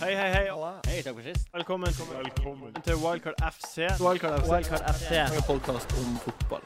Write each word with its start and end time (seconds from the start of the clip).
Hei, 0.00 0.14
hei, 0.16 0.30
hei. 0.34 0.48
Hei, 0.88 1.02
takk 1.06 1.14
for 1.14 1.22
sist. 1.22 1.44
Velkommen, 1.54 1.92
til 2.82 2.96
Wildcard 2.98 3.38
FC. 3.46 3.84
Wildcard 4.02 4.40
FC. 4.40 4.50
Wildcard 4.50 4.88
FC. 4.90 5.12
En 5.22 5.44
podkast 5.46 5.94
om 6.00 6.16
fotball. 6.24 6.64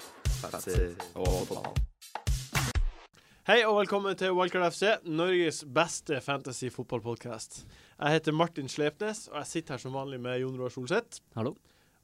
Hei 3.49 3.59
og 3.67 3.77
velkommen 3.83 4.17
til 4.17 4.33
Wildcard 4.33 4.73
FC, 4.73 4.95
Norges 5.05 5.61
beste 5.77 6.23
fantasy 6.25 6.71
fotballpodkast. 6.73 7.63
Jeg 7.99 8.17
heter 8.17 8.33
Martin 8.33 8.69
Slepnes, 8.69 9.27
og 9.29 9.43
jeg 9.43 9.51
sitter 9.53 9.77
her 9.77 9.83
som 9.85 9.97
vanlig 9.97 10.21
med 10.25 10.41
Jon 10.41 10.57
Roar 10.61 10.73
Solseth 10.73 11.21
Hallo. 11.37 11.53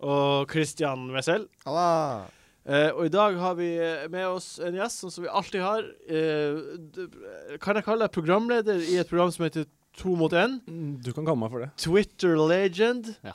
og 0.05 0.51
Christian 0.53 1.09
Wessel. 1.15 1.49
Halla! 1.65 2.27
Eh, 2.65 2.91
og 2.97 3.07
i 3.07 3.13
dag 3.13 3.37
har 3.41 3.57
vi 3.57 3.71
med 4.13 4.27
oss 4.29 4.59
en 4.61 4.77
gjest, 4.77 5.01
sånn 5.03 5.13
som 5.13 5.25
vi 5.25 5.33
alltid 5.33 5.65
har. 5.65 5.89
Eh, 6.05 7.57
kan 7.65 7.77
jeg 7.81 7.89
kalle 7.89 8.05
deg 8.07 8.13
programleder 8.13 8.85
i 8.93 9.01
et 9.01 9.09
program 9.09 9.33
som 9.33 9.45
heter 9.49 9.67
To 10.03 10.17
mot 10.19 10.33
én? 10.35 10.59
Du 11.05 11.13
kan 11.15 11.25
kalle 11.27 11.39
meg 11.39 11.53
for 11.53 11.63
det. 11.65 11.71
Twitter 11.81 12.35
legend. 12.49 13.13
Ja. 13.25 13.35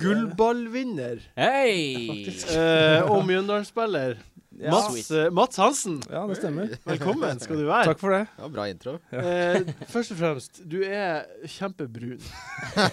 Gullballvinner. 0.00 1.22
Hei! 1.38 2.26
Eh, 2.52 3.06
og 3.08 3.22
Mjøndalen-spiller. 3.28 4.18
Ja. 4.60 4.74
Mats, 4.74 5.06
eh, 5.16 5.30
Mats 5.32 5.56
Hansen. 5.56 5.94
Ja, 6.12 6.26
det 6.28 6.36
stemmer. 6.36 6.74
Velkommen 6.84 7.38
skal 7.40 7.62
du 7.62 7.64
være. 7.64 7.86
Takk 7.88 8.00
for 8.02 8.12
det. 8.12 8.18
Ja, 8.36 8.48
bra 8.52 8.66
intro. 8.68 8.98
Eh, 9.14 9.62
først 9.88 10.12
og 10.12 10.18
fremst, 10.20 10.60
du 10.68 10.82
er 10.84 11.22
kjempebrun. 11.48 12.20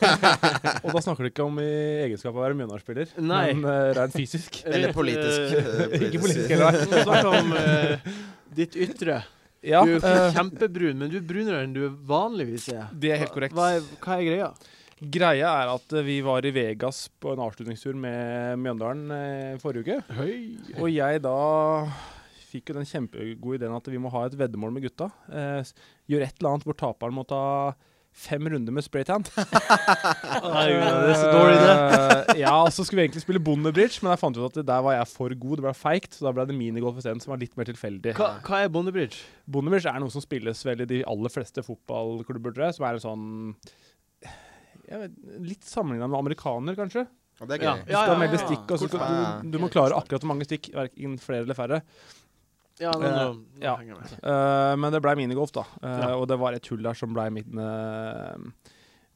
Og 0.86 0.94
da 0.96 1.02
snakker 1.04 1.26
du 1.28 1.32
ikke 1.34 1.44
om 1.50 1.60
i 1.60 1.68
egenskap 2.06 2.32
av 2.32 2.40
å 2.40 2.46
være 2.46 2.56
Mjøndalen-spiller, 2.62 3.12
men 3.20 3.66
uh, 3.68 3.90
rent 3.98 4.16
fysisk. 4.16 4.62
Eller 4.64 4.94
Rent, 4.94 5.00
politisk. 5.02 5.58
eh, 5.58 5.98
Ikke 6.08 6.22
politisk 6.24 6.54
heller. 6.56 6.80
Vi 6.86 7.04
snakker 7.04 7.34
om 7.34 7.52
uh, 7.58 8.14
ditt 8.62 8.80
ytre. 8.88 9.20
Ja, 9.66 9.82
du 9.84 9.90
er 9.90 9.94
jo 9.96 10.02
ikke 10.02 10.16
eh, 10.26 10.34
kjempebrun, 10.36 10.98
men 11.02 11.10
du 11.12 11.18
er 11.20 11.26
brunere 11.28 11.62
enn 11.66 11.74
du 11.76 11.84
vanligvis 12.08 12.68
er. 12.76 12.90
det 12.94 13.12
er 13.16 13.24
helt 13.24 13.34
korrekt. 13.34 13.56
Hva 13.58 13.72
er, 13.78 13.88
hva 14.04 14.18
er 14.20 14.28
greia? 14.28 14.50
Greia 14.98 15.50
er 15.64 15.72
at 15.76 15.94
eh, 15.98 16.06
vi 16.06 16.20
var 16.26 16.46
i 16.46 16.52
Vegas 16.56 17.04
på 17.22 17.34
en 17.36 17.42
avslutningstur 17.46 17.98
med 17.98 18.58
Mjøndalen 18.62 19.12
eh, 19.14 19.58
forrige 19.62 19.98
uke. 19.98 20.22
Og 20.82 20.88
jeg 20.94 21.22
da 21.26 21.36
fikk 22.48 22.72
jo 22.72 22.78
den 22.80 22.88
kjempegode 22.88 23.60
ideen 23.60 23.76
at 23.76 23.90
vi 23.92 24.00
må 24.02 24.10
ha 24.14 24.24
et 24.30 24.38
veddemål 24.40 24.72
med 24.78 24.86
gutta. 24.88 25.10
Eh, 25.30 25.74
Gjøre 26.10 26.30
et 26.30 26.38
eller 26.40 26.54
annet 26.56 26.66
hvor 26.70 26.78
taperen 26.80 27.14
må 27.18 27.26
ta 27.28 27.42
fem 28.18 28.50
runder 28.50 28.74
med 28.74 28.86
spraytan. 28.86 29.26
Eh, 30.58 32.40
ja, 32.40 32.52
og 32.64 32.70
så 32.74 32.84
skulle 32.86 33.02
vi 33.02 33.06
egentlig 33.08 33.24
spille 33.24 33.42
bondebridge, 33.44 34.02
men 34.02 34.12
jeg 34.14 34.22
fant 34.22 34.38
ut 34.38 34.46
at 34.48 34.68
der 34.68 34.84
var 34.84 34.96
jeg 34.98 35.10
for 35.12 35.34
god. 35.34 35.60
Det 35.60 35.66
ble 35.66 35.74
feigt, 35.78 36.18
så 36.18 36.28
da 36.28 36.34
ble 36.36 36.46
det 36.50 36.56
minigolf 36.58 37.00
isteden, 37.02 37.22
som 37.24 37.34
var 37.34 37.42
litt 37.42 37.56
mer 37.60 37.68
tilfeldig. 37.70 38.14
Hva, 38.18 38.30
hva 38.46 38.62
er 38.64 38.72
bondebridge? 38.74 39.22
Bondebridge 39.50 39.92
er 39.92 40.02
noe 40.04 40.14
som 40.14 40.24
spilles 40.24 40.62
vel 40.68 40.84
i 40.86 40.90
de 40.90 41.02
aller 41.10 41.34
fleste 41.34 41.64
fotballklubber, 41.66 42.56
tror 42.56 42.68
jeg. 42.68 42.78
Som 42.78 42.88
er 42.88 42.98
en 42.98 43.04
sånn 43.04 43.26
jeg 44.88 45.02
vet, 45.04 45.18
Litt 45.48 45.68
sammenligna 45.68 46.10
med 46.12 46.20
amerikaner, 46.22 46.78
kanskje. 46.80 47.08
Og 47.42 47.50
det 47.50 47.60
er 47.60 47.68
Ja. 47.68 47.76
Du 47.82 47.92
skal 47.92 48.14
ja, 48.14 48.22
melde 48.22 48.40
ja. 48.40 48.46
stikk, 48.46 48.72
og 48.72 48.80
så 48.82 48.92
du, 48.92 49.52
du 49.52 49.60
må 49.62 49.70
klare 49.74 49.98
akkurat 49.98 50.24
hvor 50.24 50.34
mange 50.34 50.48
stikk, 50.48 50.72
verken 50.76 51.18
flere 51.22 51.46
eller 51.46 51.58
færre. 51.58 51.82
Ja, 52.80 52.92
nå, 52.94 53.04
Eh, 53.04 53.14
nå, 53.18 53.28
nå 53.58 53.64
ja. 53.64 53.76
henger 53.80 53.96
jeg 53.96 54.00
med. 54.02 54.16
Uh, 54.24 54.74
men 54.78 54.94
det 54.94 55.02
ble 55.04 55.14
minigolf, 55.20 55.54
da. 55.56 55.66
Uh, 55.82 55.94
Ja. 55.98 56.10
Og 56.16 56.28
det 56.30 56.38
var 56.40 56.54
et 56.54 56.68
hull 56.72 56.84
der 56.86 56.98
som 56.98 57.14
ble 57.16 57.30
min 57.34 57.62
uh, 57.62 58.50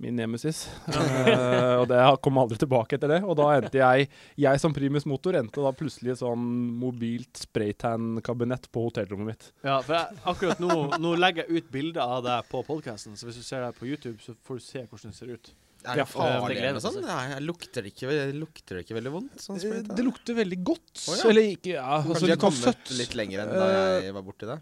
Min 0.01 0.15
nemesis. 0.17 0.63
Og 0.89 1.83
det 1.85 1.97
kom 2.25 2.39
aldri 2.41 2.57
tilbake 2.57 2.97
etter 2.97 3.11
det. 3.11 3.19
Og 3.21 3.35
da 3.37 3.51
endte 3.53 3.77
jeg 3.77 4.07
Jeg 4.41 4.61
som 4.63 4.73
primus 4.73 5.05
motor 5.05 5.37
endte 5.37 5.61
da 5.61 5.69
plutselig 5.77 6.15
et 6.15 6.21
sånn 6.23 6.47
mobilt 6.81 7.43
spraytan-kabinett 7.43 8.65
på 8.73 8.87
hotellrommet 8.87 9.29
mitt. 9.29 9.51
Ja, 9.61 9.75
for 9.85 9.99
jeg, 9.99 10.17
akkurat 10.25 10.63
nå, 10.63 10.97
nå 10.97 11.13
legger 11.21 11.45
jeg 11.45 11.61
ut 11.61 11.69
bilder 11.75 12.01
av 12.17 12.23
deg 12.25 12.49
på 12.49 12.63
podkasten, 12.65 13.13
så 13.13 13.29
hvis 13.29 13.37
du 13.37 13.45
ser 13.45 13.61
deg 13.61 13.77
på 13.77 13.91
YouTube, 13.91 14.17
så 14.25 14.33
får 14.41 14.57
du 14.57 14.65
se 14.65 14.81
hvordan 14.87 15.13
det 15.13 15.19
ser 15.19 15.35
ut. 15.37 15.53
Er 15.81 16.01
det 16.01 16.05
farlig 16.11 16.57
det 16.61 16.71
noe 16.75 16.83
sånt? 16.83 16.99
Nei, 17.05 17.39
lukter 17.43 17.85
det 17.85 17.93
ikke, 17.93 18.15
lukter 18.37 18.77
det 18.77 18.83
ikke 18.85 18.97
veldig 18.99 19.13
vondt? 19.15 19.37
Sånn 19.41 19.57
Eh, 19.57 19.63
spraytan? 19.63 19.95
Det 19.97 20.05
lukter 20.05 20.37
veldig 20.37 20.59
godt. 20.67 20.91
Oh, 21.07 21.15
ja. 21.17 21.29
Eller 21.31 21.47
ikke 21.55 21.73
ja, 21.73 21.85
Kanskje 22.01 22.13
altså, 22.13 22.25
de 22.25 22.31
har 22.31 22.37
sånn 22.37 22.43
kommet 22.45 22.67
søtt. 22.67 22.91
litt 22.99 23.15
lenger 23.17 23.43
enn 23.43 23.53
da 23.55 23.69
jeg 24.05 24.17
var 24.17 24.25
borti 24.27 24.49
det? 24.49 24.59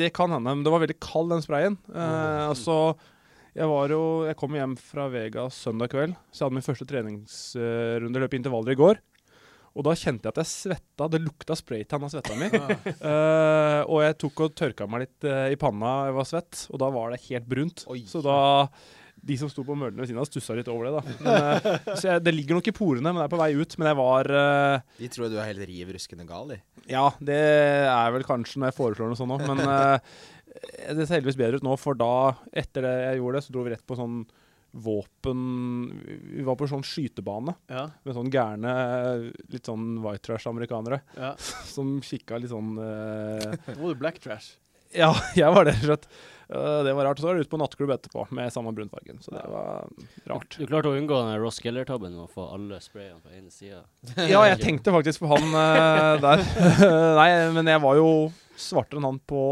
Det 0.00 0.10
kan 0.14 0.34
hende, 0.34 0.54
men 0.54 0.66
det 0.66 0.74
var 0.74 0.82
veldig 0.84 0.98
kald, 1.02 1.32
den 1.34 1.44
sprayen. 1.44 1.78
Eh, 1.90 2.42
altså, 2.48 2.76
jeg 3.56 3.66
var 3.66 3.90
jo 3.90 4.02
Jeg 4.28 4.38
kom 4.38 4.54
hjem 4.54 4.74
fra 4.78 5.08
Vegas 5.10 5.58
søndag 5.66 5.90
kveld, 5.90 6.18
så 6.30 6.44
jeg 6.44 6.46
hadde 6.48 6.58
min 6.60 6.68
første 6.70 6.90
treningsrunde, 6.90 8.22
løp 8.22 8.36
intervaller 8.38 8.76
i 8.76 8.80
går. 8.80 9.00
Og 9.78 9.86
da 9.86 9.94
kjente 9.94 10.26
jeg 10.26 10.34
at 10.34 10.40
jeg 10.42 10.50
svetta. 10.50 11.06
Det 11.10 11.20
lukta 11.22 11.54
spraytan 11.58 12.02
av 12.02 12.10
svetta 12.12 12.34
mi. 12.38 12.48
uh, 12.50 13.82
og 13.92 14.00
jeg 14.02 14.16
tok 14.18 14.42
og 14.46 14.56
tørka 14.58 14.88
meg 14.90 15.04
litt 15.06 15.28
uh, 15.30 15.46
i 15.50 15.58
panna, 15.60 15.92
jeg 16.08 16.16
var 16.18 16.26
svett, 16.26 16.64
og 16.74 16.82
da 16.82 16.88
var 16.94 17.14
det 17.14 17.20
helt 17.28 17.46
brunt. 17.50 17.84
Oi. 17.90 18.00
Så 18.10 18.22
da 18.24 18.40
De 19.26 19.36
som 19.36 19.50
sto 19.52 19.64
på 19.66 19.76
mølene 19.76 20.00
ved 20.00 20.10
siden 20.10 20.22
av, 20.22 20.28
stussa 20.28 20.56
litt 20.56 20.68
over 20.72 20.88
det, 20.88 20.92
da. 20.96 21.14
Men, 21.20 21.54
uh, 21.60 21.94
så 21.94 22.12
jeg, 22.14 22.24
det 22.24 22.32
ligger 22.34 22.56
nok 22.56 22.70
i 22.70 22.76
porene, 22.76 23.10
men 23.10 23.20
det 23.20 23.26
er 23.26 23.32
på 23.34 23.40
vei 23.40 23.50
ut. 23.58 23.78
Men 23.80 23.90
jeg 23.90 23.98
var 24.00 24.30
uh, 24.32 24.98
De 25.00 25.10
tror 25.12 25.32
du 25.32 25.38
er 25.38 25.50
helt 25.50 25.64
riv 25.68 25.94
ruskende 25.96 26.28
gal, 26.28 26.54
de. 26.54 26.60
ja, 26.90 27.06
det 27.20 27.40
er 27.90 28.14
vel 28.16 28.26
kanskje 28.28 28.62
når 28.62 28.72
jeg 28.72 28.78
foreslår 28.80 29.12
noe 29.12 29.20
sånt 29.20 29.36
òg, 29.36 29.44
men 29.50 29.64
uh, 29.66 30.20
det 30.90 31.04
ser 31.06 31.18
heldigvis 31.18 31.38
bedre 31.40 31.60
ut 31.60 31.66
nå, 31.66 31.76
for 31.80 31.98
da, 31.98 32.12
etter 32.62 32.86
det 32.86 32.94
jeg 33.04 33.20
gjorde 33.20 33.38
det, 33.38 33.44
så 33.46 33.54
dro 33.54 33.66
vi 33.66 33.74
rett 33.74 33.86
på 33.86 33.98
sånn 33.98 34.22
våpen 34.70 35.38
Vi 36.36 36.44
var 36.46 36.54
på 36.58 36.68
sånn 36.70 36.84
skytebane 36.86 37.56
Ja, 37.70 37.88
med 38.06 38.16
sånn 38.16 38.30
gærne, 38.30 38.72
litt 39.50 39.66
sånn 39.66 39.96
white 40.04 40.22
trash-amerikanere 40.28 41.00
ja. 41.16 41.32
som 41.74 41.96
kikka 42.06 42.38
litt 42.38 42.52
sånn 42.52 42.76
uh, 42.78 43.50
Nå 43.72 43.78
var 43.80 43.88
du 43.88 44.02
black 44.02 44.20
trash. 44.22 44.54
Ja, 44.94 45.12
jeg 45.38 45.50
var 45.54 45.66
det, 45.66 45.76
rett 45.78 45.84
og 45.84 45.90
slett. 45.92 46.08
Eh, 46.54 46.82
det 46.84 46.92
var 46.92 47.04
rart. 47.04 47.18
Så 47.18 47.26
var 47.26 47.34
det 47.34 47.46
ut 47.46 47.50
på 47.50 47.58
nattklubb 47.60 47.90
etterpå 47.94 48.26
med 48.34 48.52
samme 48.52 48.72
brunfargen, 48.74 49.20
så 49.22 49.30
det 49.30 49.44
var 49.52 49.88
rart. 50.26 50.56
Du 50.58 50.66
klarte 50.66 50.90
å 50.90 50.96
unngå 50.98 51.20
den 51.22 51.38
Ross 51.42 51.60
Geller-tabben 51.62 52.16
og 52.18 52.30
få 52.34 52.48
alle 52.56 52.80
sprayene 52.82 53.20
på 53.22 53.30
ene 53.36 53.52
sida. 53.54 53.84
Ja, 54.16 54.42
jeg 54.48 54.58
tenkte 54.62 54.94
faktisk 54.94 55.22
på 55.22 55.30
han 55.30 55.46
eh, 55.54 56.16
der. 56.24 56.42
Nei, 57.20 57.28
men 57.54 57.70
jeg 57.70 57.82
var 57.84 58.00
jo 58.00 58.10
svartere 58.58 58.98
enn 58.98 59.08
han 59.12 59.22
på 59.30 59.44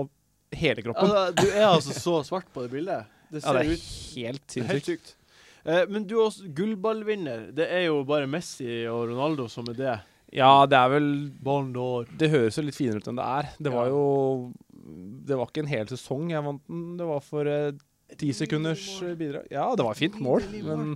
hele 0.59 0.83
kroppen. 0.83 1.13
Altså, 1.13 1.39
du 1.39 1.47
er 1.53 1.69
altså 1.69 1.95
så 1.95 2.19
svart 2.27 2.51
på 2.55 2.67
det 2.67 2.75
bildet. 2.75 3.15
Det 3.29 3.45
Ja, 3.45 3.55
det 3.55 3.63
er 3.63 3.73
ut 3.77 3.89
helt 4.17 4.55
sinnssykt. 4.57 5.15
Eh, 5.69 5.85
men 5.93 6.07
du 6.09 6.17
er 6.19 6.27
også 6.27 6.51
gullballvinner. 6.57 7.51
Det 7.55 7.69
er 7.71 7.87
jo 7.87 8.03
bare 8.09 8.27
Messi 8.31 8.87
og 8.91 9.11
Ronaldo 9.13 9.47
som 9.53 9.69
er 9.71 9.79
det. 9.79 9.99
Ja, 10.35 10.67
det 10.69 10.77
er 10.77 10.91
vel. 10.93 11.07
Det 12.21 12.29
høres 12.33 12.59
jo 12.59 12.65
litt 12.67 12.77
finere 12.77 13.01
ut 13.01 13.09
enn 13.09 13.21
det 13.21 13.29
er. 13.39 13.53
Det 13.65 13.73
var 13.73 13.89
jo 13.93 14.03
Det 15.29 15.37
var 15.37 15.47
ikke 15.51 15.63
en 15.65 15.71
hel 15.73 15.87
sesong 15.91 16.31
jeg 16.33 16.45
vant 16.47 16.63
den. 16.69 16.97
Det 17.01 17.07
var 17.09 17.21
for 17.25 17.47
eh, 17.53 17.73
ti 18.17 18.31
sekunders 18.33 18.87
eh, 19.05 19.15
bidrag. 19.21 19.47
Ja, 19.53 19.67
det 19.77 19.85
var 19.85 19.93
et 19.97 20.01
fint 20.01 20.19
mål, 20.25 20.47
men 20.65 20.95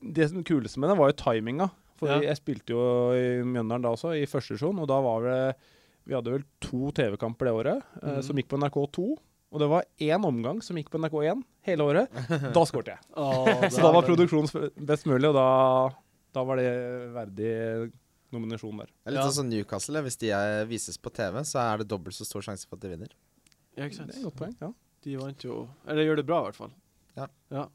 det 0.00 0.30
som 0.30 0.44
kuleste 0.44 0.80
med 0.80 0.90
det 0.92 0.98
var 1.00 1.10
jo 1.12 1.18
timinga. 1.24 1.70
For 2.00 2.08
Ja. 2.08 2.20
jeg 2.30 2.36
spilte 2.38 2.72
jo 2.72 2.82
i 3.12 3.42
Mjøndalen 3.44 3.82
da 3.84 3.90
også, 3.92 4.14
i 4.16 4.24
første 4.28 4.54
divisjon, 4.54 4.78
og 4.80 4.88
da 4.88 5.00
var 5.04 5.26
det 5.28 5.56
Vi 6.08 6.14
hadde 6.16 6.32
vel 6.32 6.44
to 6.64 6.90
TV-kamper 6.96 7.44
det 7.46 7.52
året 7.54 7.82
Mhm. 8.02 8.22
som 8.24 8.36
gikk 8.36 8.48
på 8.48 8.56
NRK2. 8.58 9.16
Og 9.52 9.58
det 9.60 9.68
var 9.68 9.84
én 10.00 10.24
omgang 10.24 10.62
som 10.62 10.76
gikk 10.76 10.88
på 10.90 10.98
NRK1 10.98 11.42
hele 11.66 11.82
året. 11.84 12.08
Da 12.56 12.62
skåret 12.64 12.86
jeg. 12.94 12.98
Så 13.70 13.82
da 13.82 13.90
var 13.92 14.02
produksjonen 14.06 14.70
best 14.86 15.04
mulig, 15.06 15.28
og 15.28 15.34
da, 15.34 15.90
da 16.32 16.44
var 16.44 16.56
det 16.56 16.70
verdig 17.12 17.92
nominasjon 18.32 18.78
der. 18.82 18.86
Det 18.86 19.06
er 19.10 19.16
litt 19.16 19.24
Ja. 19.24 19.30
sånn 19.30 19.48
Newcastle. 19.50 20.02
Hvis 20.02 20.16
de 20.18 20.30
er, 20.30 20.64
vises 20.66 20.96
på 20.98 21.10
TV, 21.12 21.40
så 21.44 21.58
er 21.62 21.78
det 21.78 21.88
dobbelt 21.88 22.14
så 22.14 22.24
stor 22.26 22.40
sjanse 22.42 22.66
for 22.68 22.76
at 22.76 22.82
de 22.82 22.88
vinner. 22.96 23.08
Ja, 23.76 23.84
ikke 23.86 23.90
Det 23.90 24.00
er 24.00 24.12
sant. 24.12 24.16
et 24.16 24.22
godt 24.24 24.36
poeng. 24.36 24.56
ja. 24.60 24.72
De 25.02 25.16
vant 25.16 25.42
jo 25.44 25.68
Eller 25.88 26.04
gjør 26.04 26.16
det 26.16 26.26
bra, 26.26 26.40
i 26.40 26.50
hvert 26.50 26.56
fall. 26.56 26.72
Ja. 27.50 27.66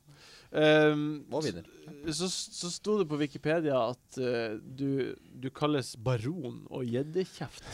Um, 0.55 1.25
Og 1.33 1.43
vinner. 1.43 1.65
Så, 2.13 2.27
så 2.29 2.69
sto 2.71 2.97
det 3.01 3.07
på 3.09 3.17
Wikipedia 3.19 3.75
at 3.91 4.19
uh, 4.21 4.55
du, 4.61 5.15
du 5.41 5.49
kalles 5.49 5.95
baron 5.97 6.61
og 6.71 6.85
gjeddekjeft. 6.87 7.65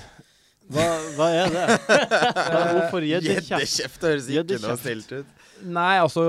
Hva, 0.71 0.85
hva 1.17 1.27
er 1.35 1.51
det? 1.51 1.65
Hva- 1.91 2.63
Hvorfor 2.77 3.05
gjeddekjeft? 3.05 3.51
Gjeddekjeft 3.51 4.07
høres 4.07 4.29
ikke 4.31 4.59
noe 4.63 4.77
stilt 4.79 5.05
snilt 5.05 5.13
ut. 5.19 5.45
Nei, 5.67 5.97
altså 5.99 6.25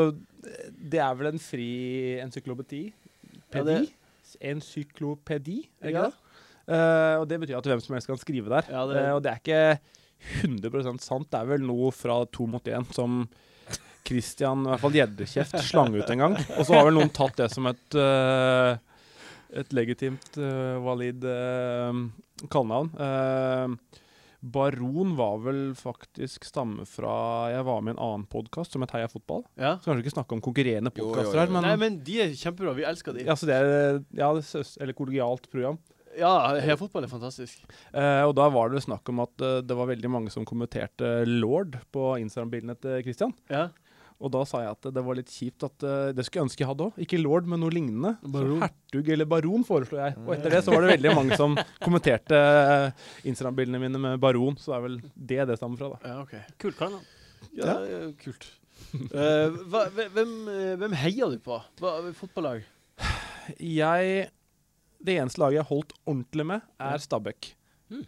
Det 0.77 0.99
er 1.01 1.15
vel 1.17 1.31
en 1.33 1.39
fri 1.41 1.71
encyklopedi? 2.21 2.83
Ja, 2.91 3.41
Pedi? 3.55 3.79
det- 3.87 3.99
Encyklopedi, 4.53 5.59
er 5.81 5.87
det 5.87 5.93
Ja. 5.95 6.03
det? 6.09 6.15
Eh, 6.69 7.17
og 7.21 7.27
det 7.29 7.41
betyr 7.43 7.59
at 7.59 7.65
hvem 7.71 7.81
som 7.83 7.95
helst 7.97 8.07
kan 8.11 8.21
skrive 8.21 8.49
der. 8.53 8.69
Ja, 8.71 8.87
det- 8.87 9.03
Eh, 9.03 9.15
og 9.17 9.23
det 9.23 9.33
er 9.33 9.41
ikke 9.43 9.81
100% 10.43 11.01
sant. 11.03 11.31
Det 11.31 11.41
er 11.41 11.47
vel 11.47 11.65
noe 11.67 11.91
fra 11.91 12.25
to 12.31 12.47
mot 12.47 12.63
én 12.65 12.87
som 12.95 13.29
Christian, 14.07 14.65
i 14.67 14.71
hvert 14.71 14.81
fall 14.83 14.91
Gjeddekjeft, 14.97 15.59
slang 15.63 15.95
ut 15.95 16.11
en 16.11 16.19
gang. 16.19 16.37
Og 16.59 16.67
så 16.67 16.75
har 16.75 16.85
vel 16.89 16.95
noen 16.99 17.11
tatt 17.15 17.37
det 17.37 17.51
som 17.53 17.67
et 17.71 17.95
uh, 17.95 18.77
et 19.53 19.69
legitimt, 19.77 20.39
uh, 20.39 20.79
valid 20.83 21.23
uh, 21.29 21.93
kallenavn. 22.49 22.89
Eh, 22.99 23.99
Baron 24.43 25.13
var 25.15 25.37
vel 25.45 25.61
faktisk 25.79 26.43
stamme 26.49 26.83
fra 26.89 27.51
Jeg 27.53 27.63
var 27.69 27.81
med 27.85 27.93
i 27.93 27.95
en 27.95 28.03
annen 28.03 28.25
podkast 28.27 28.73
som 28.75 28.83
het 28.83 28.91
Heia 28.97 29.07
fotball. 29.07 29.45
Ja. 29.55 29.77
Så 29.79 29.87
kanskje 29.93 30.03
ikke 30.03 30.15
snakke 30.17 30.35
om 30.35 30.41
konkurrerende 30.43 30.91
podkaster 30.91 31.39
her, 31.45 31.53
men, 31.53 31.63
Nei, 31.63 31.77
men 31.79 32.01
de 32.03 32.17
er 32.25 32.33
kjempebra. 32.35 32.75
Vi 32.75 32.83
elsker 32.89 33.15
de. 33.15 33.23
ja, 33.29 33.37
så 33.39 33.47
det 33.47 33.55
er 33.61 33.69
ja, 34.19 34.33
det 34.35 34.43
er 34.43 34.73
eller 34.83 34.99
kollegialt 34.99 35.47
program. 35.53 35.79
Ja, 36.19 36.33
Heia 36.61 36.77
Fotball 36.81 37.07
er 37.07 37.13
fantastisk. 37.13 37.63
Eh, 37.93 38.23
og 38.27 38.35
da 38.37 38.49
var 38.53 38.73
det 38.73 38.83
snakk 38.85 39.09
om 39.13 39.23
at 39.25 39.45
eh, 39.45 39.61
det 39.65 39.77
var 39.79 39.89
veldig 39.89 40.11
mange 40.13 40.33
som 40.35 40.45
kommenterte 40.49 41.23
Lord 41.29 41.79
på 41.95 42.13
Instagram-bildene 42.21 42.77
til 42.81 43.01
Christian. 43.07 43.33
Ja. 43.53 43.69
Og 44.23 44.31
da 44.31 44.45
sa 44.47 44.61
jeg 44.63 44.75
at 44.77 44.87
det 44.95 45.03
var 45.03 45.17
litt 45.19 45.33
kjipt 45.33 45.65
at 45.67 45.85
eh, 45.87 46.13
det 46.15 46.25
skulle 46.27 46.43
jeg 46.43 46.49
ønske 46.51 46.63
jeg 46.63 46.71
hadde 46.71 46.87
òg. 46.87 46.99
Ikke 47.03 47.19
lord, 47.19 47.49
men 47.51 47.59
noe 47.63 47.75
lignende. 47.75 48.15
Baron. 48.23 48.61
Så 48.63 48.69
hertug 48.69 49.11
eller 49.17 49.29
baron 49.33 49.65
foreslo 49.67 49.99
jeg. 49.99 50.15
Og 50.23 50.35
etter 50.37 50.55
det 50.57 50.61
så 50.67 50.75
var 50.75 50.87
det 50.87 50.93
veldig 50.95 51.15
mange 51.19 51.39
som 51.41 51.57
kommenterte 51.87 52.39
eh, 52.39 53.09
Instagram-bildene 53.33 53.81
mine 53.83 54.03
med 54.05 54.21
baron, 54.23 54.59
så 54.61 54.75
det 54.75 54.79
er 54.79 54.85
vel 54.87 54.99
det 55.33 55.41
det 55.51 55.59
stammer 55.59 55.81
fra, 55.81 55.95
da. 55.97 56.13
Ja, 56.13 56.21
OK. 56.23 56.59
Kult 56.63 56.79
kallenavn. 56.79 57.09
Ja, 57.59 57.75
det 57.83 57.97
er 57.99 58.13
kult. 58.21 58.47
Eh, 58.93 59.59
hva, 59.73 59.87
hvem, 59.91 60.37
eh, 60.53 60.77
hvem 60.79 60.95
heier 61.03 61.35
du 61.35 61.43
på? 61.43 61.59
Hva, 61.83 61.97
fotballag? 62.19 62.63
Jeg 63.59 64.29
Det 65.03 65.17
eneste 65.19 65.43
laget 65.43 65.61
jeg 65.61 65.69
holdt 65.71 65.95
ordentlig 66.07 66.47
med, 66.47 66.67
er 66.81 67.03
Stabæk. 67.03 67.53
Mm. 67.93 68.05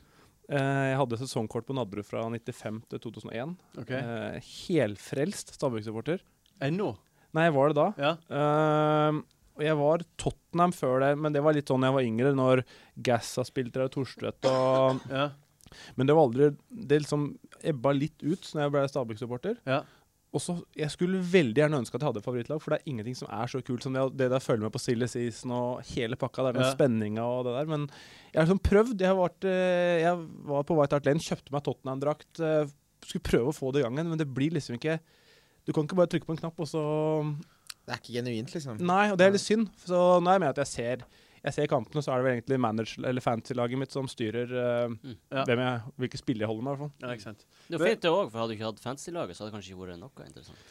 Eh, 0.54 0.84
jeg 0.90 0.98
hadde 1.00 1.18
sesongkort 1.20 1.66
på 1.66 1.76
Nadderud 1.76 2.06
fra 2.06 2.24
95 2.28 2.82
til 2.92 3.02
2001. 3.06 3.54
OK. 3.80 3.92
Eh, 3.98 4.50
helfrelst 4.68 5.54
Stabæk-supporter. 5.56 6.22
Ennå? 6.62 6.92
Nei, 7.34 7.48
jeg 7.48 7.54
var 7.56 7.72
det 7.72 7.78
da. 7.80 7.86
Ja. 7.98 8.12
Eh, 8.30 9.22
og 9.54 9.62
jeg 9.62 9.78
var 9.78 10.04
Tottenham 10.18 10.74
før 10.74 11.00
det, 11.02 11.12
men 11.22 11.34
det 11.34 11.42
var 11.46 11.54
litt 11.54 11.70
sånn 11.70 11.86
jeg 11.86 11.94
var 11.94 12.06
yngre, 12.06 12.34
når 12.34 12.64
Gassa 13.06 13.44
spilte 13.46 13.80
der, 13.80 13.90
Torstvedt 13.92 14.50
og 14.50 15.02
ja. 15.10 15.30
Men 15.98 16.06
det 16.06 16.14
var 16.14 16.28
aldri 16.28 16.48
Det 16.70 17.00
liksom 17.02 17.22
ebba 17.66 17.90
litt 17.96 18.20
ut 18.22 18.44
når 18.54 18.60
jeg 18.62 18.72
ble 18.74 18.82
Stabæk-supporter. 18.92 19.56
Ja. 19.66 19.80
Og 20.34 20.42
så, 20.42 20.56
Jeg 20.74 20.90
skulle 20.90 21.20
veldig 21.22 21.54
gjerne 21.60 21.78
ønske 21.78 21.94
at 21.94 22.02
jeg 22.02 22.08
hadde 22.10 22.18
et 22.18 22.26
favorittlag, 22.26 22.60
for 22.62 22.74
det 22.74 22.80
er 22.80 22.90
ingenting 22.90 23.14
som 23.14 23.28
er 23.30 23.46
så 23.46 23.60
kult 23.62 23.84
som 23.86 23.94
det, 23.94 24.02
det 24.18 24.26
der 24.32 24.42
følger 24.42 24.64
med 24.66 24.72
på 24.74 24.80
silly 24.82 25.06
season 25.06 25.52
og 25.54 25.82
hele 25.94 26.16
pakka. 26.18 26.42
Det 26.42 26.48
er 26.50 26.58
den 26.58 26.66
Ja. 26.66 26.72
spenninga 26.74 27.22
og 27.22 27.44
det 27.46 27.52
der. 27.54 27.66
Men 27.70 27.84
jeg 28.32 28.40
har 28.40 28.46
liksom 28.48 28.62
prøvd. 28.66 28.98
Jeg, 28.98 29.08
har 29.12 29.20
vært, 29.20 29.44
eh, 29.46 30.00
jeg 30.02 30.16
var 30.50 30.64
på 30.66 30.76
White 30.76 30.92
Hart 30.98 31.06
Lane, 31.06 31.22
kjøpte 31.22 31.52
meg 31.54 31.62
Tottenham-drakt. 31.62 32.40
eh, 32.40 32.66
Skulle 33.04 33.22
prøve 33.22 33.48
å 33.52 33.54
få 33.54 33.70
det 33.72 33.80
i 33.82 33.84
gangen, 33.84 34.08
men 34.08 34.16
det 34.18 34.26
blir 34.34 34.50
liksom 34.50 34.74
ikke 34.78 34.98
Du 35.66 35.72
kan 35.72 35.84
ikke 35.86 35.96
bare 35.96 36.08
trykke 36.08 36.26
på 36.26 36.32
en 36.34 36.40
knapp, 36.42 36.58
og 36.60 36.66
så 36.66 37.36
Det 37.86 37.92
er 37.94 38.00
ikke 38.00 38.14
genuint, 38.24 38.50
liksom. 38.54 38.78
Nei, 38.80 39.10
og 39.12 39.18
det 39.18 39.26
er 39.26 39.30
litt 39.32 39.40
synd. 39.44 39.68
Så 39.86 40.20
nå 40.20 40.28
er 40.28 40.32
jeg 40.38 40.40
med 40.40 40.48
at 40.50 40.56
jeg 40.56 40.66
ser 40.66 41.04
jeg 41.44 41.52
ser 41.52 41.66
kampene, 41.68 42.00
så 42.02 42.12
er 42.14 42.20
det 42.20 42.24
vel 42.26 42.34
egentlig 42.38 42.58
manager, 42.64 43.04
eller 43.10 43.20
fantasy-laget 43.24 43.78
mitt 43.82 43.92
som 43.92 44.06
styrer 44.08 44.48
uh, 44.56 44.88
Mm. 44.94 45.16
Ja. 45.30 45.44
hvem 45.44 45.60
jeg, 45.60 45.80
hvilke 46.00 46.18
spillere 46.20 46.46
jeg 46.46 46.50
holder 46.52 46.64
med. 46.64 46.72
i 46.72 46.74
hvert 46.74 46.82
fall. 46.84 46.92
ja, 47.04 47.12
ikke 47.18 47.26
sant. 47.28 47.44
Det 47.68 47.78
var 47.80 47.86
fint 47.90 48.02
det 48.06 48.10
òg, 48.14 48.30
for 48.32 48.40
hadde 48.40 48.48
du 48.48 48.56
ikke 48.56 48.68
hatt 48.70 48.80
fantasy-laget, 48.84 49.36
så 49.36 49.44
hadde 49.44 49.50
det 49.52 49.56
kanskje 49.58 49.72
ikke 49.74 49.82
vært 49.84 50.00
noe 50.00 50.28
interessant. 50.28 50.70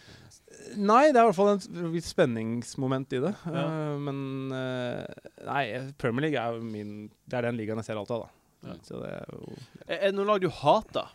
Nei, 0.77 1.01
det 1.11 1.17
er 1.17 1.23
i 1.23 1.27
hvert 1.31 1.37
fall 1.37 1.51
en 1.53 1.91
viss 1.93 2.09
spenningsmoment 2.13 3.13
i 3.17 3.19
det. 3.23 3.33
Ja. 3.45 3.65
Uh, 3.69 3.97
men 4.07 4.19
uh, 4.53 5.29
nei, 5.49 5.63
Premier 6.01 6.27
League 6.27 6.39
er 6.41 6.59
min 6.61 6.95
Det 7.29 7.37
er 7.39 7.47
den 7.47 7.57
ligaen 7.57 7.77
jeg 7.81 7.87
ser 7.91 8.01
alt 8.01 8.11
av, 8.13 8.25
da. 8.27 8.69
Ja. 8.69 8.77
Så 8.87 8.99
det 9.01 9.09
er 9.11 9.25
jo 9.33 9.55
Er 9.87 9.97
er 9.97 10.05
det 10.11 10.15
noen 10.17 10.29
lag 10.29 10.41
du 10.41 10.49
hater? 10.49 11.09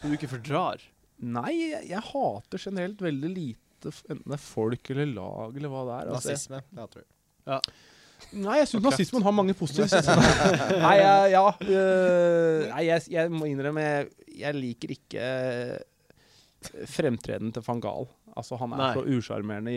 Som 0.00 0.10
du 0.12 0.16
ikke 0.18 0.30
fordrar? 0.30 0.82
Nei, 1.24 1.50
jeg, 1.70 1.86
jeg 1.90 2.02
hater 2.12 2.60
generelt 2.60 3.00
veldig 3.04 3.30
lite, 3.32 3.92
enten 4.10 4.24
det 4.26 4.36
er 4.36 4.42
folk 4.42 4.90
eller 4.92 5.08
lag 5.16 5.56
eller 5.56 5.72
hva 5.72 5.82
det 5.88 5.94
er. 5.96 6.10
Altså, 6.12 6.32
jeg- 6.32 6.40
Nazisme. 6.40 6.60
Det 6.70 6.82
hater 6.84 7.04
du. 7.04 7.12
Nei, 8.36 8.58
jeg 8.60 8.68
syns 8.70 8.84
nazismen 8.84 9.24
har 9.24 9.34
mange 9.34 9.54
positive 9.56 9.86
sider. 9.90 10.18
nei, 10.86 10.94
jeg, 10.98 11.32
ja 11.36 11.44
øh, 11.46 12.62
Nei, 12.72 12.82
jeg, 12.88 13.04
jeg 13.12 13.32
må 13.32 13.48
innrømme 13.48 13.84
jeg, 13.84 14.08
jeg 14.40 14.58
liker 14.58 14.94
ikke 14.96 15.26
Fremtreden 16.66 16.90
fremtredenen 16.90 17.52
til 17.54 17.62
van 17.62 17.80
Gaal. 17.84 18.08
Altså, 18.36 18.56
han 18.58 18.72
er 18.74 18.80
Nei. 18.80 18.92
så 18.96 19.04
usjarmerende 19.06 19.74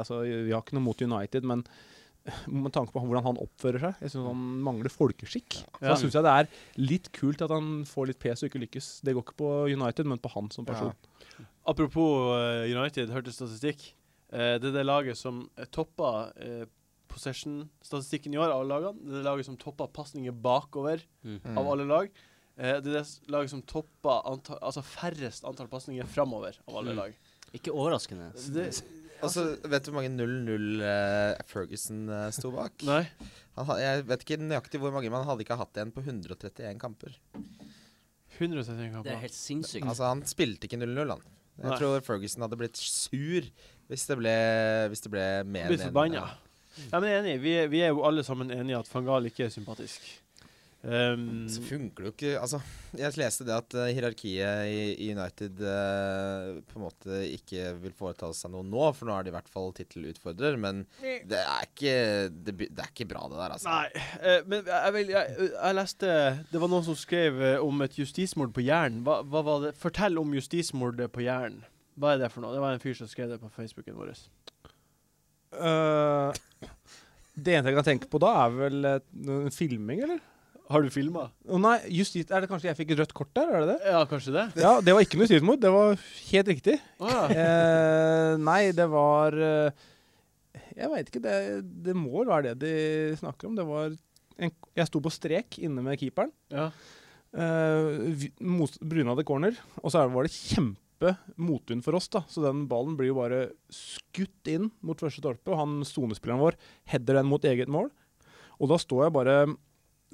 altså, 0.00 0.22
Vi 0.24 0.50
har 0.50 0.64
ikke 0.64 0.74
noe 0.74 0.86
mot 0.88 1.04
United, 1.04 1.46
men 1.46 1.62
med 2.64 2.72
tanke 2.72 2.90
på 2.94 3.02
hvordan 3.04 3.26
han 3.28 3.38
oppfører 3.42 3.82
seg 3.82 4.04
Jeg 4.04 4.14
syns 4.14 4.28
han 4.30 4.44
mangler 4.66 4.92
folkeskikk. 4.92 5.58
Så 5.60 5.84
Ja. 5.84 5.96
syns 6.00 6.16
jeg 6.16 6.26
det 6.26 6.34
er 6.34 6.48
litt 6.80 7.10
kult 7.14 7.44
at 7.44 7.52
han 7.52 7.84
får 7.88 8.10
litt 8.10 8.22
pes 8.22 8.42
og 8.42 8.50
ikke 8.50 8.64
lykkes. 8.64 8.88
Det 9.04 9.14
går 9.14 9.26
ikke 9.26 9.40
på 9.44 9.50
United, 9.70 10.08
men 10.10 10.22
på 10.24 10.32
han 10.34 10.48
som 10.54 10.66
person. 10.66 10.94
Apropos 11.68 12.34
eh, 12.40 12.72
United, 12.72 13.12
hørte 13.12 13.32
statistikk. 13.32 13.92
Eh, 14.32 14.56
det 14.58 14.72
er 14.72 14.78
det 14.80 14.88
laget 14.88 15.20
som 15.20 15.44
toppa 15.72 16.32
uh, 16.32 16.64
possession-statistikken 17.14 18.34
i 18.34 18.40
år 18.42 18.50
av 18.52 18.60
alle 18.64 18.74
lagene. 18.74 18.98
Det 19.04 19.12
er 19.14 19.20
det 19.22 19.26
laget 19.28 19.48
som 19.48 19.56
topper 19.60 19.90
pasninger 19.94 20.34
bakover 20.44 21.02
Mm. 21.24 21.40
Av 21.56 21.68
alle 21.72 21.86
lag. 21.88 22.10
Eh, 22.58 22.80
det 22.80 22.86
er 22.92 23.00
det 23.02 23.30
laget 23.32 23.50
som 23.50 23.62
topper 23.62 24.20
antall, 24.30 24.58
altså 24.62 24.82
færrest 24.84 25.44
antall 25.48 25.66
pasninger 25.72 26.06
framover 26.06 26.58
av 26.68 26.76
alle 26.82 26.92
Mm. 26.92 26.96
lag. 27.00 27.16
Ikke 27.54 27.72
overraskende. 27.72 28.32
Det, 28.52 28.82
Altså, 29.22 29.56
vet 29.64 29.84
du 29.86 29.90
hvor 29.90 30.02
mange 30.02 30.10
0-0 30.10 30.82
uh, 30.82 31.38
Ferguson 31.48 32.08
uh, 32.10 32.30
sto 32.34 32.50
bak? 32.52 32.72
nei. 32.84 33.06
Han, 33.56 33.70
jeg 33.80 34.02
vet 34.10 34.20
ikke 34.26 34.36
nøyaktig 34.42 34.80
hvor 34.82 34.92
mange, 34.92 35.08
men 35.08 35.22
han 35.22 35.28
hadde 35.30 35.40
ikke 35.46 35.56
hatt 35.56 35.78
en 35.80 35.92
på 35.94 36.02
131 36.04 36.76
kamper. 36.82 37.14
131 38.38 39.02
Det 39.06 39.12
er 39.14 39.22
helt 39.22 39.36
sinnssykt. 39.36 39.86
Altså, 39.86 40.08
han 40.10 40.22
spilte 40.26 40.66
ikke 40.68 40.76
0-0, 40.82 41.08
han. 41.14 41.22
Jeg 41.56 41.70
Nei. 41.70 41.76
tror 41.78 42.00
Ferguson 42.02 42.42
hadde 42.42 42.58
blitt 42.58 42.76
sur 42.76 43.46
hvis 43.88 44.06
det 44.10 44.16
ble, 44.18 44.34
hvis 44.90 45.04
det 45.04 45.10
ble 45.14 45.24
mer 45.46 45.68
enn 45.68 45.72
Blitt 45.76 45.84
forbanna. 45.86 46.14
ja. 46.14 46.43
Ja, 46.90 47.00
men 47.00 47.08
enig. 47.12 47.38
Vi 47.44 47.56
er, 47.62 47.70
vi 47.72 47.82
er 47.86 47.94
jo 47.94 48.04
alle 48.06 48.24
sammen 48.26 48.52
enige 48.54 48.82
at 48.82 48.90
van 48.92 49.08
Gaal 49.08 49.30
ikke 49.30 49.48
er 49.48 49.54
sympatisk. 49.54 50.06
Um, 50.84 51.46
Så 51.48 51.62
funker 51.64 52.02
det 52.04 52.10
jo 52.10 52.12
ikke 52.12 52.32
Altså, 52.36 52.58
jeg 52.92 53.16
leste 53.16 53.46
det 53.48 53.54
at 53.56 53.76
uh, 53.78 53.86
hierarkiet 53.88 54.66
i, 54.68 54.82
i 55.00 55.06
United 55.16 55.62
uh, 55.64 56.58
på 56.68 56.76
en 56.76 56.84
måte 56.84 57.20
ikke 57.24 57.70
vil 57.80 57.94
foreta 57.96 58.28
seg 58.36 58.52
noe 58.52 58.66
nå, 58.68 58.82
for 58.92 59.08
nå 59.08 59.14
er 59.16 59.24
det 59.24 59.32
i 59.32 59.36
hvert 59.38 59.48
fall 59.48 59.72
tittelutfordrer, 59.78 60.58
men 60.60 60.82
det 61.00 61.40
er 61.40 61.64
ikke 61.70 61.94
det, 62.36 62.56
det 62.66 62.84
er 62.84 62.92
ikke 62.92 63.08
bra, 63.14 63.24
det 63.32 63.40
der, 63.40 63.56
altså. 63.56 63.72
Nei, 63.72 64.04
uh, 64.20 64.44
men 64.44 64.68
jeg, 64.68 64.94
vil, 64.98 65.14
jeg, 65.16 65.48
jeg 65.54 65.78
leste 65.80 66.12
Det 66.52 66.64
var 66.66 66.74
noen 66.74 66.88
som 66.90 67.00
skrev 67.00 67.40
om 67.64 67.86
et 67.88 67.96
justismord 68.02 68.52
på 68.52 68.68
Jæren. 68.68 69.00
Hva, 69.08 69.22
hva 69.24 69.44
var 69.46 69.64
det? 69.64 69.72
Fortell 69.80 70.20
om 70.20 70.36
justismordet 70.36 71.08
på 71.16 71.24
Jæren. 71.24 71.62
Hva 71.96 72.12
er 72.12 72.26
det 72.26 72.34
for 72.34 72.44
noe? 72.44 72.52
Det 72.52 72.60
var 72.60 72.76
en 72.76 72.84
fyr 72.84 72.96
som 72.98 73.08
skrev 73.08 73.32
det 73.32 73.40
på 73.40 73.48
Facebooken 73.56 73.96
vår. 73.96 74.12
Øh, 75.54 76.68
det 77.34 77.56
eneste 77.56 77.72
jeg 77.72 77.78
kan 77.78 77.88
tenke 77.88 78.08
på 78.10 78.20
da, 78.22 78.30
er 78.44 78.54
vel 78.54 78.86
uh, 78.86 79.50
filming, 79.54 80.04
eller? 80.06 80.22
Har 80.70 80.80
du 80.80 80.88
filma? 80.88 81.26
Oh, 81.44 81.58
nei, 81.60 81.76
justit, 81.92 82.30
er 82.32 82.40
det 82.40 82.48
kanskje 82.48 82.70
jeg 82.70 82.78
fikk 82.78 82.94
et 82.94 83.02
rødt 83.02 83.14
kort 83.16 83.32
der? 83.36 83.50
Er 83.52 83.64
det 83.64 83.74
det? 83.74 83.92
Ja, 83.92 84.00
kanskje 84.08 84.32
det? 84.32 84.44
Ja, 84.62 84.78
det 84.80 84.94
var 84.96 85.04
ikke 85.04 85.18
noe 85.20 85.26
justismord. 85.26 85.60
Det 85.60 85.72
var 85.74 85.98
helt 86.30 86.50
riktig. 86.54 86.78
Oh, 87.02 87.10
ja. 87.10 87.26
uh, 87.34 88.30
nei, 88.40 88.60
det 88.72 88.86
var 88.92 89.36
Jeg 89.36 90.90
veit 90.94 91.10
ikke. 91.10 91.22
Det, 91.26 91.36
det 91.84 91.94
må 91.98 92.24
være 92.24 92.54
det 92.54 92.58
de 92.64 93.20
snakker 93.20 93.50
om. 93.50 93.58
Det 93.58 93.66
var 93.68 93.92
en, 93.92 94.54
Jeg 94.80 94.88
sto 94.88 95.02
på 95.04 95.12
strek 95.12 95.60
inne 95.62 95.84
med 95.84 96.00
keeperen. 96.00 96.32
ja. 96.54 96.70
Uh, 97.34 98.14
brunade 98.86 99.24
corner. 99.26 99.56
Og 99.82 99.90
så 99.90 100.04
var 100.06 100.26
det 100.26 100.30
kjempe 100.32 100.83
motvind 101.40 101.84
for 101.84 101.96
oss, 101.98 102.08
da. 102.12 102.22
Så 102.30 102.44
den 102.44 102.66
ballen 102.70 102.94
blir 102.98 103.10
jo 103.10 103.18
bare 103.18 103.40
skutt 103.72 104.50
inn 104.50 104.70
mot 104.84 105.00
første 105.00 105.22
stolpe. 105.22 105.50
Og 105.52 105.60
han 105.60 105.82
sonespilleren 105.88 106.42
vår 106.42 106.58
header 106.92 107.20
den 107.20 107.30
mot 107.30 107.44
eget 107.44 107.72
mål. 107.72 107.90
Og 108.60 108.70
da 108.70 108.80
står 108.80 109.08
jeg 109.08 109.16
bare 109.18 109.38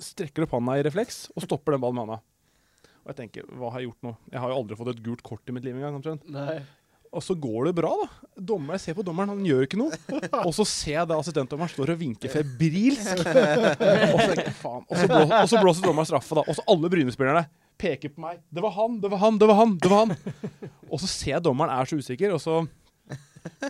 Strekker 0.00 0.46
opp 0.46 0.54
handa 0.56 0.78
i 0.80 0.84
refleks 0.86 1.26
og 1.34 1.44
stopper 1.44 1.74
den 1.74 1.82
ballen 1.82 1.98
med 1.98 2.06
handa. 2.06 2.22
Og 3.02 3.10
jeg 3.10 3.18
tenker, 3.18 3.48
hva 3.52 3.68
har 3.74 3.82
jeg 3.82 3.90
gjort 3.90 4.06
nå? 4.06 4.12
Jeg 4.32 4.40
har 4.40 4.52
jo 4.52 4.56
aldri 4.62 4.78
fått 4.78 4.90
et 4.94 5.02
gult 5.04 5.22
kort 5.26 5.50
i 5.50 5.52
mitt 5.52 5.66
liv 5.66 5.76
engang. 5.76 5.98
omtrent. 5.98 6.24
Nei. 6.32 6.62
Og 7.10 7.24
så 7.26 7.34
går 7.34 7.64
det 7.66 7.72
bra, 7.80 7.90
da. 7.98 8.28
Dommer, 8.50 8.76
jeg 8.76 8.82
ser 8.84 8.94
på 8.94 9.02
dommeren, 9.06 9.32
han 9.32 9.46
gjør 9.46 9.64
ikke 9.66 9.78
noe. 9.80 9.96
Og 10.46 10.52
så 10.54 10.66
ser 10.68 10.94
jeg 10.94 11.08
da 11.10 11.16
assistentdommeren 11.18 11.72
står 11.72 11.90
og 11.96 11.98
vinker 11.98 12.30
febrilsk. 12.30 13.08
og, 14.14 14.20
så, 14.22 14.44
faen. 14.60 14.84
Og, 14.86 14.94
så 14.94 15.08
blåser, 15.10 15.34
og 15.34 15.50
så 15.50 15.62
blåser 15.64 15.88
dommeren 15.88 16.08
straffe, 16.08 16.38
da. 16.38 16.44
Og 16.46 16.58
så 16.58 16.64
alle 16.70 16.90
Bryne-spillerne 16.92 17.42
peker 17.80 18.12
på 18.14 18.22
meg. 18.22 18.38
Det 18.54 18.62
var 18.62 18.76
han, 18.76 19.00
det 19.02 19.10
var 19.10 19.22
han, 19.24 19.40
det 19.42 19.48
var 19.50 19.58
han! 19.58 19.74
det 19.82 19.90
var 19.90 20.06
han. 20.06 20.70
Og 20.86 21.02
så 21.02 21.10
ser 21.10 21.32
jeg 21.34 21.44
dommeren 21.48 21.74
er 21.74 21.90
så 21.90 21.98
usikker, 21.98 22.36
og 22.36 22.42
så 22.44 22.60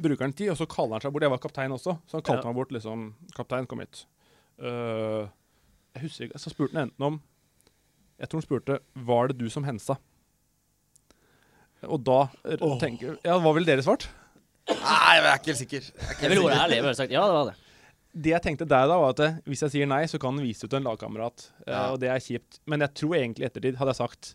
bruker 0.03 0.27
han 0.27 0.37
tid, 0.37 0.51
og 0.53 0.59
så 0.61 0.69
kaller 0.69 0.99
han 0.99 1.05
seg 1.07 1.15
bort. 1.15 1.25
Jeg 1.25 1.33
var 1.33 1.43
kaptein 1.43 1.75
også, 1.79 1.97
så 2.11 2.19
han 2.19 2.27
kalte 2.27 2.45
Ja. 2.45 2.51
meg 2.53 2.61
bort 2.61 2.77
liksom 2.77 3.09
Kaptein, 3.37 3.69
kom 3.71 3.81
hit. 3.81 4.05
Uh, 4.61 5.31
jeg 5.95 6.05
husker 6.05 6.29
ikke, 6.29 6.39
Så 6.43 6.53
spurte 6.53 6.77
han 6.77 6.91
enten 6.91 7.07
om 7.07 7.15
Jeg 8.21 8.29
tror 8.29 8.43
han 8.43 8.45
spurte 8.45 8.75
Var 9.09 9.31
det 9.31 9.39
du 9.41 9.47
som 9.49 9.65
hensa. 9.65 9.97
Og 11.89 12.01
da 12.05 12.19
oh. 12.61 12.75
Tenker 12.81 13.17
Ja, 13.25 13.39
hva 13.41 13.53
ville 13.57 13.69
dere 13.69 13.85
svart? 13.87 14.09
Nei, 14.71 15.15
jeg 15.17 15.25
er 15.25 15.39
ikke 15.39 15.51
helt 15.51 15.61
sikker. 15.63 15.87
Jeg 15.91 16.17
Jeg 16.21 16.31
ville 16.31 16.45
vært 16.47 16.61
ærlig. 16.65 16.77
Jeg 16.79 16.85
ville 16.87 16.99
sagt 16.99 17.15
ja, 17.15 17.23
det 17.27 17.37
var 17.39 17.49
det. 17.51 17.57
Det 18.11 18.31
jeg 18.35 18.43
tenkte 18.43 18.67
der 18.67 18.89
da, 18.91 18.99
var 18.99 19.13
at 19.15 19.21
eh, 19.23 19.39
hvis 19.47 19.63
jeg 19.65 19.73
sier 19.77 19.89
nei, 19.91 20.03
så 20.11 20.19
kan 20.19 20.35
han 20.35 20.43
vise 20.45 20.67
ut 20.67 20.75
en 20.75 20.87
lagkamerat. 20.87 21.45
eh, 21.67 21.73
Ja. 21.73 21.83
Og 21.95 21.99
det 22.03 22.11
er 22.11 22.19
kjipt. 22.23 22.59
Men 22.67 22.81
jeg 22.85 22.95
tror 23.01 23.15
egentlig 23.19 23.45
i 23.47 23.49
ettertid, 23.49 23.77
hadde 23.79 23.95
jeg 23.95 24.01
sagt 24.03 24.35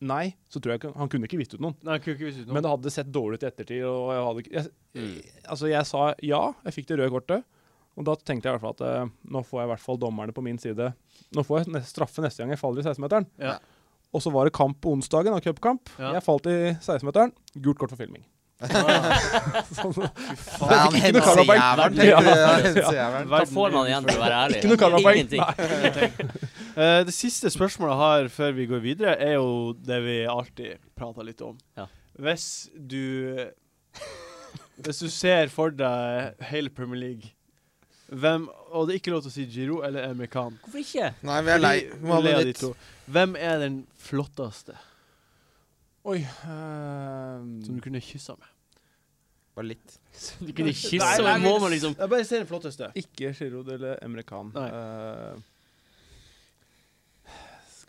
nei, 0.00 0.34
så 0.48 0.60
tror 0.62 0.72
jeg 0.72 0.80
ikke 0.80 0.92
Han 0.96 1.10
kunne 1.12 1.26
ikke 1.28 1.38
vist 1.42 1.54
ut 1.54 1.60
noen. 1.60 1.74
Nei, 1.84 1.96
han 1.98 2.00
kunne 2.04 2.16
ikke 2.16 2.28
vist 2.30 2.38
ut 2.40 2.46
noen. 2.46 2.54
Men 2.56 2.62
det 2.64 2.70
hadde 2.72 2.92
sett 2.94 3.10
dårlig 3.12 3.38
ut 3.40 3.42
i 3.44 3.48
ettertid. 3.50 3.82
Og 3.84 4.12
jeg 4.14 4.26
hadde 4.28 4.44
ikke 4.46 4.54
jeg, 4.58 4.70
Mm. 4.90 5.18
Altså, 5.46 5.68
jeg 5.70 5.86
sa 5.86 6.14
ja, 6.18 6.38
jeg 6.66 6.74
fikk 6.74 6.86
det 6.88 6.96
røde 6.98 7.10
kortet. 7.14 7.44
Og 7.98 8.06
da 8.06 8.14
tenkte 8.16 8.48
jeg 8.48 8.54
i 8.54 8.58
hvert 8.58 8.64
fall 8.64 8.74
at 8.74 8.80
eh, 8.88 9.10
nå 9.30 9.42
får 9.46 9.60
jeg 9.60 9.68
i 9.68 9.70
hvert 9.74 9.82
fall 9.84 9.98
dommerne 10.02 10.32
på 10.34 10.42
min 10.42 10.58
side. 10.58 10.88
Nå 11.36 11.44
får 11.46 11.60
jeg 11.62 11.82
straffe 11.86 12.22
neste 12.24 12.42
gang 12.42 12.50
jeg 12.54 12.58
faller 12.62 12.82
i 12.82 12.86
16-meteren. 12.88 13.26
Ja. 13.38 13.58
Og 14.12 14.22
så 14.24 14.30
var 14.34 14.48
det 14.48 14.52
kamp 14.56 14.80
på 14.82 14.90
onsdagen, 14.96 15.32
av 15.36 15.40
cupkamp. 15.44 15.90
Ja. 16.00 16.12
Jeg 16.16 16.24
falt 16.26 16.46
i 16.50 16.56
16-meteren. 16.82 17.30
Gult 17.62 17.78
kort 17.78 17.92
for 17.94 18.00
filming. 18.00 18.24
Ah, 18.60 19.16
Sånn, 19.72 19.94
karmapoeng. 19.96 20.96
hensejævelen, 21.00 21.56
Ja. 21.56 21.68
tenkte 22.60 22.74
du. 22.74 23.30
Hva 23.30 23.38
får 23.48 23.72
man 23.72 23.86
igjen 23.88 24.04
for 24.04 24.12
å 24.18 24.20
være 24.20 24.40
ærlig? 24.44 24.58
ikke 24.60 24.68
noe 24.68 24.80
karmapoeng. 24.82 25.20
Ingenting. 25.22 25.40
Nei. 25.40 26.10
Eh, 26.80 27.00
det 27.04 27.12
siste 27.12 27.50
spørsmålet 27.50 27.90
jeg 27.90 27.98
har 28.00 28.28
før 28.30 28.52
vi 28.54 28.64
går 28.70 28.80
videre, 28.84 29.14
er 29.20 29.32
jo 29.34 29.72
det 29.74 29.96
vi 30.04 30.12
alltid 30.30 30.78
prater 30.96 31.26
litt 31.26 31.40
om. 31.42 31.56
Ja. 31.76 31.88
Hvis 32.22 32.44
du 32.78 33.50
Hvis 34.80 35.00
du 35.02 35.08
ser 35.10 35.50
for 35.52 35.70
deg 35.74 36.38
hele 36.52 36.70
Premier 36.70 37.00
League 37.02 37.32
hvem, 38.10 38.48
Og 38.70 38.86
det 38.86 38.94
er 38.94 39.00
ikke 39.00 39.12
lov 39.14 39.24
til 39.24 39.30
å 39.30 39.34
si 39.34 39.46
Giro 39.50 39.80
eller 39.86 40.08
Amerikan. 40.10 40.56
Hvorfor 40.64 40.82
ikke? 40.82 41.12
Nei, 41.26 41.40
vi 41.46 41.52
er 41.54 41.62
lei. 41.62 41.74
Vi 41.94 42.08
må 42.10 42.18
ha 42.18 42.38
de 42.42 42.54
to. 42.58 42.72
Hvem 43.10 43.36
er 43.38 43.58
den 43.62 43.82
flotteste 43.98 44.76
Oi 46.10 46.22
uh, 46.24 47.42
som 47.60 47.76
du 47.76 47.82
kunne 47.84 48.00
kyssa 48.00 48.32
med? 48.38 48.48
Bare 49.58 49.68
litt. 49.68 49.96
Du 50.40 50.48
kunne 50.56 50.72
kysse, 50.72 51.02
Nei, 51.02 51.16
nei, 51.26 51.34
må 51.42 51.58
man 51.60 51.74
liksom 51.74 51.92
Jeg 51.98 52.12
bare 52.12 52.24
ser 52.24 52.42
den 52.42 52.48
flotteste. 52.48 52.88
Ikke 52.96 53.34
Giroud 53.36 53.68
eller 53.74 53.98
Emre 54.04 54.24
Nei. 54.54 54.68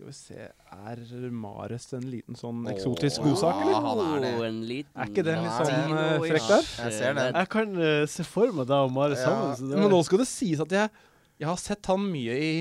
Skal 0.01 0.09
vi 0.09 0.17
se 0.17 0.47
Er 0.71 1.29
Mares 1.31 1.85
en 1.93 2.07
liten 2.09 2.37
sånn 2.37 2.65
eksotisk 2.71 3.21
ja. 3.21 3.27
godsak, 3.27 3.61
eller? 3.61 3.85
han 3.85 4.01
er 4.05 4.23
det. 4.23 4.33
Oh, 4.33 4.45
en 4.47 4.59
liten 4.65 4.97
Er 4.97 5.11
ikke 5.11 5.25
det 5.27 5.37
litt 5.37 5.55
sånn, 5.59 5.95
eh, 6.01 6.25
frekk 6.25 6.49
der? 6.49 6.69
Jeg 6.87 6.97
ser 6.97 7.17
det. 7.17 7.29
Jeg 7.35 7.49
kan 7.53 7.73
uh, 7.77 8.03
se 8.09 8.25
for 8.25 8.57
meg 8.57 8.69
deg 8.71 8.89
og 8.89 8.93
Mare 8.95 9.17
Ja, 9.17 9.23
sammen. 9.27 9.55
Så 9.59 9.69
det 9.69 9.81
Men 9.81 9.91
nå 9.93 10.03
skal 10.07 10.23
det 10.23 10.29
sies 10.31 10.61
at 10.63 10.77
jeg, 10.77 10.93
jeg 11.41 11.49
har 11.51 11.59
sett 11.61 11.91
han 11.91 12.05
mye 12.07 12.37
i 12.37 12.53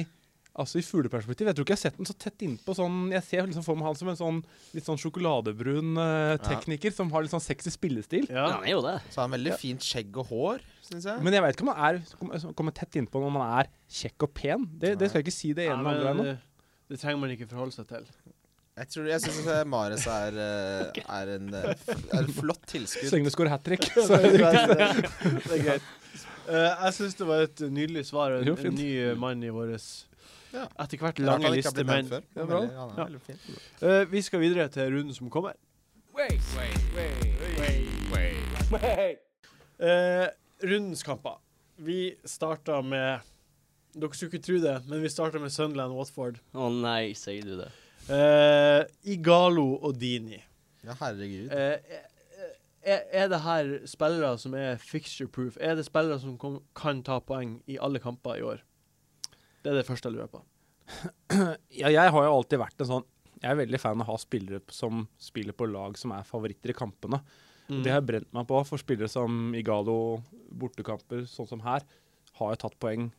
Altså 0.61 0.81
i 0.81 0.83
fugleperspektiv. 0.83 1.47
Jeg 1.47 1.57
tror 1.57 1.65
ikke 1.65 1.73
jeg 1.73 1.79
har 1.79 1.85
sett 1.87 1.99
den 2.01 2.09
så 2.09 2.15
tett 2.19 2.43
innpå 2.43 2.75
sånn 2.75 2.97
Jeg 3.15 3.23
ser 3.25 3.47
liksom 3.47 3.65
for 3.65 3.79
meg 3.79 3.87
han 3.87 3.97
som 3.97 4.11
en 4.11 4.19
sånn 4.19 4.41
litt 4.75 4.85
sånn 4.85 4.99
sjokoladebrun 5.01 5.95
uh, 5.97 6.35
tekniker 6.43 6.93
som 6.93 7.09
har 7.15 7.25
litt 7.25 7.33
sånn 7.33 7.45
sexy 7.45 7.73
spillestil. 7.73 8.27
Ja, 8.29 8.35
ja. 8.43 8.49
han 8.59 8.67
er 8.67 8.75
jo 8.75 8.83
det. 8.85 8.97
Så 9.09 9.23
har 9.23 9.31
han 9.31 9.37
veldig 9.39 9.57
fint 9.63 9.87
skjegg 9.87 10.19
og 10.21 10.29
hår, 10.35 10.67
syns 10.91 11.07
jeg. 11.09 11.25
Men 11.25 11.39
jeg 11.39 11.47
vet 11.47 11.57
ikke 11.57 11.69
om 11.69 11.73
han 11.73 12.03
er 12.03 12.53
kommer, 12.59 12.77
tett 12.77 13.01
innpå 13.01 13.23
når 13.23 13.35
man 13.39 13.47
er 13.63 13.73
kjekk 14.03 14.27
og 14.27 14.35
pen. 14.37 14.67
Det, 14.75 14.97
det 15.01 15.09
skal 15.09 15.23
jeg 15.23 15.31
ikke 15.31 15.39
si 15.39 15.55
det 15.57 15.71
ene 15.71 15.95
eller 15.95 16.13
andre 16.13 16.37
det 16.91 16.99
trenger 17.01 17.21
man 17.23 17.31
ikke 17.35 17.47
forholde 17.51 17.75
seg 17.77 17.87
til. 17.91 18.07
Jeg, 18.81 18.89
tror- 18.91 19.09
jeg 19.11 19.21
syns 19.23 19.49
Mares 19.69 20.07
er, 20.09 20.37
eh, 20.41 21.01
er, 21.05 21.33
en, 21.37 21.49
eh, 21.55 21.97
er 22.17 22.23
en 22.25 22.31
flott 22.33 22.63
tilskudd. 22.71 23.11
Søgne 23.13 23.33
skårer 23.33 23.53
hat 23.53 23.65
trick. 23.67 23.85
Så 23.95 24.17
det 24.23 24.41
er 24.41 24.75
det 24.75 25.57
er 25.59 25.65
greit. 25.67 25.89
Uh, 26.51 26.55
jeg 26.57 26.95
syns 26.97 27.15
det 27.19 27.27
var 27.29 27.45
et 27.47 27.61
nydelig 27.71 28.07
svar. 28.09 28.35
En, 28.39 28.47
Jo, 28.49 28.57
en 28.57 28.75
ny 28.75 28.91
mann 29.21 29.43
i 29.47 29.53
vår 29.55 29.75
Ja. 30.51 30.65
etter 30.83 30.99
hvert 30.99 31.21
lange 31.23 31.51
liste 31.55 31.85
menn. 31.87 32.09
Ja, 32.35 32.43
er 32.43 32.73
Ja. 32.73 33.07
uh. 33.07 33.29
Eh, 33.87 34.05
vi 34.11 34.23
skal 34.27 34.41
videre 34.43 34.67
til 34.69 34.91
runden 34.91 35.15
som 35.15 35.31
kommer. 35.31 35.55
Uh, 39.81 40.27
rundens 40.65 41.03
kamper. 41.07 41.39
Vi 41.77 42.17
starta 42.25 42.81
med 42.83 43.21
Dere 43.95 44.15
skulle 44.15 44.31
ikke 44.31 44.47
tro 44.47 44.59
det, 44.63 44.77
men 44.87 45.03
vi 45.03 45.11
starter 45.11 45.43
med 45.43 45.53
Sunderland 45.55 45.97
Watford. 45.97 46.39
Å 46.55 46.69
nei, 46.75 47.13
sier 47.19 47.47
du 47.47 47.57
det. 47.59 47.71
Uh, 48.11 48.85
Igalo 49.11 49.75
og 49.81 49.99
Dini. 49.99 50.39
Ja, 50.87 50.95
herregud. 51.03 51.51
Uh, 51.51 52.07
er, 52.81 53.03
er 53.13 53.29
det 53.29 53.43
her 53.45 53.73
spillere 53.91 54.33
som 54.41 54.55
er 54.57 54.81
fixture 54.81 55.29
proof? 55.29 55.59
Er 55.61 55.77
det 55.77 55.85
spillere 55.89 56.21
som 56.23 56.39
kom, 56.41 56.61
kan 56.77 57.03
ta 57.07 57.19
poeng 57.21 57.59
i 57.69 57.77
alle 57.83 58.01
kamper 58.03 58.39
i 58.39 58.45
år? 58.47 58.63
Det 59.61 59.73
er 59.73 59.81
det 59.81 59.87
første 59.89 60.09
jeg 60.09 60.17
lurer 60.17 60.33
på. 60.33 60.45
Ja, 61.81 61.91
jeg 61.93 62.11
har 62.15 62.25
jo 62.27 62.33
alltid 62.35 62.59
vært 62.59 62.83
en 62.83 62.89
sånn 62.89 63.05
Jeg 63.39 63.53
er 63.53 63.59
veldig 63.61 63.79
fan 63.79 64.01
av 64.03 64.09
å 64.09 64.17
ha 64.17 64.19
spillere 64.19 64.75
som 64.75 65.05
spiller 65.23 65.55
på 65.55 65.69
lag 65.71 65.95
som 66.01 66.11
er 66.17 66.27
favoritter 66.27 66.73
i 66.73 66.77
kampene. 66.77 67.21
Mm. 67.71 67.83
Det 67.85 67.93
har 67.93 68.01
jeg 68.01 68.09
brent 68.09 68.33
meg 68.35 68.49
på, 68.51 68.63
for 68.67 68.83
spillere 68.83 69.09
som 69.09 69.55
Igalo, 69.57 70.21
bortekamper, 70.51 71.23
sånn 71.31 71.49
som 71.49 71.63
her, 71.65 71.87
har 72.41 72.55
jo 72.55 72.61
tatt 72.65 72.77
poeng 72.83 73.11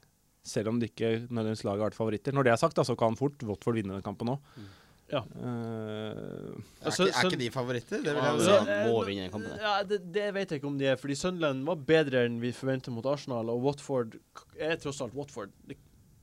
selv 0.43 0.71
om 0.71 0.79
de 0.81 0.89
ikke 0.89 1.09
nødvendigvis 1.29 1.65
laget 1.67 1.83
har 1.83 1.89
vært 1.91 1.97
favoritter. 1.97 2.35
Når 2.35 2.47
det 2.47 2.53
er 2.53 2.61
sagt, 2.61 2.77
da, 2.77 2.85
så 2.87 2.95
kan 2.99 3.17
fort 3.19 3.43
Watford 3.45 3.77
vinne 3.77 3.97
den 3.97 4.05
kampen 4.05 4.33
òg. 4.33 4.53
Mm. 4.57 4.69
Ja. 5.11 5.19
er, 5.19 6.53
altså, 6.87 7.05
ikke, 7.09 7.17
er 7.19 7.27
ikke 7.27 7.39
de 7.41 7.49
favoritter? 7.51 8.03
Det 8.05 8.13
vil 8.15 8.23
jeg 8.23 8.43
ja, 8.47 8.59
si. 8.63 8.75
må 8.87 9.01
vinne 9.07 9.25
den 9.25 9.33
kampen. 9.33 9.55
Ja, 9.59 9.73
det, 9.87 9.99
det 10.15 10.27
vet 10.37 10.53
jeg 10.53 10.61
ikke 10.61 10.69
om 10.69 10.77
de 10.79 10.87
er, 10.87 10.99
fordi 10.99 11.17
Sunderland 11.19 11.65
var 11.67 11.81
bedre 11.89 12.23
enn 12.29 12.37
vi 12.43 12.53
forventet 12.55 12.95
mot 12.95 13.07
Arsenal, 13.11 13.51
og 13.51 13.65
Watford 13.65 14.15
er 14.55 14.79
tross 14.79 15.01
alt 15.03 15.17
Watford. 15.17 15.51
Det, 15.67 15.75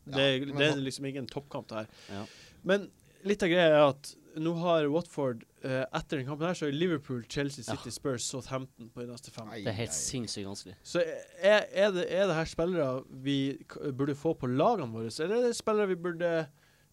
det, 0.09 0.29
det 0.49 0.71
er 0.71 0.81
liksom 0.81 1.11
ikke 1.11 1.21
en 1.21 1.29
toppkamp, 1.29 1.69
det 1.69 1.83
her. 1.83 1.93
Ja. 2.17 2.25
Men 2.69 2.89
litt 3.29 3.45
av 3.45 3.53
greia 3.53 3.69
er 3.75 3.85
at 3.91 4.15
nå 4.37 4.53
har 4.61 4.87
Watford 4.93 5.45
eh, 5.65 5.85
Etter 5.97 6.19
den 6.21 6.27
kampen 6.29 6.47
her 6.47 6.55
så 6.59 6.67
er 6.69 6.73
Liverpool, 6.77 7.23
Chelsea, 7.29 7.65
Ja. 7.67 7.77
City, 7.77 7.91
Spurs, 7.95 8.27
Southampton 8.29 8.91
på 8.95 9.01
de 9.01 9.07
neste 9.11 9.31
fem. 9.35 9.49
Det 9.51 9.67
er 9.73 9.79
helt 9.81 9.95
sinnssykt 9.97 10.47
vanskelig. 10.47 10.77
Så 10.83 11.01
er, 11.01 11.65
er, 11.73 11.91
det, 11.97 12.05
er 12.13 12.27
det 12.31 12.37
her 12.37 12.51
spillere 12.51 13.03
vi 13.25 13.39
k 13.69 13.91
burde 13.93 14.15
få 14.19 14.35
på 14.39 14.51
lagene 14.51 14.93
våre, 14.93 15.11
eller 15.11 15.37
er 15.41 15.49
det 15.49 15.57
spillere 15.59 15.89
vi 15.95 15.97
burde 16.09 16.33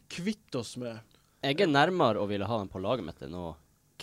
kvitte 0.09 0.61
oss 0.61 0.75
med? 0.77 0.99
Jeg 1.45 1.59
er 1.61 1.69
nærmere 1.69 2.21
å 2.23 2.27
ville 2.29 2.47
ha 2.49 2.57
dem 2.57 2.69
på 2.71 2.81
laget 2.81 3.05
mitt 3.05 3.21
enn 3.21 3.35
å 3.37 3.55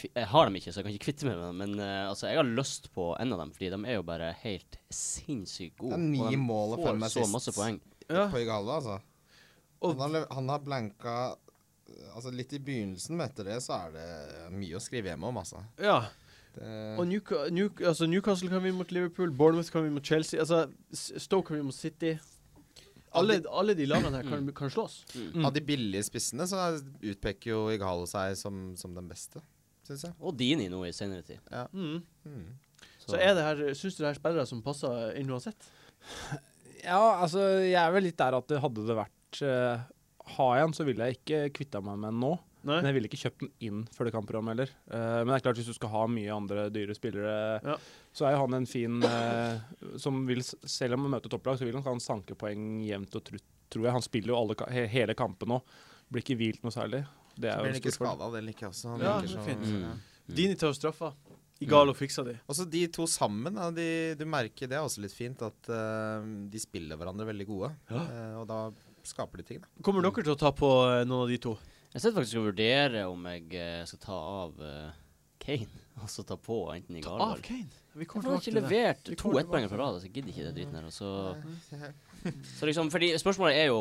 Jeg 0.03 0.25
har 0.31 0.47
dem 0.47 0.55
ikke, 0.57 0.73
så 0.73 0.81
jeg 0.81 0.87
kan 0.87 0.93
ikke 0.95 1.05
kvitte 1.11 1.27
meg 1.29 1.37
med 1.37 1.47
dem. 1.51 1.59
Men 1.63 1.73
uh, 1.83 2.09
altså, 2.11 2.29
jeg 2.31 2.39
har 2.39 2.47
lyst 2.49 2.87
på 2.95 3.11
en 3.21 3.33
av 3.35 3.43
dem, 3.43 3.51
fordi 3.53 3.69
de 3.75 3.81
er 3.85 3.99
jo 3.99 4.05
bare 4.09 4.31
helt 4.41 4.79
sinnssykt 4.95 5.75
Det 5.77 5.83
gode. 5.83 5.99
er 5.99 6.05
ni 6.07 6.23
de 6.31 6.39
mål 6.41 6.77
og 6.79 6.85
får 6.87 7.01
fem 7.19 7.35
masse 7.35 7.53
poeng. 7.57 7.81
Ja. 8.09 8.29
på 8.33 8.41
Igalo, 8.41 8.73
altså. 8.79 9.01
Og- 9.83 9.99
Han 9.99 10.15
har, 10.15 10.27
han 10.31 10.49
har 10.49 10.61
blanka 10.63 11.15
Altså 12.15 12.33
Litt 12.35 12.53
i 12.57 12.61
begynnelsen, 12.63 13.17
men 13.17 13.27
etter 13.29 13.45
det 13.49 13.59
så 13.65 13.77
er 13.87 13.95
det 13.97 14.09
mye 14.57 14.77
å 14.79 14.83
skrive 14.83 15.13
hjemme 15.13 15.31
om, 15.31 15.41
altså. 15.43 15.63
ja. 15.83 16.01
Det, 16.53 16.69
Og 17.01 17.07
Newca 17.09 17.47
New 17.49 17.71
altså 17.89 18.05
Newcastle 18.05 18.51
kan 18.53 18.61
vinne 18.61 18.77
mot 18.77 18.91
Liverpool, 18.93 19.31
Bournemouth 19.33 19.71
kan 19.73 19.87
vinne 19.87 19.97
mot 19.97 20.05
Chelsea, 20.05 20.37
altså 20.43 20.67
Stoke 20.93 21.47
kan 21.49 21.57
vinne 21.57 21.71
mot 21.71 21.77
City. 21.77 22.11
Alle, 23.17 23.39
alle 23.49 23.73
de 23.77 23.87
lagene 23.89 24.19
her 24.21 24.29
kan, 24.29 24.51
kan 24.57 24.71
slåss. 24.73 24.99
Mm. 25.17 25.47
Av 25.49 25.53
de 25.57 25.63
billige 25.65 26.05
spissene 26.11 26.45
så 26.49 26.61
er- 26.67 26.83
utpeker 27.15 27.51
jo 27.55 27.63
Igalo 27.73 28.05
seg 28.09 28.37
som, 28.41 28.61
som 28.77 28.93
den 28.97 29.09
beste, 29.09 29.41
syns 29.89 30.05
jeg. 30.09 30.15
Og 30.21 30.37
Dini 30.37 30.69
nå 30.73 30.83
i 30.89 30.93
senere 30.97 31.25
tid. 31.25 31.41
Mm. 31.73 32.03
Mm. 32.29 32.47
Så 33.03 33.17
er 33.17 33.33
det 33.37 33.45
her 33.49 33.65
Syns 33.77 33.97
du 33.97 34.05
det 34.05 34.11
er 34.13 34.21
spillere 34.21 34.47
som 34.49 34.61
passer 34.65 35.17
inn 35.21 35.33
uansett? 35.33 35.69
Ja, 36.83 37.01
altså, 37.23 37.43
jeg 37.65 37.79
er 37.81 37.93
vel 37.95 38.09
litt 38.09 38.19
der 38.21 38.37
at 38.37 38.49
det 38.51 38.61
hadde 38.63 38.85
det 38.89 38.97
vært 38.99 39.43
uh, 39.47 39.85
Har 40.37 40.57
jeg 40.57 40.67
den, 40.67 40.75
så 40.75 40.85
ville 40.87 41.07
jeg 41.09 41.19
ikke 41.19 41.39
kvitta 41.59 41.81
meg 41.85 41.99
med 41.99 42.13
den 42.13 42.21
nå. 42.23 42.33
Nei? 42.63 42.77
Men 42.79 42.87
jeg 42.87 42.95
ville 42.95 43.09
ikke 43.11 43.19
kjøpt 43.25 43.41
den 43.43 43.51
inn 43.67 43.79
før 43.91 44.07
det 44.07 44.13
kampprogrammet 44.15 44.53
heller. 44.55 44.71
Uh, 44.87 45.23
men 45.25 45.33
det 45.33 45.39
er 45.41 45.45
klart 45.49 45.59
hvis 45.59 45.67
du 45.73 45.75
skal 45.75 45.91
ha 45.91 46.03
mye 46.07 46.31
andre 46.37 46.69
dyre 46.71 46.95
spillere, 46.95 47.59
Ja. 47.67 47.75
så 48.15 48.29
er 48.29 48.37
jo 48.37 48.43
han 48.45 48.55
en 48.55 48.67
fin 48.71 49.01
uh, 49.03 49.59
som 49.99 50.21
vil, 50.29 50.43
Selv 50.47 50.95
om 50.95 51.09
han 51.09 51.17
møter 51.17 51.33
topplag, 51.33 51.59
så 51.59 51.67
vil 51.67 51.75
han, 51.75 51.83
han 51.83 51.99
sanke 52.01 52.37
poeng 52.39 52.85
jevnt 52.87 53.19
og 53.19 53.25
trutt, 53.27 53.43
tror 53.69 53.89
jeg. 53.89 53.97
Han 53.99 54.07
spiller 54.07 54.35
jo 54.35 54.39
alle, 54.39 54.57
he, 54.71 54.87
hele 54.95 55.17
kampen 55.19 55.51
nå. 55.51 55.59
Blir 56.13 56.23
ikke 56.23 56.39
hvilt 56.39 56.63
noe 56.63 56.71
særlig. 56.75 57.03
Det 57.35 57.51
er 57.51 57.59
Så 57.59 57.65
blir 57.65 57.73
han 57.73 57.81
ikke 57.83 57.97
skada, 57.99 58.31
det 58.37 58.45
liker 58.47 58.69
jeg 58.69 58.75
også. 58.77 58.89
Han 58.95 59.01
Ja, 59.09 59.21
det 59.21 59.31
så- 59.35 59.43
fint. 59.49 59.67
Mm. 59.67 59.83
ja. 59.83 59.93
Dini 60.39 60.55
tar 60.55 60.73
straffa. 60.79 61.13
Igalo 61.63 61.95
fiksa 61.95 62.25
de. 62.27 62.37
Også 62.51 62.65
de 62.71 62.87
to 62.95 63.07
sammen, 63.07 63.55
da, 63.55 63.71
de, 63.75 64.15
du 64.19 64.25
merker 64.27 64.67
det 64.71 64.79
er 64.79 64.83
også 64.87 65.03
litt 65.03 65.15
fint 65.15 65.43
at 65.47 65.69
uh, 65.71 66.23
de 66.51 66.59
spiller 66.63 66.99
hverandre 66.99 67.27
veldig 67.29 67.47
gode. 67.47 67.71
Ja. 67.91 68.03
Eh, 68.03 68.35
og 68.41 68.47
da 68.51 68.65
skaper 69.09 69.39
de 69.43 69.45
ting, 69.49 69.61
da. 69.63 69.69
Kommer 69.83 70.03
dere 70.05 70.23
til 70.25 70.33
å 70.35 70.39
ta 70.39 70.51
på 70.57 70.69
eh, 70.89 71.05
noen 71.05 71.25
av 71.27 71.31
de 71.33 71.39
to? 71.43 71.57
Jeg 71.93 72.01
sitter 72.01 72.17
faktisk 72.21 72.39
og 72.41 72.47
vurderer 72.53 73.07
om 73.11 73.25
jeg 73.29 73.49
eh, 73.61 73.85
skal 73.91 74.01
ta 74.01 74.17
av 74.17 74.63
eh, 74.65 74.91
Kane, 75.43 75.81
og 76.03 76.09
så 76.09 76.25
ta 76.25 76.37
på 76.41 76.59
enten 76.75 76.97
i 77.01 77.03
Ta 77.05 77.17
av 77.19 77.41
Kane. 77.45 77.69
Vi 77.93 78.07
Jeg 78.07 78.09
kommer 78.09 78.25
tilbake 78.25 78.41
ikke 78.41 78.45
til 78.51 78.55
det. 78.57 78.63
levert 78.63 79.09
har 79.11 79.17
to 79.21 79.29
levert 79.29 79.35
to 79.35 79.41
ettpoenger 79.43 79.69
på 79.75 79.81
rad, 79.83 79.99
så 80.01 80.07
jeg 80.09 80.15
gidder 80.17 80.33
ikke 80.33 80.47
det 80.47 80.55
dritten 80.57 80.79
her. 80.79 80.87
Og 80.89 80.95
så, 80.97 81.11
så 82.59 82.69
liksom, 82.71 82.89
fordi 82.95 83.11
spørsmålet 83.21 83.59
er 83.65 83.69
jo 83.73 83.81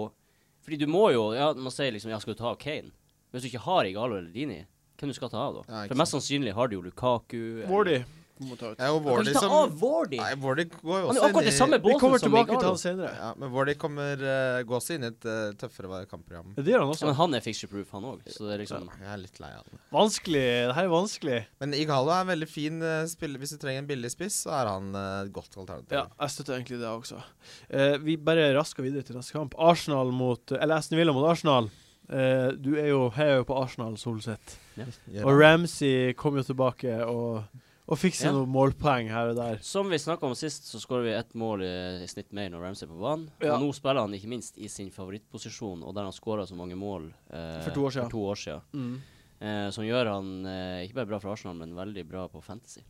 Fordi 0.66 0.78
du 0.78 0.88
må 0.92 1.08
jo 1.14 1.22
Ja, 1.34 1.54
man 1.58 1.72
sier 1.74 1.94
liksom 1.96 2.12
Ja, 2.12 2.20
skal 2.22 2.36
du 2.36 2.40
ta 2.42 2.50
av 2.52 2.58
Kane? 2.62 2.92
Hvis 3.32 3.46
du 3.46 3.48
ikke 3.48 3.64
har 3.64 3.88
Igalo 3.88 4.18
eller 4.20 4.30
Dini, 4.34 4.60
hvem 5.00 5.10
du 5.10 5.16
skal 5.16 5.32
ta 5.32 5.40
av 5.48 5.62
da? 5.62 5.62
Ja, 5.70 5.86
For 5.88 5.98
mest 6.02 6.12
sannsynlig 6.14 6.52
har 6.58 6.68
du 6.68 6.76
jo 6.76 6.82
Lukaku. 6.90 7.64
eller- 7.64 8.04
må 8.40 8.56
ta 8.60 8.72
ut. 8.72 8.80
Wardy 9.06 9.34
ta 9.36 9.42
som 9.44 9.54
av 9.56 9.74
Wardy! 9.82 10.20
Nei, 10.22 10.32
Wardy 10.42 10.66
går 10.72 11.02
jo 11.02 11.08
Han 11.10 11.18
er 11.18 11.20
jo 11.20 11.28
akkurat 11.28 11.50
i 11.50 11.54
samme 11.56 11.80
Vi 11.82 11.96
kommer 11.96 12.18
båten 12.18 12.24
som 12.24 12.28
tilbake 12.28 12.58
til 12.58 12.68
han 12.70 12.80
senere. 12.82 13.12
Ja, 13.18 13.32
men 13.38 13.52
Wardy 13.54 13.76
kommer, 13.82 14.24
uh, 14.24 14.62
gå 14.68 14.80
seg 14.84 14.98
inn 14.98 15.06
i 15.06 15.10
et 15.12 15.28
eh, 15.30 15.42
tøffere 15.62 16.02
kampprogram. 16.10 16.54
Det 16.58 16.66
gjør 16.66 16.86
han 16.86 16.90
Ja, 16.90 16.96
også. 16.96 17.10
men 17.10 17.18
han 17.20 17.38
er 17.38 17.46
fixture 17.46 17.72
proof, 17.72 17.92
han 17.98 18.08
òg. 18.12 18.24
Så 18.32 18.48
det 18.48 18.56
er 18.56 18.64
liksom 18.64 18.88
Jeg 19.02 19.12
er 19.14 19.22
litt 19.22 19.42
lei 19.44 19.52
av 19.58 19.68
det. 19.68 19.82
Vanskelig. 19.94 20.46
Det 20.72 20.78
her 20.80 20.90
er 20.90 20.94
vanskelig. 20.96 21.40
Men 21.64 21.78
Igalo 21.78 22.16
er 22.16 22.26
en 22.26 22.32
veldig 22.34 22.50
fin 22.50 22.82
eh, 22.82 23.04
spiller. 23.12 23.42
Hvis 23.42 23.56
du 23.56 23.62
trenger 23.62 23.84
en 23.84 23.92
billig 23.92 24.14
spiss, 24.14 24.42
så 24.48 24.56
er 24.62 24.72
han 24.72 24.90
eh, 24.96 25.12
et 25.26 25.36
godt 25.36 25.58
alternativ. 25.58 25.94
Ja, 25.98 26.08
jeg 26.22 26.36
støtter 26.38 26.58
egentlig 26.58 26.82
det 26.82 26.90
også. 26.90 27.22
Eh, 27.70 27.96
vi 28.02 28.18
bare 28.18 28.52
rasker 28.58 28.86
videre 28.86 29.06
til 29.08 29.20
neste 29.20 29.36
kamp. 29.38 29.56
Arsenal 29.60 30.12
mot 30.16 30.56
Eller 30.58 30.80
Aston 30.80 31.00
Villa 31.00 31.14
mot 31.16 31.28
Arsenal. 31.30 31.70
Eh, 32.12 32.52
du 32.60 32.74
er 32.76 32.90
jo 32.92 33.06
heier 33.16 33.40
jo 33.40 33.48
på 33.48 33.56
Arsenal, 33.56 33.96
Solseth. 34.00 34.58
Ja. 34.76 34.88
Og. 35.24 35.32
Ramsey 35.40 36.14
kom 36.20 36.36
jo 36.40 36.44
tilbake 36.44 36.98
og, 37.08 37.44
og 37.92 38.00
fikse 38.00 38.24
Ja. 38.30 38.32
noen 38.32 38.48
målpoeng 38.50 39.10
her 39.12 39.32
og 39.34 39.36
der. 39.36 39.58
Som 39.62 39.90
vi 39.92 39.98
snakka 40.00 40.24
om 40.30 40.36
sist, 40.40 40.64
så 40.72 40.80
skårer 40.80 41.04
vi 41.10 41.14
ett 41.18 41.34
mål 41.36 41.62
i, 41.68 41.72
i 42.06 42.08
snitt 42.08 42.32
mer 42.34 42.50
når 42.54 42.64
Ramsey 42.64 42.86
er 42.88 42.92
på 42.94 43.00
banen. 43.02 43.26
Ja. 43.44 43.58
Og 43.58 43.66
nå 43.66 43.72
spiller 43.76 44.06
han 44.06 44.14
ikke 44.16 44.30
minst 44.32 44.58
i 44.58 44.70
sin 44.72 44.90
favorittposisjon, 44.96 45.84
og 45.84 45.94
der 45.98 46.08
han 46.08 46.16
skåra 46.16 46.46
så 46.48 46.56
mange 46.56 46.78
mål 46.80 47.10
eh, 47.30 47.58
For 47.66 47.76
to 47.76 47.84
år 47.90 47.92
siden. 47.98 48.08
For 48.08 48.16
to 48.16 48.24
år 48.32 48.40
siden. 48.40 48.62
Mm. 48.72 48.96
Eh, 49.42 49.68
som 49.76 49.84
gjør 49.84 50.08
han 50.14 50.32
eh, 50.46 50.86
ikke 50.86 51.00
bare 51.02 51.10
bra 51.12 51.20
for 51.20 51.34
Arsenal, 51.34 51.58
men 51.60 51.76
veldig 51.76 52.08
bra 52.08 52.28
på 52.32 52.42
fantasy. 52.46 52.82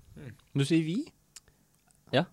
Du 0.53 0.63
sier 0.67 0.83
vi? 0.85 0.99
Jeg, 2.11 2.25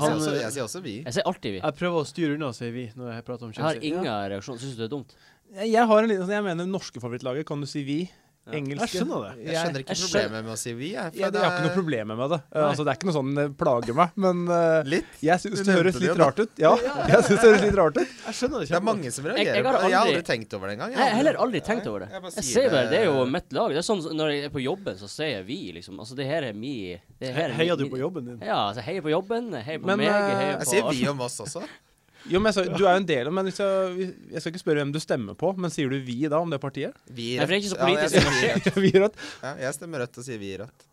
Han, 0.00 0.06
sier 0.08 0.16
også, 0.16 0.32
eh, 0.32 0.40
jeg 0.46 0.52
sier 0.54 0.64
også 0.64 0.80
vi. 0.84 0.92
Jeg 1.04 1.12
sier 1.18 1.26
alltid 1.28 1.52
vi. 1.52 1.60
Jeg 1.60 1.76
prøver 1.76 2.00
å 2.00 2.08
styre 2.08 2.36
unna, 2.38 2.48
sier 2.56 2.72
vi, 2.72 2.86
når 2.96 3.10
jeg 3.12 3.24
prater 3.26 3.44
om 3.48 3.52
Jeg 3.52 3.64
har 3.64 3.74
Chelsea. 3.76 3.90
ingen 3.90 4.30
reaksjon. 4.32 4.58
Syns 4.62 4.76
du 4.76 4.80
det 4.80 4.86
er 4.86 4.92
dumt? 4.94 5.14
Jeg, 5.52 5.68
jeg 5.74 5.86
har 5.90 5.98
en 6.00 6.08
liten, 6.08 6.22
altså 6.24 6.32
jeg 6.38 6.44
mener 6.46 6.68
norske 6.70 7.02
favorittlaget, 7.02 7.44
kan 7.48 7.60
du 7.60 7.66
si 7.68 7.82
vi? 7.84 7.98
Ja. 8.42 8.52
Engelske 8.58 8.86
Jeg 8.88 8.90
skjønner 9.06 9.20
det. 9.22 9.32
Jeg 9.46 9.54
skjønner 9.54 9.82
ikke 9.84 9.92
Jeg 9.92 9.98
skjønner- 10.02 10.22
problemet 10.26 10.44
med 10.44 10.52
å 10.52 10.58
si 10.58 10.72
vi. 10.74 10.86
Jeg, 10.96 11.12
Ja, 11.14 11.28
det 11.30 11.38
jeg 11.38 11.46
har 11.46 11.52
ikke 11.52 11.66
noe 11.68 11.74
problem 11.76 12.08
med 12.10 12.30
det. 12.32 12.38
Uh, 12.50 12.62
altså, 12.66 12.82
det 12.82 12.90
er 12.90 12.96
ikke 12.98 13.06
noe 13.06 13.14
sånn 13.14 13.34
det 13.38 13.44
plager 13.60 13.94
meg, 13.94 14.10
men 14.24 14.40
uh, 14.50 14.82
litt. 14.82 15.06
jeg 15.22 15.38
syns 15.44 15.62
det 15.62 15.76
høres 15.76 15.98
litt 16.02 16.18
rart 16.18 16.40
ut. 16.42 16.50
Ja, 16.58 16.72
jeg 17.12 17.22
synes 17.22 17.38
det 17.38 17.46
høres 17.52 17.62
litt 17.62 17.78
rart 17.78 17.96
ut. 18.02 18.08
Jeg 18.26 18.34
skjønner 18.40 18.58
det 18.64 18.68
Det 18.72 18.78
er 18.80 18.86
mange 18.88 19.12
som 19.14 19.24
Jeg- 19.30 19.36
reagerer 19.36 19.54
jeg 19.54 19.62
på 19.62 19.70
har 19.70 19.78
det. 19.78 19.84
Jeg 19.86 19.94
har 19.94 20.02
aldri 20.06 20.16
aldri- 20.18 20.26
tenkt 20.32 20.54
over 20.58 20.66
det 20.66 20.74
engang. 20.78 20.90
Jeg 20.90 20.98
har 21.06 21.14
heller 21.20 21.38
aldri 21.46 21.60
tenkt 21.70 21.86
over 21.86 22.00
det. 22.00 22.08
Jeg 22.10 22.22
Jeg 22.34 22.44
sier 22.50 22.68
bare, 22.74 22.90
Det 22.90 22.98
er 22.98 23.04
jo 23.12 23.24
mitt 23.26 23.52
lag. 23.52 23.68
Det 23.70 23.78
er 23.78 23.86
sånn 23.92 24.02
Når 24.16 24.34
jeg 24.34 24.44
er 24.44 24.50
på 24.58 24.62
jobben, 24.66 24.98
så 24.98 25.06
sier 25.08 25.30
jeg 25.38 25.46
vi, 25.46 25.60
liksom. 25.78 25.98
Altså, 26.02 26.16
det 26.18 26.26
her 26.26 26.42
er 26.42 26.52
mi 26.52 26.98
det 27.20 27.30
her 27.34 27.50
er 27.50 27.54
Heier 27.62 27.76
du 27.78 27.86
på 27.88 27.98
jobben 28.02 28.24
din? 28.26 28.40
Ja, 28.42 28.58
altså, 28.72 28.82
heier 28.82 29.00
på 29.06 29.10
jobben, 29.14 29.52
heier 29.54 29.78
på 29.78 29.86
Men, 29.86 29.98
meg, 30.02 30.06
jeg 30.10 30.58
på 30.58 30.58
Jeg 30.58 30.66
sier 30.66 30.90
vi 30.90 31.06
om 31.08 31.20
oss 31.20 31.38
også. 31.46 31.62
Jo, 32.30 32.38
men 32.38 32.52
jeg 32.54 32.70
Du 32.76 32.84
er 32.84 32.92
jo 32.92 33.00
en 33.00 33.08
del 33.08 33.26
av 33.26 33.34
Men 33.34 33.48
hvis 33.48 33.58
jeg, 33.58 34.12
jeg 34.30 34.42
skal 34.42 34.52
ikke 34.52 34.62
spørre 34.62 34.84
hvem 34.84 34.92
du 34.94 35.00
stemmer 35.02 35.34
på, 35.38 35.52
men 35.58 35.72
sier 35.74 35.90
du 35.90 35.98
'vi' 35.98 36.28
da 36.30 36.38
om 36.38 36.50
det 36.50 36.60
partiet? 36.62 36.94
Vi 37.08 37.36
Nei, 37.36 37.46
for 37.46 37.50
det 37.50 37.56
er 37.56 37.62
ikke 37.62 37.72
så 37.72 37.78
Ja, 37.78 37.88
jeg 37.88 37.96
politisk 37.96 38.14
stemmer 38.62 38.82
vi 38.86 38.92
Rødt. 39.02 39.16
Ja, 39.42 39.52
jeg 39.66 39.74
stemmer 39.74 40.04
rødt 40.04 40.18
og 40.18 40.24
sier 40.24 40.38
vi 40.38 40.52
i 40.52 40.58
rødt. 40.62 40.86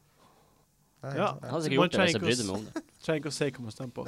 Nei, 1.03 1.13
Ja. 1.15 1.27
Jeg 1.41 1.51
hadde 1.51 1.63
sikkert 1.63 1.79
gjort 1.79 1.91
det 1.91 2.00
hvis 2.00 2.13
jeg 2.13 2.21
brydde 2.21 2.45
meg 2.48 2.55
om 2.55 2.65
det. 2.65 2.83
Trenger 3.00 3.19
ikke 3.21 3.31
å 3.31 3.36
si 3.38 3.45
hva 3.55 3.62
man 3.63 3.71
stemmer 3.71 3.93
på. 3.95 4.03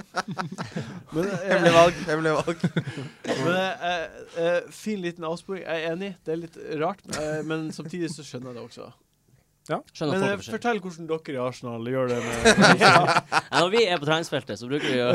Men, 1.15 1.29
Hemmelig 1.47 1.71
eh, 1.71 1.77
valg. 1.77 2.01
Hemmelig 2.09 2.33
valg. 2.39 2.65
men 3.45 3.53
eh, 3.55 4.03
eh, 4.43 4.59
fin 4.75 4.99
liten 5.01 5.23
avsporing. 5.29 5.63
Jeg 5.63 5.85
er 5.85 5.93
enig. 5.93 6.11
Det 6.25 6.33
er 6.33 6.41
litt 6.41 6.57
rart, 6.81 7.05
eh, 7.15 7.39
men 7.47 7.69
samtidig 7.71 8.11
så 8.11 8.25
skjønner 8.27 8.51
jeg 8.51 8.59
det 8.59 8.65
også. 8.65 8.89
Skjønner 9.95 10.17
Men 10.17 10.23
eh, 10.27 10.33
folk 10.41 10.55
fortell 10.57 10.81
hvordan 10.83 11.07
dere 11.11 11.35
i 11.35 11.41
Arsenal 11.43 11.87
gjør 11.93 12.11
det 12.11 12.17
med 12.25 12.81
ja, 12.85 12.95
Når 13.55 13.69
vi 13.73 13.83
er 13.85 14.01
på 14.01 14.09
treningsfeltet, 14.09 14.59
så 14.59 14.67
bruker 14.71 14.89
vi 14.91 14.99
å 15.05 15.11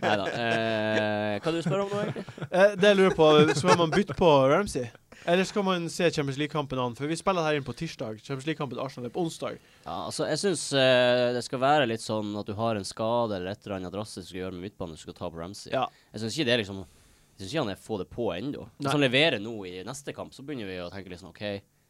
Nei 0.00 0.16
da. 0.22 0.26
Eh, 0.26 1.36
hva 1.44 1.52
du 1.54 1.60
spør 1.64 1.84
om 1.84 1.92
nå, 1.94 2.02
egentlig? 2.06 2.24
Eh, 2.50 2.74
Det 2.80 2.90
jeg 2.92 2.98
lurer 3.00 3.16
på, 3.18 3.30
skal 3.60 3.78
man 3.80 3.94
bytte 3.94 4.16
på 4.18 4.32
Ramsey? 4.52 4.88
Eller 5.28 5.44
skal 5.44 5.64
man 5.66 5.84
se 5.92 6.06
Champions 6.10 6.38
League-kampen 6.40 6.80
an? 6.80 6.94
For 6.96 7.10
vi 7.10 7.16
spiller 7.20 7.44
her 7.44 7.58
inn 7.58 7.64
på 7.66 7.74
tirsdag. 7.76 8.22
Champions 8.24 8.46
League-kampen 8.48 8.80
Arsenal 8.80 9.10
er 9.10 9.12
på 9.12 9.20
onsdag. 9.20 9.58
Ja, 9.84 9.98
altså, 10.06 10.24
jeg 10.30 10.40
syns 10.40 10.62
eh, 10.72 11.26
det 11.36 11.42
skal 11.44 11.60
være 11.60 11.88
litt 11.90 12.00
sånn 12.04 12.32
at 12.40 12.48
du 12.48 12.54
har 12.56 12.78
en 12.80 12.86
skade 12.88 13.36
eller 13.36 13.52
et 13.52 13.66
eller 13.66 13.76
annet 13.76 13.92
drastisk 13.92 14.24
du 14.24 14.30
skal 14.32 14.40
gjøre 14.46 14.56
med 14.56 14.64
midtbanen 14.70 14.96
du 14.96 15.02
skal 15.02 15.16
ta 15.18 15.28
på 15.28 15.40
Ramsey. 15.42 15.74
Ja. 15.74 15.84
Jeg 16.14 16.22
syns 16.24 16.38
ikke 16.38 16.48
det 16.48 16.54
er 16.56 16.62
liksom 16.64 16.80
Jeg 16.80 17.42
syns 17.44 17.52
ikke 17.52 17.64
han 17.66 17.74
er 17.74 17.82
få 17.84 17.98
det 18.00 18.08
på 18.12 18.30
ennå. 18.36 18.64
Hvis 18.80 18.92
han 18.96 19.04
leverer 19.04 19.44
nå 19.44 19.54
i 19.68 19.74
neste 19.86 20.16
kamp, 20.16 20.32
så 20.36 20.44
begynner 20.46 20.68
vi 20.72 20.80
å 20.84 20.88
tenke 20.92 21.12
litt 21.12 21.20
sånn 21.20 21.34
OK, 21.34 21.44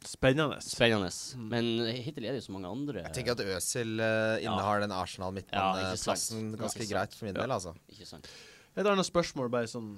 Spennende. 0.06 0.56
spennende. 0.64 1.10
Mm. 1.36 1.48
Men 1.52 1.66
hittil 1.92 2.24
er 2.24 2.32
det 2.32 2.40
jo 2.40 2.46
så 2.46 2.54
mange 2.54 2.70
andre 2.70 3.02
Jeg 3.02 3.12
tenker 3.18 3.34
at 3.36 3.42
Øzil 3.44 4.00
uh, 4.00 4.38
innehar 4.40 4.80
den 4.80 4.94
Arsenal 4.96 5.28
Ja, 5.28 5.42
ikke 5.42 5.42
midtbaneplassen 5.42 6.46
ja, 6.46 6.60
ganske 6.62 6.86
ja, 6.86 6.88
greit 6.94 7.16
for 7.18 7.28
min 7.28 7.34
Ja. 7.34 7.42
del, 7.42 7.52
altså. 7.52 7.74
Ikke 7.92 8.08
sant. 8.08 8.30
Et 8.76 8.86
annet 8.86 9.06
spørsmål 9.06 9.50
bare 9.52 9.68
sånn 9.68 9.90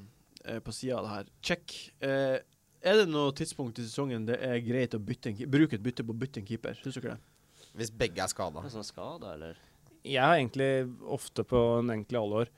uh, 0.49 0.59
på 0.59 0.75
sida 0.75 0.99
av 0.99 1.07
det 1.07 1.13
her. 1.13 1.31
Check. 1.43 1.77
Uh, 2.03 2.41
er 2.83 2.99
det 2.99 3.07
noe 3.13 3.31
tidspunkt 3.39 3.79
i 3.79 3.87
sesongen 3.87 4.27
det 4.27 4.41
er 4.43 4.59
greit 4.67 4.97
å 4.99 4.99
bytte 4.99 5.31
en, 5.31 5.39
bruke 5.51 5.79
et 5.79 5.85
bytte 5.85 6.03
på 6.03 6.17
å 6.17 6.19
bytte 6.19 6.43
en 6.43 6.49
keeper? 6.51 6.75
Syns 6.83 6.99
dere 6.99 7.15
det? 7.15 7.71
Hvis 7.79 7.95
begge 7.95 8.25
er 8.25 8.33
skada. 8.33 8.65
Er 8.67 8.85
skada, 8.85 9.37
eller? 9.37 9.61
Jeg 10.03 10.19
har 10.19 10.35
egentlig 10.35 10.73
ofte 11.07 11.45
på 11.47 11.61
en 11.79 11.95
egentlig 11.95 12.19
alle 12.19 12.43
år 12.43 12.51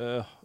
uh, 0.00 0.36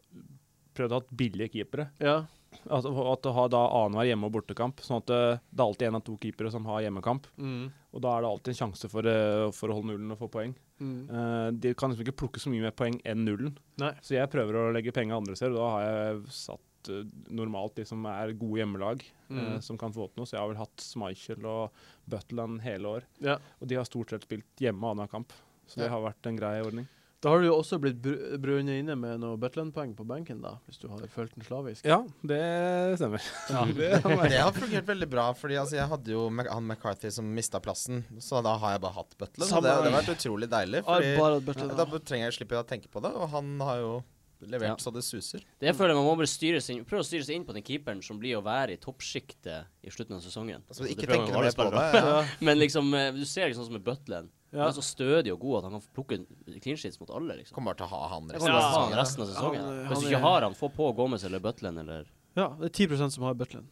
prøvd 0.76 0.92
å 0.92 1.00
ha 1.00 1.18
billige 1.24 1.54
keepere. 1.56 1.88
Ja. 2.04 2.26
Altså, 2.70 2.92
at 3.12 3.24
du 3.26 3.30
har 3.36 3.50
da 3.54 3.62
annenhver 3.82 4.10
hjemme- 4.10 4.28
og 4.30 4.36
bortekamp. 4.38 4.84
Sånn 4.84 5.02
at 5.02 5.08
det, 5.10 5.22
det 5.52 5.62
er 5.62 5.66
alltid 5.68 5.88
en 5.88 6.00
av 6.00 6.04
to 6.08 6.18
keepere 6.22 6.52
som 6.54 6.66
har 6.70 6.84
hjemmekamp. 6.86 7.28
Mm. 7.38 7.72
Og 7.94 8.04
da 8.04 8.14
er 8.14 8.26
det 8.26 8.30
alltid 8.32 8.54
en 8.54 8.60
sjanse 8.62 8.90
for, 8.92 9.10
eh, 9.10 9.48
for 9.56 9.70
å 9.70 9.78
holde 9.78 9.92
nullen 9.94 10.14
og 10.16 10.22
få 10.24 10.30
poeng. 10.34 10.54
Mm. 10.84 11.00
Uh, 11.10 11.50
de 11.52 11.74
kan 11.78 11.92
liksom 11.92 12.04
ikke 12.06 12.18
plukke 12.24 12.42
så 12.42 12.52
mye 12.52 12.66
mer 12.66 12.76
poeng 12.76 12.98
enn 13.08 13.24
nullen. 13.28 13.58
Nei. 13.82 13.94
Så 14.04 14.18
jeg 14.18 14.32
prøver 14.34 14.58
å 14.60 14.72
legge 14.76 14.94
penger 14.96 15.20
andre 15.20 15.38
steder, 15.40 15.56
og 15.56 15.62
da 15.62 15.70
har 15.76 15.86
jeg 15.88 16.34
satt 16.36 16.92
uh, 16.92 17.04
normalt 17.32 17.78
de 17.80 17.86
som 17.88 18.04
er 18.10 18.34
gode 18.36 18.60
hjemmelag, 18.64 19.06
mm. 19.30 19.40
uh, 19.40 19.60
som 19.64 19.80
kan 19.80 19.94
få 19.96 20.10
til 20.10 20.24
noe. 20.24 20.30
Så 20.30 20.36
jeg 20.36 20.44
har 20.44 20.52
vel 20.52 20.60
hatt 20.64 20.84
Schmeichel 20.84 21.48
og 21.48 21.86
Butland 22.10 22.64
hele 22.66 22.98
år. 22.98 23.08
Ja. 23.24 23.38
Og 23.62 23.70
de 23.72 23.80
har 23.80 23.88
stort 23.88 24.12
sett 24.12 24.28
spilt 24.28 24.66
hjemme 24.66 24.92
annenhver 24.92 25.14
kamp. 25.14 25.38
Så 25.70 25.80
det 25.80 25.88
Ja. 25.88 25.94
har 25.96 26.04
vært 26.04 26.28
en 26.28 26.36
grei 26.36 26.58
ordning. 26.66 26.90
Da 27.24 27.32
har 27.32 27.40
du 27.40 27.46
jo 27.48 27.54
også 27.56 27.78
blitt 27.80 28.02
br 28.04 28.18
brunnet 28.44 28.82
inne 28.82 28.98
med 29.00 29.22
noe 29.22 29.38
Butland-poeng 29.40 29.94
på 29.96 30.04
benken, 30.08 30.42
da, 30.44 30.58
hvis 30.68 30.82
du 30.82 30.90
har 30.92 31.06
følt 31.14 31.32
den 31.38 31.46
slavisk. 31.48 31.86
Ja, 31.88 32.02
det 32.20 32.40
stemmer. 33.00 33.24
Ja. 33.48 33.62
det 33.80 33.92
har 34.04 34.18
vært- 34.20 34.34
Det 34.34 34.42
har 34.44 34.52
fungert 34.58 34.90
veldig 34.92 35.08
bra, 35.14 35.30
fordi 35.40 35.56
altså, 35.62 35.78
jeg 35.80 35.88
hadde 35.94 36.12
jo 36.12 36.26
han 36.28 36.68
McCarthy 36.68 37.12
som 37.16 37.30
mista 37.34 37.62
plassen. 37.64 38.04
Så 38.20 38.44
da 38.44 38.58
har 38.60 38.76
jeg 38.76 38.84
bare 38.84 38.98
hatt 39.00 39.16
Butland. 39.16 39.48
Det, 39.56 39.62
det 39.64 39.78
har 39.94 39.96
vært 40.02 40.12
utrolig 40.18 40.52
deilig. 40.52 40.84
Fordi 40.84 41.70
da 41.80 41.88
trenger 42.04 42.28
jeg 42.28 42.38
slippe 42.42 42.60
å 42.60 42.68
tenke 42.68 42.92
på 42.92 43.00
det, 43.08 43.14
og 43.16 43.32
han 43.38 43.56
har 43.64 43.80
jo 43.80 43.94
levert 44.50 44.70
Ja. 44.74 44.76
så 44.80 44.94
det 44.94 45.04
suser. 45.04 45.40
Det 45.60 45.68
jeg 45.70 45.76
føler 45.76 45.96
Man 45.96 46.06
må 46.06 46.16
bare 46.18 46.28
styre 46.28 46.62
seg 46.62 46.78
inn, 46.78 46.86
prøve 46.86 47.04
å 47.04 47.08
styre 47.08 47.24
seg 47.26 47.36
inn 47.36 47.46
på 47.46 47.54
den 47.54 47.64
keeperen 47.64 48.02
som 48.04 48.20
blir 48.20 48.38
å 48.38 48.44
være 48.44 48.74
i 48.74 48.78
toppsjiktet 48.78 49.66
i 49.84 49.90
slutten 49.90 50.16
av 50.16 50.22
sesongen. 50.22 50.64
Altså, 50.70 50.88
ikke 50.90 51.08
tenke 51.08 51.32
noe 51.32 51.44
mer 51.44 51.52
på 51.52 51.70
det. 51.72 51.84
Ja. 52.00 52.24
Men 52.48 52.60
liksom, 52.60 52.94
eh, 52.94 53.12
du 53.12 53.26
ser 53.26 53.48
liksom 53.50 53.64
sånn 53.64 53.72
som 53.72 53.78
med 53.80 53.84
Butland. 53.84 54.30
Ja. 54.54 54.60
Han 54.66 54.70
er 54.70 54.78
så 54.78 54.86
stødig 54.86 55.34
og 55.34 55.40
god 55.42 55.58
at 55.58 55.64
han 55.72 55.80
kan 55.80 55.86
plukke 55.98 56.62
clean 56.62 56.78
sheets 56.78 57.00
mot 57.02 57.10
alle. 57.10 57.40
liksom 57.40 57.56
Kommer 57.56 57.74
bare 57.74 57.82
til 57.82 57.88
å 57.88 57.94
ha 57.96 58.08
han 58.14 58.28
resten 58.30 58.52
Ja. 58.54 58.60
han 58.62 58.98
resten 59.00 59.24
av 59.24 59.30
sesongen. 59.32 59.62
Han, 59.62 59.80
eh, 59.80 59.88
Hvis 59.90 60.02
du 60.02 60.10
ikke 60.12 60.22
har 60.22 60.42
han, 60.42 60.54
få 60.54 60.70
på 60.74 60.96
Gomez 60.96 61.24
eller 61.26 61.40
Butland 61.40 61.80
eller 61.80 62.06
ja, 62.36 62.50
det 62.60 62.66
er 62.66 62.88
10 62.88 63.10
som 63.14 63.24
har 63.24 63.34
Butland. 63.38 63.66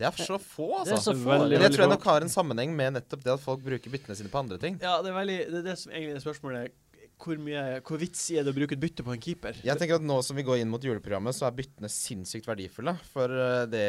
Det 0.00 0.06
er 0.08 0.12
så 0.24 0.38
få, 0.40 0.84
Det 0.84 0.94
altså. 0.96 1.12
så 1.12 1.14
få. 1.14 1.28
Veldig, 1.28 1.58
Men 1.58 1.62
jeg 1.66 1.72
tror 1.74 1.84
jeg 1.84 1.92
nok 1.92 2.04
har 2.08 2.24
en 2.24 2.32
sammenheng 2.32 2.70
med 2.74 2.94
nettopp 2.96 3.22
det 3.22 3.32
at 3.34 3.40
folk 3.42 3.60
bruker 3.60 3.92
byttene 3.92 4.16
sine 4.16 4.30
på 4.32 4.38
andre 4.40 4.56
ting. 4.56 4.78
Ja, 4.80 5.02
det 5.04 5.10
er 5.12 5.16
veldig 5.18 5.36
Det 5.50 5.58
er 5.60 5.66
det 5.66 5.74
som 5.78 5.92
egentlig 5.92 6.16
er 6.16 6.24
spørsmålet. 6.24 6.70
Hvor 7.20 7.40
mye 7.42 7.80
Hvor 7.84 8.00
vits 8.00 8.22
er 8.32 8.46
det 8.46 8.52
å 8.54 8.56
bruke 8.56 8.76
et 8.76 8.82
bytte 8.82 9.04
på 9.06 9.12
en 9.14 9.20
keeper? 9.22 9.58
Jeg 9.66 9.76
tenker 9.80 9.98
at 10.00 10.06
Nå 10.06 10.20
som 10.24 10.38
vi 10.38 10.44
går 10.46 10.62
inn 10.62 10.70
mot 10.72 10.82
juleprogrammet, 10.84 11.36
så 11.36 11.46
er 11.48 11.56
byttene 11.58 11.90
sinnssykt 11.92 12.48
verdifulle. 12.48 12.94
For 13.12 13.30
eh, 13.30 13.66
det 13.70 13.84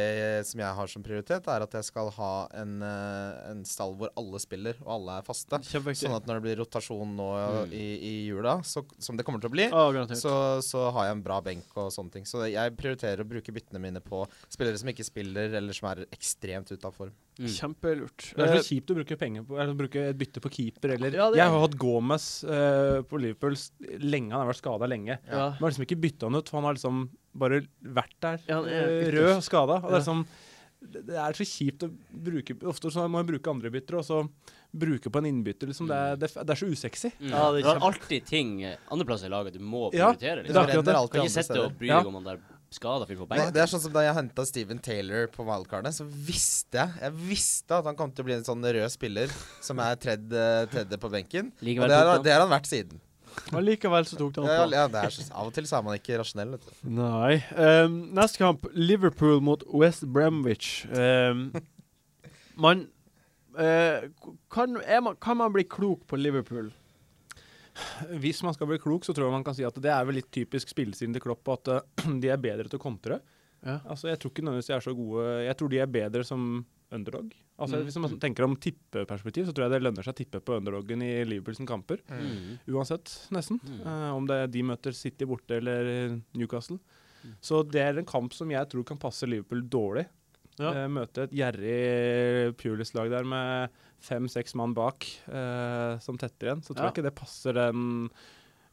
som 0.49 0.61
jeg 0.63 0.77
har 0.81 0.91
som 0.91 1.05
prioritet, 1.05 1.47
er 1.47 1.65
at 1.65 1.77
jeg 1.79 1.87
skal 1.87 2.11
ha 2.17 2.31
en, 2.61 2.77
eh, 2.85 3.41
en 3.51 3.63
stall 3.67 3.95
hvor 3.99 4.11
alle 4.19 4.41
spiller, 4.43 4.75
og 4.83 4.91
alle 4.97 5.19
er 5.21 5.27
faste. 5.27 5.61
Kjempeviktig. 5.71 6.05
Sånn 6.05 6.17
at 6.17 6.27
når 6.29 6.39
det 6.41 6.45
blir 6.49 6.61
rotasjon 6.63 7.15
nå 7.17 7.29
Mm. 7.41 7.71
i, 7.73 7.85
i 8.07 8.11
jula, 8.27 8.57
så, 8.67 8.83
som 9.01 9.17
det 9.17 9.25
kommer 9.25 9.41
til 9.41 9.49
å 9.49 9.53
bli, 9.53 9.65
oh, 9.73 9.95
så, 10.17 10.33
så 10.65 10.83
har 10.95 11.07
jeg 11.07 11.15
en 11.17 11.23
bra 11.25 11.39
benk 11.43 11.73
og 11.79 11.89
sånne 11.93 12.13
ting. 12.15 12.27
Så 12.27 12.43
jeg 12.49 12.75
prioriterer 12.77 13.23
å 13.23 13.27
bruke 13.27 13.53
byttene 13.55 13.81
mine 13.81 14.01
på 14.03 14.23
spillere 14.51 14.79
som 14.79 14.91
ikke 14.91 15.05
spiller, 15.07 15.53
eller 15.57 15.75
som 15.75 15.89
er 15.91 16.03
ekstremt 16.11 16.71
ute 16.71 16.87
av 16.87 16.95
form. 16.95 17.13
mm. 17.39 17.49
Kjempelurt. 17.55 18.27
Det 18.35 18.43
er 18.45 18.51
Eh, 18.51 18.61
så 18.61 18.75
kjipt 18.75 18.91
å 18.91 18.97
bruke 18.97 19.17
på 19.17 19.57
Eller 19.57 19.73
å 19.73 19.77
bruke 19.77 20.01
et 20.09 20.17
bytte 20.17 20.41
på 20.43 20.51
keeper 20.51 20.95
eller 20.97 21.15
Ja, 21.15 21.29
Jeg 21.31 21.49
har 21.53 21.59
hatt 21.63 21.77
Gomez 21.79 22.43
uh, 22.43 23.01
på 23.07 23.20
Liverpool 23.21 23.55
lenge. 23.99 24.31
Han 24.31 24.41
har 24.43 24.51
vært 24.53 24.61
skada 24.63 24.87
lenge. 24.91 25.17
ja. 25.29 25.49
Man 25.55 25.61
har 25.63 25.69
liksom 25.71 25.85
ikke 25.87 25.99
bytta 26.01 26.29
han 26.29 26.35
ut, 26.41 26.49
for 26.49 26.57
han 26.61 26.69
har 26.69 26.77
liksom 26.79 27.09
bare 27.33 27.61
vært 27.83 28.15
der. 28.21 28.39
Ja, 28.49 28.61
er 28.63 28.95
eh, 29.05 29.11
rød 29.15 29.35
og 29.37 29.43
skada. 29.43 29.77
Og 29.83 29.91
det 29.91 29.91
Ja. 29.91 29.97
er 29.97 30.01
liksom 30.01 30.25
det 30.81 31.13
er 31.13 31.35
så 31.37 31.45
kjipt 31.45 31.83
å 31.85 31.91
bruke 32.09 32.55
Ofte 32.65 32.89
så 32.89 33.03
må 33.05 33.09
man 33.19 33.27
bruke 33.27 33.45
andre 33.51 33.69
bytter, 33.69 33.99
og 33.99 34.03
så 34.03 34.23
bruke 34.73 35.11
på 35.13 35.19
en 35.21 35.27
innbytter. 35.29 35.67
Liksom. 35.69 35.85
Det, 35.87 35.93
er, 35.95 36.15
det, 36.17 36.31
er- 36.35 36.43
det 36.43 36.49
er 36.55 36.57
så 36.57 36.69
usexy. 36.73 37.11
Mm. 37.19 37.29
Ja, 37.29 37.51
det 37.53 37.59
er 37.61 37.67
kjempe- 37.69 37.85
alltid 37.85 38.25
ting 38.25 38.63
eh, 38.63 38.77
andreplasser 38.89 39.29
i 39.29 39.29
laget 39.29 39.53
du 39.53 39.59
må 39.59 39.91
Ja, 39.93 40.09
prioritere. 40.13 40.41
det 40.41 40.49
Liksom. 40.49 40.63
er 40.63 40.71
akkurat 40.71 40.85
det. 40.85 40.95
alltid 40.95 41.19
Kan 41.19 41.27
ikke 41.29 41.43
sitte 41.43 41.61
og 41.67 41.77
bry 41.77 41.87
deg 41.87 42.07
om 42.09 42.13
han 42.17 42.23
der 42.23 42.39
skada 42.71 43.05
på 43.05 43.27
Det, 43.29 43.53
det 43.53 43.61
er 43.61 43.67
sånn 43.67 43.81
som 43.83 43.91
da 43.93 43.99
jeg 44.07 44.15
henta 44.15 44.45
Steven 44.47 44.79
Taylor 44.79 45.27
på 45.27 45.43
wildcardet, 45.45 45.91
så 45.93 46.05
visste 46.07 46.79
jeg 46.79 46.89
Jeg 47.01 47.11
visste 47.27 47.71
at 47.77 47.85
han 47.85 47.95
kom 47.99 48.11
til 48.11 48.23
å 48.23 48.25
bli 48.25 48.33
en 48.39 48.43
sånn 48.47 48.63
rød 48.63 48.89
spiller 48.89 49.27
som 49.61 49.77
er 49.79 49.95
tredd, 49.97 50.31
eh, 50.33 50.65
tredje 50.71 50.97
på 50.97 51.11
benken. 51.11 51.51
Og 51.51 51.61
Likevel 51.67 51.89
det 51.89 51.97
har, 51.97 52.23
det 52.23 52.31
har 52.31 52.39
han 52.47 52.49
vært 52.49 52.65
siden. 52.71 52.99
Og 53.51 53.61
likevel 53.63 54.05
så 54.07 54.17
tok 54.19 54.33
det 54.35 54.43
han 54.43 54.49
Ja, 54.51 54.63
på. 54.65 54.73
ja, 54.75 54.85
det 54.91 55.01
er, 55.07 55.15
av 55.35 55.47
og 55.49 55.53
til 55.55 55.67
så 55.69 55.77
er 55.79 55.85
man 55.87 55.97
ikke 55.97 56.17
rasjonell. 56.21 56.55
Vet 56.57 56.67
du. 56.67 56.89
Nei. 56.97 57.37
Um, 57.55 57.95
neste 58.17 58.41
kamp, 58.41 58.67
Liverpool 58.75 59.41
mot 59.43 59.63
West 59.71 60.05
Bremwich. 60.11 60.85
Um, 60.91 61.49
man, 62.59 62.85
uh, 63.57 64.07
kan, 64.51 64.77
er 64.83 65.01
man 65.05 65.15
Kan 65.23 65.37
man 65.41 65.53
bli 65.55 65.63
klok 65.63 66.05
på 66.07 66.19
Liverpool? 66.19 66.71
Hvis 68.19 68.41
man 68.43 68.53
skal 68.53 68.67
bli 68.67 68.77
klok, 68.83 69.05
så 69.07 69.13
tror 69.15 69.29
jeg 69.29 69.35
man 69.37 69.45
kan 69.47 69.55
si 69.55 69.63
at 69.63 69.77
det 69.81 69.91
er 69.93 70.03
vel 70.07 70.17
litt 70.19 70.31
typisk 70.35 70.73
spillestilen 70.73 71.13
til 71.15 71.23
Klopp 71.23 71.47
at 71.53 71.71
uh, 71.71 71.79
de 72.21 72.29
er 72.31 72.41
bedre 72.41 72.67
til 72.67 72.79
å 72.81 72.83
kontre. 72.83 73.21
Ja. 73.63 73.77
Altså, 73.85 74.09
jeg 74.09 74.19
tror 74.19 74.33
ikke 74.33 74.43
nødvendigvis 74.43 74.71
de 74.71 74.73
er 74.75 74.83
så 74.83 74.93
gode 74.97 75.23
Jeg 75.45 75.55
tror 75.59 75.69
de 75.69 75.77
er 75.83 75.89
bedre 75.93 76.23
som 76.25 76.45
underdog. 76.91 77.33
Altså, 77.61 77.77
Mm. 77.79 77.85
Hvis 77.87 77.97
man 78.01 78.19
tenker 78.19 78.43
om 78.43 78.55
tippeperspektiv, 78.55 79.45
så 79.47 79.53
tror 79.53 79.67
jeg 79.69 79.71
det 79.75 79.83
lønner 79.83 80.03
seg 80.03 80.13
å 80.13 80.17
tippe 80.17 80.39
på 80.41 80.57
underdogen 80.59 81.01
i 81.05 81.23
Liverpools 81.25 81.61
kamper. 81.69 82.01
Mm. 82.09 82.57
Uansett, 82.67 83.27
nesten. 83.31 83.59
Mm. 83.63 83.81
Uh, 83.85 84.15
om 84.15 84.25
det 84.27 84.39
de 84.51 84.63
møter 84.63 84.91
City 84.97 85.25
borte 85.25 85.57
eller 85.59 86.21
Newcastle. 86.33 86.79
Mm. 87.23 87.35
Så 87.41 87.61
det 87.69 87.81
er 87.81 87.97
en 88.01 88.05
kamp 88.09 88.33
som 88.33 88.49
jeg 88.49 88.67
tror 88.69 88.83
kan 88.83 88.97
passe 88.97 89.27
Liverpool 89.29 89.61
dårlig. 89.69 90.07
Ja. 90.59 90.71
Uh, 90.73 90.87
møte 90.91 91.23
et 91.27 91.31
gjerrig 91.31 92.55
Pulis-lag 92.59 93.09
der 93.13 93.23
med 93.23 93.69
fem-seks 94.01 94.55
mann 94.57 94.73
bak 94.73 95.05
uh, 95.29 95.97
som 96.01 96.17
tetter 96.17 96.49
igjen. 96.49 96.63
Så 96.65 96.73
tror 96.73 96.85
Ja. 96.85 96.89
jeg 96.91 96.97
ikke 96.97 97.09
det 97.09 97.15
passer 97.15 97.53
den 97.53 98.09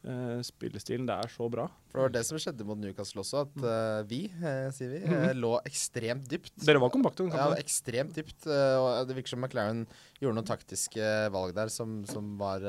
eh, 0.05 0.39
spillestilen. 0.45 1.07
Det 1.09 1.15
er 1.15 1.31
så 1.33 1.49
bra. 1.51 1.67
For 1.89 1.99
det 1.99 2.05
var 2.05 2.13
det 2.15 2.23
som 2.27 2.41
skjedde 2.41 2.67
mot 2.67 2.79
Newcastle 2.79 3.23
også, 3.23 3.43
at 3.47 3.61
uh, 3.63 4.01
vi, 4.09 4.21
eh, 4.39 4.67
sier 4.75 4.93
vi, 4.93 5.01
eh, 5.03 5.33
lå 5.37 5.55
ekstremt 5.67 6.27
dypt. 6.29 6.53
Dere 6.65 6.81
var 6.83 6.93
kompakte. 6.93 7.27
Ja, 7.33 7.51
ekstremt 7.59 8.15
dypt. 8.17 8.47
og 8.47 9.07
det 9.09 9.17
virker 9.17 9.35
som 9.35 9.43
McLaren 9.43 9.85
gjorde 10.19 10.39
noen 10.39 10.49
taktiske 10.49 11.13
valg 11.33 11.55
der 11.57 11.71
som, 11.73 12.01
som 12.09 12.35
var 12.39 12.63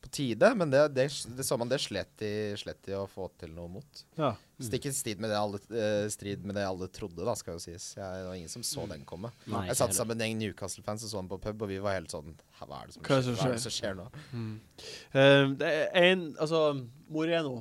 på 0.00 0.10
tide, 0.14 0.50
men 0.54 0.70
det, 0.70 0.82
det, 0.94 1.06
det 1.36 1.44
så 1.46 1.56
man 1.60 1.70
det 1.70 1.80
slet 1.82 2.10
de, 2.20 2.30
slet 2.60 2.78
de 2.86 2.94
å 2.98 3.06
få 3.10 3.28
til 3.40 3.50
noe 3.54 3.70
mot. 3.78 4.02
Ja. 4.18 4.32
Stikk 4.62 4.88
i 4.90 4.92
strid 4.94 5.22
med 5.22 5.32
det 5.32 5.38
alle, 5.38 5.60
eh, 5.74 6.08
strid 6.12 6.44
med 6.46 6.58
det 6.58 6.66
alle 6.66 6.88
trodde, 6.94 7.24
da, 7.26 7.34
skal 7.38 7.56
jo 7.56 7.62
sies. 7.62 7.90
Jeg, 7.98 8.20
det 8.22 8.28
var 8.28 8.36
ingen 8.38 8.52
som 8.52 8.66
så 8.66 8.86
den 8.90 9.06
komme. 9.08 9.32
Nei, 9.50 9.64
Jeg 9.70 9.80
satt 9.80 9.96
sammen 9.96 10.16
med 10.16 10.24
en 10.24 10.28
gjeng 10.28 10.42
Newcastle-fans 10.44 11.06
og 11.06 11.12
så 11.12 11.22
den 11.22 11.32
på 11.32 11.40
pub, 11.48 11.66
og 11.66 11.72
vi 11.72 11.80
var 11.82 11.98
helt 11.98 12.12
sånn 12.14 12.36
Hva 12.58 12.68
er 12.82 12.90
det 12.90 12.98
som, 12.98 13.06
Hva 13.06 13.16
er 13.18 13.24
det 13.24 13.26
som 13.26 13.34
skjer? 13.34 13.42
Hva 13.42 13.48
er 13.48 13.58
det 13.58 13.64
som 13.66 13.76
skjer 13.78 13.98
nå? 13.98 14.06
Eh, 15.18 15.42
det 15.62 15.72
er 15.72 16.08
en 16.12 16.28
Altså, 16.38 16.62
Moreno 17.08 17.58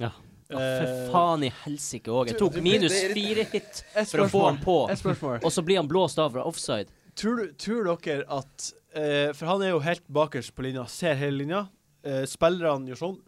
Ja. 0.00 0.12
Ja, 0.52 0.60
Eh, 0.60 0.82
for 0.82 1.12
faen 1.14 1.46
i 1.46 1.50
helsike 1.62 2.12
òg. 2.12 2.30
Jeg 2.32 2.38
tok 2.40 2.58
minus 2.64 2.94
fire 3.14 3.46
hit 3.52 3.82
for 4.10 4.24
å 4.24 4.28
få 4.28 4.42
han 4.50 4.60
på, 4.62 4.78
og 4.90 5.52
så 5.52 5.64
blir 5.64 5.80
han 5.80 5.88
blåst 5.90 6.20
av 6.22 6.34
fra 6.34 6.44
offside. 6.48 6.92
Tror, 7.18 7.46
tror 7.60 7.90
dere 7.92 8.24
at 8.32 8.72
eh, 8.94 9.30
For 9.36 9.48
han 9.50 9.62
er 9.64 9.72
jo 9.72 9.82
helt 9.84 10.04
bakerst 10.12 10.54
på 10.56 10.64
linja, 10.66 10.86
ser 10.90 11.18
hele 11.20 11.42
linja. 11.42 11.62
Eh, 12.02 12.24
spillerne 12.30 12.90
gjør 12.90 13.00
sånn. 13.02 13.20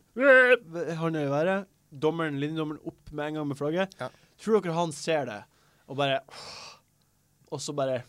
Han 1.01 1.19
er 1.19 1.27
i 1.27 1.33
været. 1.33 1.71
Dommeren, 1.91 2.41
linjedommeren 2.43 2.83
opp 2.91 3.13
med 3.13 3.29
en 3.29 3.39
gang 3.39 3.49
med 3.51 3.59
flagget. 3.59 3.95
Ja. 4.01 4.09
Tror 4.41 4.63
dere 4.63 4.75
han 4.75 4.93
ser 4.95 5.29
det, 5.29 5.41
og 5.87 5.99
bare 6.01 6.23
Og 7.55 7.61
så 7.63 7.75
bare 7.77 8.01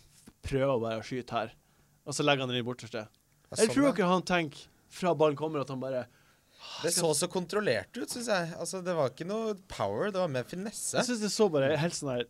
prøver 0.46 0.80
bare 0.82 1.02
å 1.02 1.06
skyte 1.06 1.36
her. 1.38 1.52
Og 2.06 2.16
så 2.18 2.26
legger 2.26 2.46
han 2.46 2.54
den 2.54 2.62
i 2.62 2.66
borteste. 2.66 3.06
Eller 3.52 3.68
sånn, 3.68 3.74
tror 3.76 3.92
dere 3.92 4.10
han 4.10 4.26
tenker 4.26 4.66
fra 4.96 5.14
ballen 5.18 5.38
kommer, 5.38 5.62
at 5.62 5.70
han 5.70 5.82
bare 5.82 6.06
Det 6.82 6.92
så 6.96 7.12
så 7.14 7.28
kontrollert 7.30 7.94
ut, 7.98 8.10
syns 8.10 8.30
jeg. 8.32 8.54
Altså, 8.58 8.82
det 8.82 8.96
var 8.98 9.12
ikke 9.12 9.28
noe 9.30 9.54
power, 9.70 10.10
det 10.14 10.22
var 10.22 10.32
mer 10.32 10.48
finesse. 10.50 10.96
Jeg 10.98 11.10
syns 11.10 11.22
det 11.26 11.32
så 11.34 11.50
bare 11.52 11.76
helt 11.78 11.98
sånn 11.98 12.14
her 12.16 12.26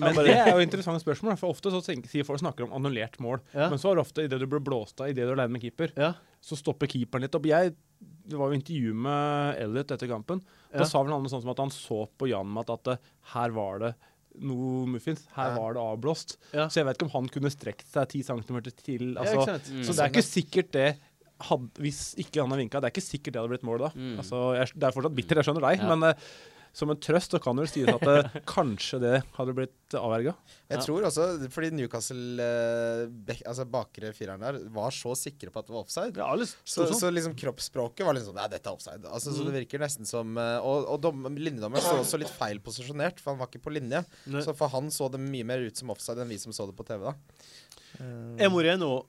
Men 0.00 0.14
det 0.20 0.34
er 0.36 0.50
jo 0.54 0.62
interessante 0.62 1.02
spørsmål, 1.02 1.36
for 1.40 1.50
ofte 1.54 1.72
så 1.74 1.80
sier 1.82 2.26
folk 2.28 2.40
snakker 2.42 2.66
om 2.68 2.74
annullert 2.78 3.16
mål. 3.22 3.40
Ja. 3.54 3.68
Men 3.72 3.80
så 3.82 3.90
er 3.90 3.98
det 3.98 4.04
ofte 4.06 4.24
idet 4.26 4.38
du 4.42 4.46
blir 4.50 4.62
blåst 4.62 5.00
av, 5.02 5.08
idet 5.10 5.26
du 5.26 5.32
er 5.32 5.36
alene 5.38 5.56
med 5.56 5.64
keeper, 5.64 5.92
Ja. 5.98 6.12
så 6.40 6.56
stopper 6.60 6.86
keeperen 6.90 7.22
litt 7.26 7.34
opp. 7.34 7.48
Jeg, 7.50 7.74
det 8.30 8.38
var 8.38 8.52
jo 8.52 8.58
intervju 8.60 8.94
med 8.94 9.58
Elliot 9.64 9.90
etter 9.96 10.08
kampen. 10.10 10.40
Da 10.72 10.84
Ja. 10.84 10.88
sa 10.92 11.02
vel 11.02 11.12
han 11.12 11.22
noe 11.24 11.32
sånt 11.32 11.42
som 11.42 11.50
at 11.50 11.58
han 11.64 11.70
så 11.74 12.04
på 12.18 12.28
Janmat 12.30 12.70
at 12.70 12.84
det, 12.84 12.98
her 13.34 13.50
var 13.50 13.78
det 13.82 13.94
noe 14.40 14.86
muffins. 14.86 15.24
Her 15.34 15.50
Ja. 15.50 15.58
var 15.58 15.74
det 15.74 15.82
avblåst. 15.82 16.36
Ja. 16.54 16.68
Så 16.68 16.78
jeg 16.80 16.86
vet 16.86 16.96
ikke 17.00 17.08
om 17.10 17.16
han 17.18 17.28
kunne 17.28 17.50
strekt 17.50 17.88
seg 17.90 18.06
10 18.08 18.22
cm 18.22 18.60
til. 18.78 19.16
Altså? 19.18 19.58
Mm. 19.66 19.82
så 19.84 19.90
det 19.96 19.98
er 20.04 20.12
ikke 20.14 20.22
sikkert 20.30 20.70
det 20.72 20.96
hadde, 21.40 21.70
Hvis 21.80 22.14
ikke 22.20 22.40
han 22.42 22.50
hadde 22.52 22.60
vinka, 22.60 22.80
det 22.80 22.86
er 22.90 22.94
ikke 22.94 23.02
sikkert 23.10 23.32
det 23.32 23.40
hadde 23.40 23.48
blitt 23.54 23.64
mål 23.66 23.78
da. 23.80 23.88
Mm. 23.96 24.16
Altså, 24.20 24.54
jeg, 24.60 24.72
det 24.78 24.84
er 24.84 24.92
fortsatt 24.92 25.14
bitter, 25.16 25.36
jeg 25.40 25.44
skjønner 25.48 25.64
deg, 25.66 25.80
Ja. 25.80 25.88
men 25.96 26.02
eh, 26.10 26.14
som 26.72 26.90
en 26.92 26.96
trøst 27.02 27.32
så 27.34 27.40
kan 27.42 27.56
det 27.58 27.64
vel 27.64 27.70
sies 27.72 27.88
at 27.90 28.04
det, 28.06 28.42
kanskje 28.46 29.00
det 29.02 29.14
hadde 29.36 29.54
blitt 29.56 29.96
avverga. 29.98 30.34
Jeg 30.70 30.78
Ja. 30.78 30.82
tror 30.86 31.02
også, 31.08 31.24
fordi 31.50 31.70
Newcastle, 31.74 32.44
eh, 32.44 33.40
altså 33.50 33.64
bakre 33.66 34.12
fireren 34.14 34.38
der, 34.44 34.60
var 34.70 34.90
så 34.94 35.16
sikre 35.18 35.50
på 35.50 35.58
at 35.58 35.66
det 35.66 35.74
var 35.74 35.82
offside. 35.82 36.16
Ja, 36.16 36.28
det 36.36 36.46
Så, 36.64 36.86
sånn. 36.86 37.00
så 37.00 37.10
liksom 37.10 37.34
kroppsspråket 37.34 38.06
var 38.06 38.14
litt 38.14 38.24
sånn 38.28 38.38
Nei, 38.38 38.46
dette 38.48 38.70
er 38.70 38.76
offside. 38.78 39.02
Altså, 39.04 39.32
Så 39.34 39.42
Mm. 39.42 39.50
det 39.50 39.56
virker 39.66 39.78
nesten 39.82 40.06
som 40.06 40.38
eh, 40.38 40.58
Og, 40.62 40.86
og 40.86 41.00
dom, 41.02 41.24
linjedommeren 41.36 41.82
så 41.82 41.98
også 41.98 42.18
litt 42.22 42.30
feil 42.30 42.60
posisjonert, 42.60 43.18
for 43.18 43.32
han 43.34 43.38
var 43.40 43.48
ikke 43.50 43.62
på 43.66 43.72
linje. 43.74 44.04
Nei. 44.26 44.42
Så 44.42 44.54
for 44.54 44.68
han 44.68 44.90
så 44.90 45.10
det 45.10 45.18
mye 45.20 45.44
mer 45.44 45.58
ut 45.66 45.76
som 45.76 45.90
offside 45.90 46.18
enn 46.22 46.28
vi 46.28 46.38
som 46.38 46.52
så 46.52 46.66
det 46.70 46.76
på 46.76 46.86
TV, 46.86 47.02
da. 47.10 47.14
Er 48.38 48.48
Moreno 48.50 49.06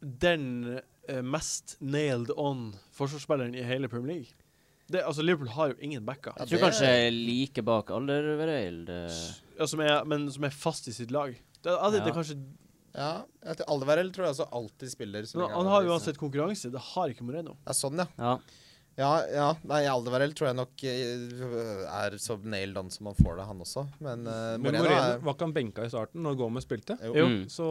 den 0.00 0.80
eh, 1.08 1.20
mest 1.22 1.76
nailed 1.80 2.30
on 2.36 2.72
forsvarsspilleren 2.96 3.54
i 3.54 3.62
hele 3.62 3.88
Premier 3.88 4.14
League? 4.16 4.32
Det, 4.90 5.00
altså 5.02 5.22
Liverpool 5.24 5.48
har 5.48 5.68
jo 5.72 5.74
ingen 5.80 6.04
backer, 6.04 6.32
Jeg 6.38 6.46
tror 6.48 6.58
det- 6.58 6.64
kanskje 6.66 7.10
like 7.26 7.62
bak 7.64 7.90
Alderweireld. 7.90 8.88
eh, 8.90 9.20
ja, 9.58 9.66
som 9.66 9.80
er, 9.80 10.04
men 10.04 10.30
som 10.30 10.44
er 10.44 10.50
fast 10.50 10.88
i 10.88 10.92
sitt 10.92 11.10
lag. 11.10 11.32
Det, 11.62 11.70
ja, 11.72 11.90
det, 11.90 12.02
det 12.04 12.12
er 12.12 12.18
kanskje, 12.18 12.36
Ja, 12.94 13.22
Alderweireld 13.66 14.12
tror 14.14 14.26
jeg 14.26 14.34
også 14.36 14.48
alltid 14.52 14.90
spiller. 14.92 15.24
men 15.34 15.48
han 15.50 15.66
er 15.66 15.70
har 15.70 15.82
jo 15.82 15.88
listen. 15.88 16.14
uansett 16.14 16.18
konkurranse. 16.20 16.70
Det 16.70 16.80
har 16.80 17.08
ikke 17.08 17.22
Moreno. 17.24 17.56
Ja, 17.66 17.72
sånn, 17.72 17.96
ja. 17.98 18.06
Ja. 18.18 18.38
Ja, 18.96 19.26
ja. 19.26 19.54
Nei, 19.64 19.80
Alderweireld 19.90 20.34
tror 20.36 20.46
jeg 20.52 20.54
nok 20.54 20.84
eh, 20.84 21.88
er 21.90 22.10
så 22.22 22.36
nailed 22.44 22.76
on 22.78 22.90
som 22.90 23.06
han 23.06 23.14
får 23.16 23.38
det, 23.40 23.46
han 23.48 23.58
også. 23.58 23.88
Men, 23.98 24.20
uh, 24.28 24.56
Men 24.58 24.62
Moreno, 24.62 24.84
Moreno 24.84 25.00
er 25.00 25.18
var 25.18 25.34
ikke 25.34 25.40
han 25.48 25.52
benka 25.56 25.82
i 25.82 25.88
starten 25.90 26.22
når 26.22 26.36
Gomez 26.38 26.62
spilte? 26.68 26.96
jo, 27.02 27.12
Jo. 27.16 27.26
Mm. 27.26 27.44
Så 27.50 27.66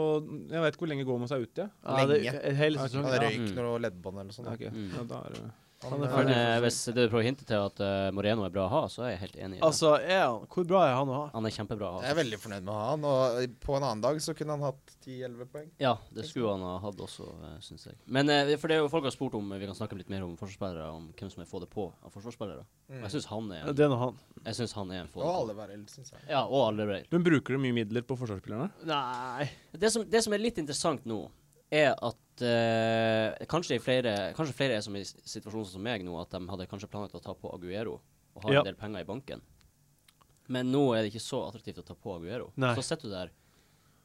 jeg 0.51 0.59
vet 0.65 0.73
ikke 0.75 0.83
hvor 0.83 0.91
lenge 0.91 1.05
Gomez 1.07 1.31
er 1.31 1.45
ute. 1.45 1.69
Ja, 1.85 2.05
det, 2.05 2.23
Lenge. 2.23 2.55
hele 2.57 2.77
sesongen. 2.79 3.05
Han 3.05 3.21
Ja. 3.21 3.29
røyk 3.29 3.55
noe 3.55 3.79
leddbånd 3.79 4.15
eller 4.19 4.23
noe 4.33 4.35
sånt. 4.35 4.47
Ja, 4.51 4.53
ok. 4.67 4.73
Mm. 4.73 4.91
ja, 4.97 5.03
da 5.03 5.15
er 5.23 5.29
det 5.37 5.51
Han 5.89 6.03
er 6.05 6.11
ferdig. 6.13 6.29
Men 6.29 6.33
eh, 6.37 6.59
hvis 6.63 6.79
du 6.89 7.01
prøver 7.01 7.21
å 7.21 7.25
hinte 7.27 7.47
til 7.47 7.65
at 7.67 7.81
eh, 7.83 8.09
Moreno 8.15 8.45
er 8.47 8.53
bra 8.53 8.67
å 8.67 8.71
ha, 8.71 8.81
så 8.91 9.05
er 9.05 9.13
jeg 9.15 9.21
helt 9.23 9.37
enig 9.37 9.57
i 9.57 9.59
det. 9.59 9.65
Altså, 9.67 9.93
er 9.99 10.23
han, 10.25 10.47
hvor 10.53 10.67
bra 10.69 10.83
er 10.87 10.95
han 10.97 11.11
å 11.11 11.17
ha? 11.17 11.25
Han 11.35 11.49
er 11.49 11.55
kjempebra 11.57 11.89
å 11.89 11.97
ha. 11.97 12.03
Jeg 12.05 12.15
er 12.15 12.19
veldig 12.21 12.39
fornøyd 12.43 12.65
med 12.65 12.73
å 12.73 12.77
ha 12.77 12.87
han, 12.91 13.07
og 13.09 13.57
på 13.63 13.77
en 13.77 13.87
annen 13.87 14.03
dag 14.05 14.21
så 14.23 14.35
kunne 14.37 14.57
han 14.57 14.65
hatt 14.69 14.95
10-11 15.03 15.51
poeng. 15.53 15.69
Ja, 15.83 15.97
det 16.15 16.27
skulle 16.29 16.53
han 16.55 16.63
ha 16.65 16.77
hatt 16.83 17.03
også, 17.03 17.27
uh, 17.43 17.57
syns 17.63 17.87
jeg. 17.89 17.97
Men 18.05 18.31
eh, 18.31 18.53
for 18.59 18.71
det 18.71 18.77
er 18.77 18.83
jo 18.83 18.91
folk 18.91 19.07
har 19.07 19.15
spurt 19.15 19.35
om 19.39 19.51
eh, 19.51 19.61
vi 19.61 19.69
kan 19.69 19.77
snakke 19.77 19.97
litt 19.99 20.11
mer 20.13 20.25
om 20.25 20.35
forsvarsspillere, 20.39 20.87
om 20.95 21.09
hvem 21.19 21.31
som 21.33 21.43
er 21.43 21.49
få 21.49 21.61
det 21.63 21.69
på 21.73 21.89
av 21.91 22.13
forsvarsspillere. 22.13 22.65
Og 22.93 23.05
Jeg 23.07 23.15
syns 23.15 23.29
han 23.31 23.51
er 23.55 23.69
Det 23.73 23.85
er 23.85 23.91
nå 23.91 23.99
han. 23.99 24.19
Jeg 24.43 24.59
synes 24.59 24.75
han 24.77 24.91
er 24.91 25.03
en 25.03 25.11
få 25.11 25.23
Og 25.23 25.49
det 25.49 25.57
på. 25.57 25.67
eld, 25.75 25.85
syns 25.91 26.13
jeg. 26.15 26.25
Ja, 26.29 26.43
og 26.43 26.59
alle 26.67 26.83
Alderweireld. 26.83 27.11
Men 27.13 27.27
bruker 27.27 27.55
du 27.55 27.63
mye 27.63 27.75
midler 27.75 28.05
på 28.07 28.17
forsvarsspillerne? 28.19 28.69
Nei 28.89 29.47
Det 29.71 29.91
som, 29.93 30.05
det 30.07 30.23
som 30.25 30.35
er 30.35 30.43
litt 30.43 30.59
interessant 30.61 31.05
nå, 31.09 31.25
er 31.73 31.93
at 31.95 32.43
eh, 32.45 33.45
kanskje, 33.49 33.79
flere, 33.83 34.13
kanskje 34.37 34.55
flere 34.57 34.77
er 34.77 34.85
som 34.85 34.95
i 34.99 35.03
situasjonen 35.05 35.69
som 35.69 35.83
meg 35.85 36.05
nå, 36.05 36.13
at 36.21 36.33
de 36.35 36.41
hadde 36.51 36.67
kanskje 36.71 36.89
planlagt 36.91 37.17
å 37.17 37.21
ta 37.23 37.33
på 37.37 37.51
Aguero 37.55 37.99
og 38.35 38.45
har 38.47 38.53
Ja. 38.53 38.61
en 38.63 38.69
del 38.71 38.77
penger 38.79 39.01
i 39.05 39.09
banken. 39.09 39.41
Men 40.53 40.71
nå 40.73 40.83
er 40.95 41.03
det 41.05 41.11
ikke 41.13 41.23
så 41.23 41.43
attraktivt 41.47 41.79
å 41.79 41.85
ta 41.87 41.95
på 41.95 42.15
Aguero. 42.17 42.51
Nei. 42.59 42.73
Så 42.75 42.83
sitter 42.83 43.07
du 43.09 43.13
der. 43.15 43.29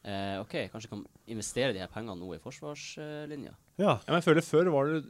Eh, 0.08 0.36
OK, 0.40 0.54
kanskje 0.72 0.88
kan 0.92 1.00
investere 1.26 1.72
de 1.74 1.80
her 1.82 1.90
pengene 1.92 2.16
nå 2.20 2.28
i 2.36 2.38
forsvarslinja. 2.42 3.54
Ja. 3.78 3.92
Ja, 4.02 4.10
men 4.10 4.18
jeg 4.20 4.24
føler 4.26 4.42
Før 4.42 4.68
var 4.74 4.88
det, 4.90 5.02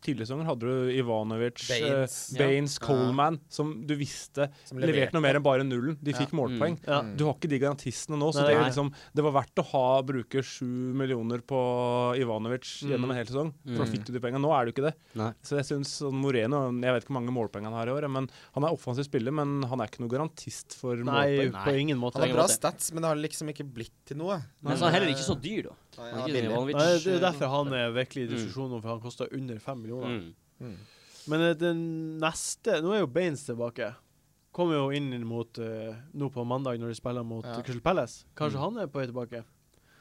tidligere 0.00 0.28
sesonger 0.28 0.46
hadde 0.46 0.60
du 0.60 0.90
Ivanovic, 0.94 1.64
Baines. 1.68 2.32
uh, 2.32 2.38
Baines 2.38 2.78
Ja. 2.80 2.86
Coleman, 2.86 3.40
som 3.50 3.72
du 3.86 3.96
visste 3.98 4.46
Som 4.64 4.78
leverte 4.78 5.12
noe 5.16 5.22
mer 5.24 5.34
enn 5.40 5.42
bare 5.42 5.64
nullen. 5.66 5.96
De 6.02 6.12
Ja. 6.12 6.18
fikk 6.18 6.30
målpoeng. 6.38 6.78
ja. 6.86 7.00
Mm. 7.02 7.16
Du 7.18 7.24
har 7.26 7.34
ikke 7.34 7.48
de 7.50 7.58
garantistene 7.58 8.16
nå, 8.16 8.30
så 8.32 8.42
Nei, 8.42 8.46
det, 8.46 8.54
er 8.56 8.60
nei. 8.60 8.68
liksom, 8.70 8.92
det 9.14 9.24
var 9.26 9.32
verdt 9.42 9.58
å 9.58 9.64
ha 9.72 10.02
bruke 10.02 10.42
sju 10.42 10.64
millioner 10.94 11.42
på 11.42 11.58
Ivanovic 12.16 12.82
Mm. 12.84 12.90
gjennom 12.92 13.10
en 13.10 13.16
hel 13.16 13.26
sesong. 13.26 13.52
For 13.66 13.78
da 13.78 13.84
Mm. 13.84 13.92
fikk 13.92 14.04
du 14.06 14.12
de 14.12 14.20
pengene. 14.20 14.40
Nå 14.40 14.50
er 14.54 14.64
det 14.66 14.74
jo 14.74 14.82
ikke 14.82 14.90
det. 14.90 14.94
Nei. 15.14 15.32
Så 15.42 15.56
jeg 15.58 15.64
synes 15.66 15.88
sånn 16.00 16.14
Moreno 16.14 16.70
Jeg 16.72 16.92
vet 16.94 17.04
ikke 17.04 17.12
hvor 17.12 17.20
mange 17.20 17.34
målpoeng 17.34 17.64
han 17.64 17.72
har 17.74 17.86
i 17.86 17.90
år, 17.90 18.08
men 18.10 18.30
han 18.54 18.64
er 18.64 18.68
offensiv 18.70 19.04
spiller, 19.04 19.32
men 19.32 19.62
han 19.64 19.80
er 19.80 19.86
ikke 19.88 20.00
noe 20.00 20.08
garantist 20.08 20.74
for 20.74 20.94
Nei, 20.96 21.50
målpoeng. 21.50 21.64
på 21.64 21.74
ingen 21.80 21.98
måte. 21.98 22.20
Han 22.20 22.28
har 22.28 22.36
bra 22.36 22.46
stats, 22.46 22.92
men 22.92 23.02
det 23.02 23.08
har 23.08 23.16
liksom 23.16 23.48
ikke 23.50 23.66
blitt 23.72 23.90
til 24.06 24.16
noe. 24.18 24.40
Men 24.62 24.76
så 24.76 24.86
er 24.86 24.90
han 24.90 25.00
heller 25.00 25.12
ikke 25.14 25.26
så 25.26 25.40
dyr, 25.40 25.64
da. 25.64 25.74
Nei, 25.98 26.10
Han 26.10 26.18
ja, 26.20 26.24
er 26.24 26.32
det 26.32 27.06
er 27.06 27.14
eh, 27.14 27.20
derfor 27.20 27.48
han 27.52 27.72
er 27.76 27.90
virkelig 27.92 28.22
i 28.24 28.28
Mm. 28.28 28.34
diskusjon 28.36 28.80
for 28.80 28.88
han 28.88 29.00
koster 29.00 29.28
under 29.32 29.58
fem 29.58 29.82
millioner. 29.82 30.08
mm. 30.08 30.34
Mm. 30.62 30.76
Men 31.28 31.40
det 31.40 31.58
den 31.58 32.18
neste 32.20 32.80
Nå 32.82 32.92
er 32.94 33.00
jo 33.00 33.06
Baines 33.06 33.44
tilbake. 33.46 33.94
Kommer 34.52 34.74
jo 34.74 34.90
inn 34.90 35.10
mot 35.24 35.58
uh, 35.58 35.94
nå 36.14 36.28
på 36.30 36.44
mandag 36.44 36.78
når 36.80 36.88
de 36.88 36.94
spiller 36.94 37.22
mot 37.24 37.44
Ja. 37.44 37.60
Crystal 37.62 37.80
Palace. 37.80 38.24
Kanskje 38.36 38.58
Mm. 38.58 38.62
han 38.64 38.78
er 38.82 38.86
på 38.86 38.98
vei 39.00 39.06
tilbake? 39.06 39.44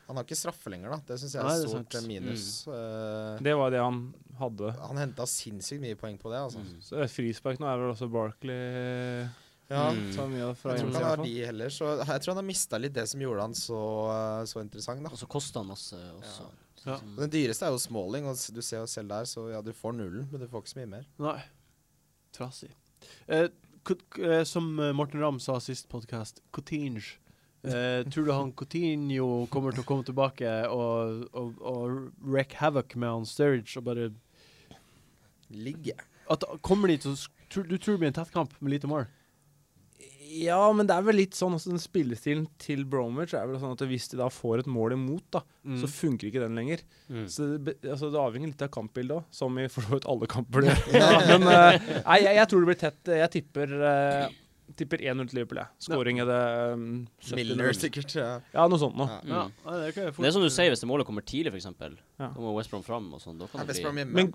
Han 0.07 0.17
har 0.17 0.23
ikke 0.25 0.35
straffe 0.35 0.67
lenger, 0.69 0.89
da. 0.91 0.97
Det 1.07 1.19
syns 1.21 1.33
jeg 1.35 1.41
er 1.41 1.47
et 1.63 1.69
stort 1.69 1.93
sant. 1.93 2.07
minus. 2.07 2.65
minus. 2.67 2.67
Uh, 2.67 3.37
Det 3.41 3.53
var 3.55 3.69
det 3.71 3.79
han 3.79 4.13
hadde. 4.39 4.71
han 4.77 4.97
henta 4.97 5.23
sinnssykt 5.23 5.79
mye 5.81 5.95
poeng 5.95 6.17
på 6.19 6.29
det, 6.33 6.39
altså. 6.41 6.59
Mm. 6.59 6.81
Så 6.81 7.07
Frispark 7.07 7.59
nå 7.59 7.67
er 7.67 7.77
vel 7.79 7.93
også 7.93 8.09
Barkley 8.11 9.27
Ja. 9.71 9.85
Mm. 9.95 10.09
tar 10.15 10.27
mye 10.27 10.49
fra 10.59 10.73
Jeg 10.75 10.81
tror 10.83 10.89
ikke 10.91 11.01
han 11.05 11.07
har 11.07 11.21
de 11.23 11.45
heller, 11.47 11.71
så 11.71 11.91
jeg 12.01 12.23
tror 12.25 12.33
han 12.33 12.41
har 12.41 12.47
mista 12.49 12.79
litt 12.81 12.93
det 12.97 13.05
som 13.07 13.21
gjorde 13.23 13.45
han 13.45 13.53
så, 13.55 13.79
så 14.51 14.59
interessant, 14.63 15.05
da. 15.05 15.11
Og 15.15 15.21
så 15.21 15.29
koster 15.31 15.63
han 15.63 15.71
masse 15.71 15.95
også. 16.17 16.49
Ja. 16.83 16.97
Sånn- 16.97 17.15
Den 17.19 17.31
dyreste 17.31 17.67
er 17.67 17.71
jo 17.75 17.79
Smalling, 17.79 18.27
og 18.27 18.35
du 18.35 18.61
ser 18.61 18.81
jo 18.83 18.89
selv 18.89 19.13
der, 19.13 19.27
så 19.29 19.47
ja, 19.53 19.61
du 19.63 19.71
får 19.71 19.95
nullen, 19.95 20.27
men 20.31 20.41
du 20.43 20.47
får 20.51 20.63
ikke 20.63 20.73
så 20.73 20.79
mye 20.81 20.91
mer. 20.97 21.05
Nei. 21.21 21.37
Trasig. 22.35 22.71
Eh, 23.27 23.47
eh, 23.47 24.43
som 24.43 24.79
eh, 24.79 24.91
Morten 24.93 25.21
Ramm 25.21 25.39
sa 25.39 25.59
sist 25.59 25.87
podkast, 25.89 26.41
Coutinge. 26.51 27.17
Eh, 27.63 28.01
tror 28.11 28.25
du 28.25 28.31
han 28.33 28.51
Coutinho 28.57 29.45
kommer 29.53 29.71
til 29.71 29.83
å 29.83 29.87
komme 29.87 30.03
tilbake 30.03 30.49
og, 30.73 31.27
og, 31.37 31.61
og 31.61 32.11
wreck 32.25 32.53
havoc 32.59 32.95
med 32.95 33.09
han 33.09 33.25
Sturridge 33.29 33.77
og 33.77 33.85
bare 33.85 34.09
Ligge. 35.51 35.93
at, 36.31 36.43
Kommer 36.63 36.87
de 36.87 36.97
til 36.97 37.11
å 37.13 37.17
Du 37.51 37.77
tror 37.77 37.97
det 37.97 37.99
blir 37.99 38.07
en 38.13 38.17
tettkamp 38.23 38.53
med 38.61 38.71
lite 38.71 38.87
mål? 38.89 39.05
Ja, 40.31 40.59
men 40.71 40.87
det 40.87 40.95
er 40.95 41.03
vel 41.03 41.17
litt 41.19 41.35
sånn 41.35 41.55
også 41.57 41.73
Den 41.73 41.81
spillestilen 41.81 42.45
til 42.61 42.85
Bromwich 42.87 43.33
er 43.35 43.47
vel 43.49 43.57
sånn 43.59 43.73
at 43.75 43.81
hvis 43.89 44.05
de 44.13 44.19
da 44.21 44.29
får 44.31 44.63
et 44.63 44.69
mål 44.71 44.95
imot, 44.95 45.25
da, 45.35 45.41
så 45.81 45.89
funker 45.91 46.29
ikke 46.29 46.43
den 46.45 46.55
lenger. 46.55 46.83
Mm. 47.09 47.25
Så 47.27 47.49
det, 47.59 47.73
altså, 47.83 48.09
det 48.13 48.21
avhenger 48.21 48.53
litt 48.53 48.61
av 48.63 48.69
kampbildet 48.71 49.17
òg, 49.17 49.25
som 49.35 49.57
i 49.59 49.65
for 49.71 49.83
så 49.87 49.97
vidt 49.97 50.07
alle 50.13 50.29
kamper. 50.31 50.61
det. 50.69 50.77
men 50.93 51.43
uh, 51.49 51.75
nei, 52.05 52.19
jeg, 52.23 52.37
jeg 52.39 52.47
tror 52.51 52.63
det 52.63 52.69
blir 52.71 52.79
tett. 52.85 53.11
Jeg 53.21 53.31
tipper, 53.35 53.73
uh, 53.81 54.29
tipper 54.79 55.03
1-0 55.03 55.27
til 55.31 55.41
Liverpool. 55.41 55.59
Skåring 55.83 56.21
er 56.23 56.29
det 56.31 56.39
um, 56.77 56.85
70 57.27 57.35
Milner, 57.41 57.73
sikkert. 57.75 58.15
Ja. 58.15 58.29
Ja, 58.55 58.67
noe 58.71 58.79
sånt 58.81 58.95
noe. 58.99 59.09
Ja. 59.25 59.41
Ja, 59.41 59.41
Mm. 59.41 59.57
Ja, 59.65 59.81
det 59.81 60.05
Det 60.15 60.29
er 60.29 60.37
som 60.37 60.45
du 60.45 60.49
sier, 60.53 60.71
hvis 60.71 60.81
det 60.85 60.87
målet 60.89 61.05
kommer 61.09 61.25
tidlig, 61.27 61.51
f.eks. 61.57 61.67
Ja. 61.81 62.29
Da 62.31 62.31
må 62.39 62.55
West 62.55 62.71
Brom 62.71 62.85
fram 62.87 63.11
og 63.13 63.19
sånn. 63.23 63.35
Da 63.41 63.49
kan 63.51 63.65
Er 63.65 63.67
det 63.73 63.81
bli? 63.83 64.05
Men, 64.05 64.31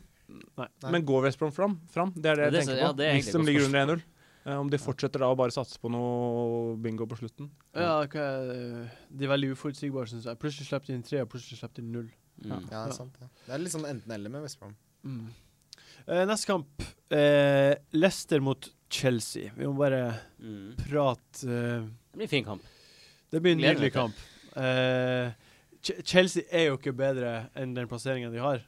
Nei. 0.59 0.67
Nei. 0.83 0.91
men 0.93 1.05
går 1.07 1.25
West 1.29 1.39
Brom 1.41 1.53
fram? 1.55 1.79
fram? 1.95 2.13
Det 2.17 2.33
er 2.35 2.37
det 2.43 2.45
jeg 2.51 2.53
Det 2.53 2.61
er 2.61 2.67
så- 2.67 2.71
tenker 2.75 2.83
ja, 2.85 2.93
på. 2.93 2.97
det 3.01 3.07
er 3.07 3.17
Hvis 3.21 3.33
de 3.33 3.43
ligger 3.47 3.67
under 3.71 3.97
1-0. 3.97 4.05
Eh, 4.47 4.55
om 4.55 4.69
de 4.71 4.79
fortsetter 4.79 5.19
da 5.19 5.27
å 5.33 5.37
bare 5.39 5.51
satse 5.51 5.79
på 5.83 5.91
noe 5.91 6.77
bingo 6.79 7.07
på 7.11 7.17
slutten. 7.19 7.49
Ja, 7.75 8.03
er- 8.05 8.91
de 9.11 9.25
er 9.27 9.33
veldig 9.33 9.51
uforutsigbare, 9.57 10.07
syns 10.07 10.25
jeg. 10.29 10.39
Plutselig 10.39 10.69
slipper 10.69 10.87
de 10.87 10.95
inn 10.95 11.03
tre, 11.03 11.21
og 11.25 11.29
plutselig 11.33 11.59
slipper 11.59 11.81
de 11.81 11.83
inn 11.83 11.93
null. 11.93 12.11
mm. 12.45 12.51
Ja, 12.71 12.85
det 12.85 12.93
er 12.93 12.95
sant. 12.95 13.17
Ja. 13.21 13.27
Det 13.47 13.55
er 13.55 13.59
litt 13.59 13.73
sånn 13.73 13.89
enten-eller 13.91 14.31
med 14.31 14.43
West 14.43 14.61
Brom. 14.61 14.77
Mm. 15.05 15.27
Eh, 16.07 16.25
neste 16.27 16.47
kamp. 16.47 16.83
Eh, 17.11 17.75
Leicester 17.93 18.41
mot 18.41 18.71
Chelsea. 18.89 19.51
Vi 19.57 19.65
må 19.67 19.77
bare 19.77 20.21
Mm. 20.41 20.77
prate 20.77 21.43
eh, 21.45 21.81
Det 21.83 22.15
blir 22.15 22.23
en 22.23 22.29
fin 22.29 22.45
kamp. 22.45 22.63
Det 23.31 23.43
blir 23.43 23.53
en 23.53 23.59
Gleder 23.59 23.81
nydelig 23.81 23.93
kamp. 23.93 24.15
Eh, 24.57 25.33
Ch 25.83 25.91
Chelsea 26.05 26.43
er 26.53 26.67
jo 26.69 26.77
ikke 26.79 26.95
bedre 26.97 27.51
enn 27.57 27.75
den 27.75 27.89
plasseringen 27.89 28.31
de 28.33 28.39
har. 28.39 28.63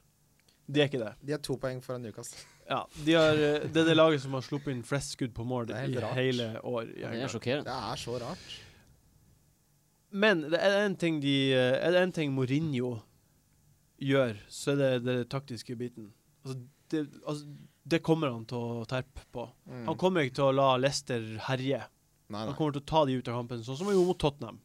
De 0.71 0.81
er 0.81 0.89
ikke 0.89 0.99
det. 1.05 1.15
De 1.25 1.33
har 1.33 1.39
to 1.39 1.57
poeng 1.57 1.81
foran 1.83 2.03
Newcastle. 2.03 2.39
Ja, 2.69 2.83
de 3.05 3.15
har, 3.17 3.33
eh, 3.33 3.65
det 3.65 3.81
er 3.81 3.87
det 3.89 3.97
laget 3.97 4.21
som 4.21 4.35
har 4.37 4.45
sluppet 4.45 4.75
inn 4.75 4.85
flest 4.85 5.15
skudd 5.17 5.33
på 5.37 5.45
mål 5.49 5.71
i 5.73 5.95
rart. 5.97 6.17
hele 6.19 6.49
år. 6.61 6.91
i 6.91 7.01
Det 7.01 7.23
er 7.23 7.33
sjokkerende. 7.33 7.65
Det 7.65 7.93
er 7.93 8.01
så 8.03 8.19
rart. 8.21 8.49
Men 10.11 10.43
det 10.53 10.61
er 10.61 10.85
en 10.87 10.97
ting 10.97 11.21
de 11.21 11.53
eh, 11.53 11.77
Er 11.85 11.93
det 11.93 12.03
en 12.03 12.13
ting 12.13 12.33
Mourinho 12.33 12.99
gjør, 14.01 14.37
så 14.49 14.73
er 14.73 14.77
det 14.77 15.05
den 15.05 15.25
taktiske 15.29 15.77
biten. 15.77 16.13
Altså, 16.45 16.61
det, 16.91 17.09
altså, 17.27 17.47
det 17.89 18.03
kommer 18.05 18.31
han 18.31 18.45
til 18.49 18.59
å 18.59 18.87
terpe 18.89 19.25
på. 19.33 19.49
Mm. 19.67 19.87
Han 19.89 19.99
kommer 19.99 20.25
ikke 20.25 20.39
til 20.39 20.51
å 20.51 20.55
la 20.55 20.69
Leicester 20.77 21.25
herje. 21.49 21.83
Nei, 22.29 22.45
Han 22.45 22.55
kommer 22.55 22.77
til 22.77 22.85
å 22.85 22.89
ta 22.89 23.05
de 23.09 23.17
ut 23.17 23.29
av 23.29 23.41
kampen, 23.41 23.65
sånn 23.65 23.79
som 23.81 23.89
han 23.89 23.97
gjorde 23.97 24.13
mot 24.13 24.21
Tottenham. 24.21 24.61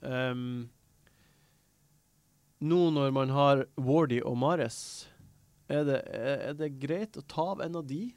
Um, 0.00 0.70
nå 2.64 2.80
når 2.96 3.12
man 3.12 3.32
har 3.36 3.66
Wardy 3.76 4.22
og 4.24 4.38
Mares, 4.40 5.06
er 5.72 5.86
det, 5.88 6.00
er, 6.12 6.56
det 6.58 6.74
greit 6.82 7.16
å 7.16 7.24
ta 7.28 7.50
av 7.54 7.62
en 7.64 7.78
av 7.80 7.86
de 7.88 8.08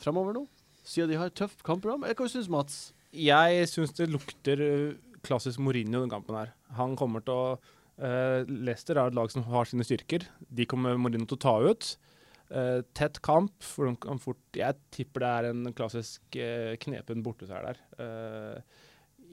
fremover 0.00 0.36
nå? 0.36 0.44
Siden 0.84 1.14
de 1.14 1.18
har 1.18 1.30
et 1.30 1.38
tøft 1.38 1.64
kampprogram? 1.66 2.04
Eller 2.04 2.18
hva 2.18 2.28
syns 2.30 2.50
Mats? 2.52 2.78
Jeg 3.14 3.68
syns 3.70 3.94
det 3.96 4.10
lukter 4.10 4.60
øh, 4.60 4.96
klassisk 5.24 5.62
Mourinho 5.62 6.02
den 6.02 6.12
kampen 6.12 6.36
her. 6.36 6.52
Han 6.78 6.96
kommer 6.98 7.24
til 7.24 7.34
å 7.34 7.44
uh, 7.56 8.40
Leicester 8.48 8.98
er 8.98 9.10
et 9.10 9.16
lag 9.16 9.30
som 9.32 9.46
har 9.48 9.68
sine 9.70 9.86
styrker. 9.86 10.26
De 10.50 10.66
kommer 10.68 10.98
Mourinho 11.00 11.28
til 11.30 11.38
å 11.38 11.44
ta 11.44 11.54
ut. 11.64 11.94
Uh, 12.52 12.82
tett 12.96 13.20
kamp. 13.24 13.54
For 13.64 13.88
de 13.88 13.96
kan 14.02 14.20
fort, 14.22 14.42
jeg 14.56 14.76
tipper 14.94 15.24
det 15.24 15.30
er 15.30 15.50
en 15.50 15.70
klassisk 15.76 16.38
uh, 16.38 16.74
knepen 16.82 17.24
borteseier 17.24 17.70
der. 17.70 17.80
Eh, 18.04 18.82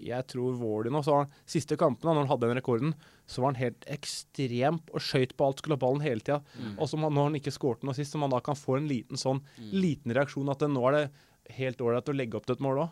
jeg 0.01 0.27
tror 0.31 0.55
Wardy 0.59 0.91
nå 0.93 1.01
så 1.05 1.21
han, 1.21 1.31
Siste 1.49 1.77
kampen, 1.79 2.07
da 2.07 2.13
når 2.15 2.25
han 2.25 2.31
hadde 2.33 2.47
den 2.49 2.57
rekorden, 2.59 2.93
så 3.29 3.41
var 3.43 3.53
han 3.53 3.61
helt 3.61 3.85
ekstrem 3.91 4.79
og 4.91 4.99
skøyt 5.03 5.35
på 5.37 5.45
alt, 5.47 5.61
skulle 5.61 5.77
ha 5.77 5.81
ballen 5.85 6.03
hele 6.03 6.19
tida. 6.25 6.41
Mm. 6.59 6.73
Og 6.81 6.89
som 6.91 7.03
han, 7.05 7.13
når 7.15 7.29
han 7.29 7.37
ikke 7.39 7.53
skårte 7.55 7.87
noe 7.87 7.95
sist, 7.97 8.11
som 8.15 8.23
man 8.25 8.33
da 8.33 8.39
kan 8.43 8.57
få 8.59 8.77
en 8.79 8.87
liten 8.91 9.17
sånn 9.21 9.39
Mm. 9.57 9.69
liten 9.81 10.13
reaksjon 10.17 10.49
at 10.51 10.59
det, 10.59 10.69
nå 10.73 10.83
er 10.89 10.97
det 10.97 11.11
helt 11.57 11.81
ålreit 11.83 12.07
å 12.11 12.15
legge 12.15 12.37
opp 12.37 12.45
til 12.47 12.55
et 12.55 12.61
mål 12.63 12.83
òg. 12.85 12.89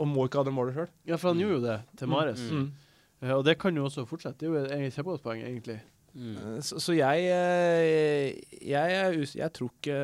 og 0.00 0.06
må 0.08 0.26
ikke 0.28 0.38
ha 0.42 0.44
det 0.44 0.52
målet 0.56 0.74
sjøl. 0.76 0.88
Ja, 1.08 1.16
for 1.16 1.32
han 1.32 1.40
gjorde 1.40 1.58
jo 1.58 1.66
det 1.66 1.78
til 1.96 2.08
Mares. 2.08 2.40
Mm. 2.50 2.66
Eh, 3.22 3.32
og 3.34 3.44
det 3.44 3.58
kan 3.58 3.74
jo 3.76 3.84
også 3.88 4.06
fortsette. 4.06 4.38
Det 4.38 4.48
er 4.48 4.80
jo 4.82 4.88
et 4.88 4.94
kjempegodt 4.94 5.22
poeng, 5.24 5.42
egentlig. 5.42 5.80
Mm. 6.14 6.36
Eh, 6.36 6.60
Så, 6.64 6.78
så 6.80 6.94
jeg, 6.96 7.24
jeg, 7.28 8.64
jeg 8.64 9.28
Jeg 9.36 9.52
tror 9.52 9.70
ikke 9.76 9.98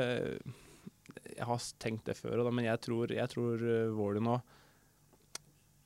Jeg 1.37 1.47
har 1.49 1.63
tenkt 1.83 2.05
det 2.07 2.17
før, 2.19 2.45
men 2.53 2.65
jeg 2.69 2.81
tror, 2.85 3.11
jeg 3.11 3.29
tror 3.33 3.55
eh, 3.65 3.91
Wardy 3.97 4.21
nå 4.23 4.37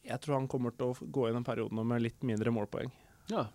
Jeg 0.09 0.21
tror 0.25 0.39
han 0.41 0.49
kommer 0.49 0.73
til 0.77 0.91
å 0.93 1.09
gå 1.13 1.29
inn 1.29 1.37
en 1.37 1.45
periode 1.47 1.73
nå 1.77 1.85
med 1.87 2.03
litt 2.03 2.23
mindre 2.27 2.51
målpoeng. 2.55 2.91
Ja. 3.29 3.47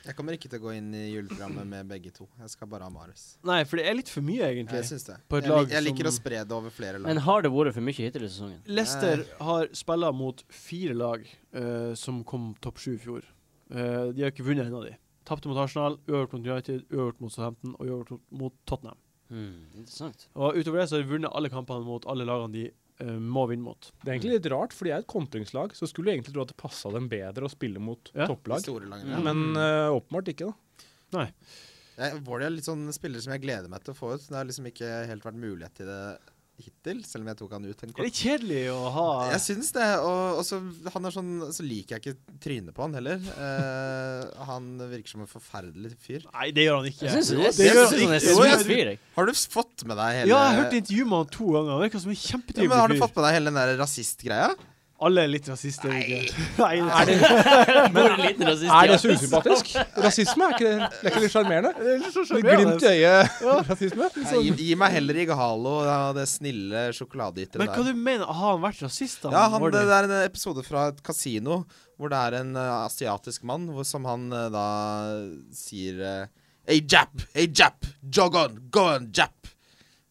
Jeg 0.00 0.14
kommer 0.16 0.32
ikke 0.32 0.48
til 0.48 0.56
å 0.56 0.62
gå 0.62 0.70
inn 0.78 0.86
i 0.96 1.02
juleprogrammet 1.12 1.66
med 1.68 1.88
begge 1.90 2.08
to. 2.16 2.24
Jeg 2.40 2.48
skal 2.54 2.68
bare 2.72 2.86
ha 2.86 2.92
Mares. 2.92 3.34
Nei, 3.44 3.58
for 3.68 3.76
det 3.76 3.82
er 3.90 3.98
litt 3.98 4.08
for 4.08 4.24
mye, 4.24 4.46
egentlig. 4.46 4.78
Jeg 4.80 4.86
syns 4.88 5.04
det. 5.10 5.16
På 5.28 5.36
et 5.36 5.44
jeg, 5.44 5.52
lag 5.52 5.66
lik- 5.66 5.74
jeg 5.74 5.84
liker 5.84 6.06
som- 6.08 6.14
å 6.14 6.16
spre 6.22 6.38
det 6.48 6.52
over 6.56 6.70
flere 6.72 6.92
lag. 6.98 7.04
Men 7.10 7.18
har 7.26 7.42
det 7.42 7.50
vært 7.52 7.74
for 7.74 7.82
mye 7.84 7.92
hittil 7.98 8.24
i 8.24 8.28
sesongen? 8.32 8.62
Leicester 8.66 9.26
har 9.44 9.68
spilla 9.76 10.10
mot 10.16 10.40
fire 10.48 10.94
lag 10.96 11.26
uh, 11.54 11.92
som 11.94 12.24
kom 12.24 12.54
topp 12.62 12.78
sju 12.78 12.94
i 12.94 12.96
fjor. 12.96 13.22
Uh, 13.70 14.10
de 14.16 14.22
har 14.24 14.30
ikke 14.32 14.46
vunnet 14.48 14.66
en 14.66 14.74
av 14.80 14.84
de. 14.88 14.96
Tapte 15.26 15.46
mot 15.52 15.58
Arsenal, 15.58 15.98
uavgjort 16.08 16.32
mot 16.32 16.46
United, 16.48 16.88
uavgjort 16.88 17.20
mot 17.20 17.30
Southampton 17.32 17.74
og 17.78 17.84
uavgjort 17.86 18.20
mot- 18.30 18.56
Tottenham. 18.64 18.96
Mm. 19.30 19.66
Interessant. 19.84 20.28
Og 20.34 20.54
utover 20.56 20.80
det 20.80 20.88
så 20.88 20.96
har 20.96 21.02
de 21.04 21.12
vunnet 21.12 21.30
alle 21.36 21.50
kampene 21.50 21.84
mot 21.84 22.06
alle 22.06 22.24
lagene 22.24 22.52
de 22.56 22.70
må 23.06 23.46
vinne 23.50 23.64
mot. 23.64 23.90
Det 24.02 24.08
er 24.10 24.16
egentlig 24.18 24.34
litt 24.38 24.48
rart, 24.52 24.74
for 24.76 24.84
de 24.88 24.92
er 24.94 25.02
et 25.04 25.08
kontringslag, 25.10 25.72
så 25.76 25.88
skulle 25.88 26.10
du 26.10 26.14
egentlig 26.16 26.34
tro 26.34 26.42
at 26.44 26.52
det 26.52 26.58
passa 26.60 26.90
dem 26.94 27.08
bedre 27.10 27.48
å 27.48 27.52
spille 27.52 27.80
mot 27.82 28.10
Ja. 28.14 28.26
Topplag. 28.30 28.60
store 28.66 28.90
lagene. 28.90 29.16
Ja. 29.16 29.20
Men 29.24 29.56
uh, 29.56 29.96
åpenbart 29.96 30.28
ikke, 30.34 30.50
da. 30.50 30.86
Nei. 31.18 31.26
Vård 32.24 32.42
er 32.46 32.52
litt 32.54 32.64
sånn 32.64 32.86
spiller 32.96 33.20
som 33.20 33.34
jeg 33.34 33.42
gleder 33.42 33.68
meg 33.68 33.82
til 33.84 33.92
å 33.92 33.98
få 33.98 34.14
ut. 34.14 34.22
Det 34.28 34.36
har 34.38 34.46
liksom 34.48 34.68
ikke 34.70 34.90
helt 35.10 35.24
vært 35.26 35.40
mulighet 35.42 35.74
til 35.80 35.90
det 35.90 36.02
hittil, 36.64 37.02
selv 37.08 37.24
om 37.24 37.30
jeg 37.30 37.38
tok 37.40 37.54
han 37.56 37.66
ut 37.66 37.84
en 37.84 37.94
Det 37.96 38.06
er 38.06 38.14
kjedelig 38.14 38.62
å 38.72 38.78
ha 38.94 39.06
Jeg 39.32 39.42
syns 39.44 39.70
det. 39.76 39.88
Og, 40.04 40.40
og 40.40 40.44
så, 40.46 40.60
han 40.94 41.08
er 41.08 41.14
sånn, 41.14 41.32
så 41.56 41.66
liker 41.66 41.96
jeg 41.96 42.00
ikke 42.02 42.38
trynet 42.44 42.76
på 42.76 42.84
han 42.86 42.96
heller. 42.98 43.20
Uh, 43.36 44.44
han 44.48 44.70
virker 44.80 45.14
som 45.14 45.24
en 45.24 45.30
forferdelig 45.30 45.94
fyr. 46.00 46.24
Nei, 46.30 46.48
det 46.56 46.66
gjør 46.68 46.80
han 46.80 46.90
ikke. 46.90 47.06
Jeg 47.08 47.26
syns 47.28 47.60
det. 47.60 48.96
Har 49.16 49.30
du 49.30 49.34
fått 49.58 49.86
med 49.88 49.98
deg 50.00 50.20
hele 50.20 50.32
Ja, 50.32 50.36
jeg 50.36 50.50
har 50.50 50.58
hørt 50.62 50.76
intervjuet 50.80 51.10
med 51.12 51.18
han 51.22 51.32
to 51.36 51.48
ganger. 51.56 51.72
Han 51.74 51.84
virker 51.86 52.04
som 52.04 52.12
en 52.14 52.20
Ja, 52.20 52.68
men 52.68 52.76
Har 52.78 52.92
du 52.92 53.00
fått 53.00 53.16
med 53.16 53.26
deg 53.26 53.38
hele 53.38 53.52
den 53.52 53.60
der 53.60 53.74
rasistgreia? 53.80 54.52
Alle 55.00 55.22
er 55.24 55.30
litt 55.32 55.46
rasister. 55.48 55.88
Nei. 55.88 56.18
Nei, 56.60 56.74
Er 56.84 57.08
det, 57.08 57.16
men, 57.94 58.16
litt 58.20 58.42
rasist, 58.44 58.68
er 58.68 58.90
det 58.90 58.98
så 59.00 59.14
usympatisk? 59.14 59.70
Rasisme, 60.04 60.48
er 60.48 60.56
ikke 60.58 60.72
det, 60.72 60.88
er 60.90 61.08
ikke 61.08 61.22
litt 61.24 61.34
sjarmerende? 61.34 61.70
Det 61.78 61.92
er 61.94 62.02
litt 62.02 62.16
glimt 62.16 62.18
i 62.20 62.26
sjarmerende. 62.28 62.90
øyet. 62.90 63.70
Rasisme? 63.70 64.10
Ja. 64.20 64.42
gi, 64.44 64.52
gi 64.68 64.76
meg 64.82 64.96
heller 64.98 65.20
ikke 65.24 65.38
ja, 65.88 66.00
det 66.16 66.26
snille 66.28 66.82
sjokoladegitteret 66.96 67.64
Men 67.64 67.72
hva 67.72 67.86
du 67.86 67.94
mener? 67.96 68.26
Har 68.28 68.56
han 68.58 68.66
vært 68.66 68.82
rasist? 68.84 69.22
da? 69.24 69.32
Ja, 69.38 69.46
han, 69.54 69.64
det, 69.72 69.86
det 69.88 69.96
er 69.96 70.10
en 70.10 70.16
episode 70.20 70.66
fra 70.66 70.90
et 70.92 71.00
kasino 71.06 71.62
hvor 72.00 72.12
det 72.12 72.20
er 72.20 72.38
en 72.40 72.52
uh, 72.56 72.84
asiatisk 72.84 73.44
mann 73.48 73.66
hvor, 73.72 73.84
som 73.88 74.04
han 74.08 74.28
uh, 74.32 74.46
da 74.52 74.66
sier 75.56 76.00
uh, 76.00 76.44
Hey 76.68 76.84
Jap! 76.84 77.24
Hey 77.32 77.48
Jap! 77.48 77.88
Jog 78.04 78.36
on! 78.36 78.60
Go 78.72 78.84
on, 78.92 79.08
Jap! 79.16 79.48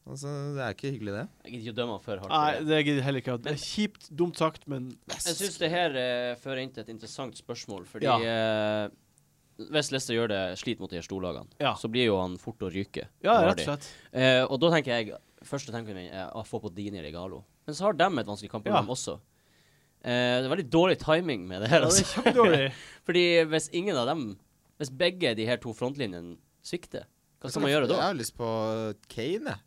Altså, 0.09 0.31
det 0.55 0.61
er 0.65 0.73
ikke 0.73 0.91
hyggelig, 0.95 1.13
det. 1.13 1.25
Jeg 1.45 1.51
gidder 1.53 1.65
ikke 1.67 1.73
å 1.75 1.77
dømme 1.79 1.93
han 1.97 2.03
for 2.05 2.17
hardt. 2.23 2.31
Nei, 2.33 2.63
det. 2.65 2.79
gidder 2.85 2.97
jeg 2.99 3.05
heller 3.05 3.21
ikke. 3.23 3.35
Det 3.45 3.51
er 3.53 3.61
kjipt, 3.61 4.07
dumt 4.23 4.39
sagt, 4.41 4.63
men 4.71 4.87
Jeg 5.11 5.35
syns 5.37 5.59
det 5.61 5.69
her 5.69 5.95
eh, 6.01 6.35
fører 6.41 6.63
inn 6.63 6.71
til 6.73 6.81
et 6.83 6.89
interessant 6.95 7.37
spørsmål, 7.37 7.85
fordi 7.85 8.07
Ja. 8.09 8.17
eh, 8.17 8.89
hvis 9.59 9.91
Leicester 9.91 10.15
gjør 10.15 10.29
det 10.31 10.41
slit 10.57 10.79
mot 10.79 10.89
de 10.89 10.95
her 10.97 11.03
storlagene, 11.05 11.47
Ja. 11.59 11.73
så 11.75 11.89
blir 11.91 12.05
jo 12.07 12.19
han 12.19 12.37
fort 12.37 12.59
å 12.65 12.71
ryke. 12.73 13.05
Ja, 13.21 13.37
rett 13.45 13.59
og 13.59 13.65
slett. 13.77 13.89
Eh, 14.13 14.43
og 14.49 14.59
da 14.59 14.69
tenker 14.71 14.95
jeg 14.97 15.13
Første 15.39 15.71
tanken 15.71 15.95
min 15.95 16.09
er 16.11 16.33
å 16.35 16.41
få 16.43 16.59
på 16.59 16.67
Dini 16.75 16.97
eller 16.99 17.11
Galo. 17.15 17.45
Men 17.65 17.73
så 17.73 17.85
har 17.85 17.93
de 17.93 18.03
et 18.19 18.27
vanskelig 18.27 18.49
kampprogram 18.51 18.85
Ja. 18.89 18.91
også. 18.91 19.13
Eh, 20.03 20.41
det 20.41 20.45
er 20.45 20.49
veldig 20.55 20.69
dårlig 20.69 20.97
timing 20.99 21.47
med 21.47 21.61
det 21.61 21.69
her. 21.69 21.79
Ja, 21.79 21.85
det 21.85 21.93
Altså. 21.93 22.03
er 22.03 22.33
kjempedårlig. 22.33 22.73
Fordi 23.05 23.23
hvis 23.47 23.69
ingen 23.71 23.95
av 23.95 24.05
dem 24.07 24.37
Hvis 24.79 24.89
begge 24.91 25.35
de 25.35 25.45
her 25.45 25.55
to 25.57 25.71
frontlinjene 25.73 26.37
svikter, 26.63 27.03
hva 27.41 27.49
skal 27.49 27.61
man 27.61 27.71
gjøre 27.71 27.87
Jeg 27.87 27.89
da? 27.95 28.01
har 28.01 28.13
lyst 28.15 28.35
på 28.35 28.95
Kane, 29.07 29.45
jeg. 29.47 29.59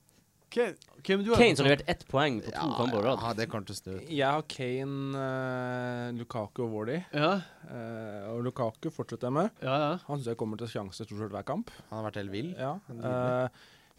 Kane, 0.52 0.74
okay, 0.98 1.16
men 1.16 1.24
du 1.24 1.30
har 1.32 1.40
Kane 1.40 1.56
som 1.56 1.64
har 1.66 1.72
levert 1.72 1.88
ett 1.88 2.02
poeng 2.10 2.38
på 2.44 2.50
to 2.50 2.54
Ja, 2.54 2.66
kamper 2.76 2.98
på 2.98 3.02
rad. 3.06 3.22
ja, 3.24 3.32
det 3.38 3.46
kan 3.50 3.64
ikke 3.64 3.76
snu. 3.78 3.94
Jeg 4.12 4.28
har 4.28 4.42
Kane, 4.52 5.16
uh, 5.16 6.12
Lukaku 6.18 6.62
og 6.66 6.72
Wardy. 6.76 7.00
Ja, 7.16 7.32
Uh, 7.72 8.34
og 8.34 8.42
Lukaku 8.44 8.90
fortsetter 8.92 9.30
jeg 9.30 9.32
med. 9.32 9.50
ja, 9.62 9.74
ja. 9.80 9.92
Han 10.08 10.18
syns 10.18 10.26
jeg 10.28 10.36
kommer 10.36 10.58
til 10.60 10.68
sjanse 10.68 11.06
stort 11.06 11.16
sett 11.22 11.32
hver 11.32 11.44
kamp. 11.48 11.70
Han 11.88 12.02
har 12.02 12.10
vært 12.10 12.18
helt 12.20 12.32
vill. 12.34 12.50
Ja. 12.58 12.74
Eh, 12.92 13.48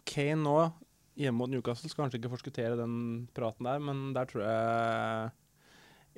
Kane 0.06 0.44
nå, 0.44 0.58
hjemme 1.18 1.40
mot 1.40 1.50
Newcastle, 1.50 1.90
skal 1.90 2.04
kanskje 2.06 2.20
ikke 2.22 2.30
forskuttere 2.36 2.78
den 2.78 2.94
praten 3.34 3.66
der, 3.66 3.80
men 3.82 4.12
der 4.14 4.26
tror 4.30 4.44
jeg 4.46 5.32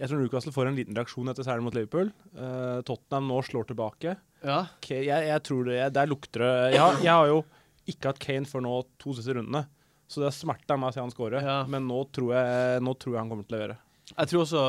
Jeg 0.01 0.09
tror 0.11 0.19
Newcastle 0.25 0.51
får 0.51 0.67
en 0.67 0.75
liten 0.75 0.97
reaksjon 0.97 1.29
etter 1.31 1.45
seieren 1.47 1.63
mot 1.63 1.73
Liverpool. 1.77 2.09
Uh, 2.35 2.81
Tottenham 2.83 3.29
nå 3.31 3.39
slår 3.47 3.69
tilbake. 3.71 4.17
ja. 4.43 4.65
Ka- 4.83 4.99
jeg, 4.99 5.27
jeg 5.29 5.43
tror 5.47 5.63
det 5.69 5.77
jeg, 5.79 5.93
Der 5.95 6.07
lukter 6.11 6.43
det 6.43 6.73
jeg 6.75 6.81
har, 6.81 6.99
jeg 6.99 7.13
har 7.13 7.27
jo 7.31 7.45
ikke 7.87 8.09
hatt 8.11 8.19
Kane 8.19 8.45
før 8.49 8.65
nå 8.65 8.73
to 8.99 9.13
siste 9.15 9.31
rundene, 9.37 9.67
så 10.07 10.21
det 10.21 10.31
smerter 10.37 10.77
meg 10.79 10.91
å 10.91 10.95
se 10.95 11.03
han 11.03 11.13
score. 11.13 11.41
Ja. 11.41 11.57
Men 11.71 11.87
nå 11.89 12.03
tror, 12.13 12.35
jeg, 12.37 12.85
nå 12.85 12.93
tror 13.01 13.15
jeg 13.15 13.23
han 13.23 13.31
kommer 13.33 13.47
til 13.47 13.57
å 13.57 13.59
levere. 13.59 13.79
Jeg 14.11 14.29
tror 14.29 14.43
også 14.43 14.63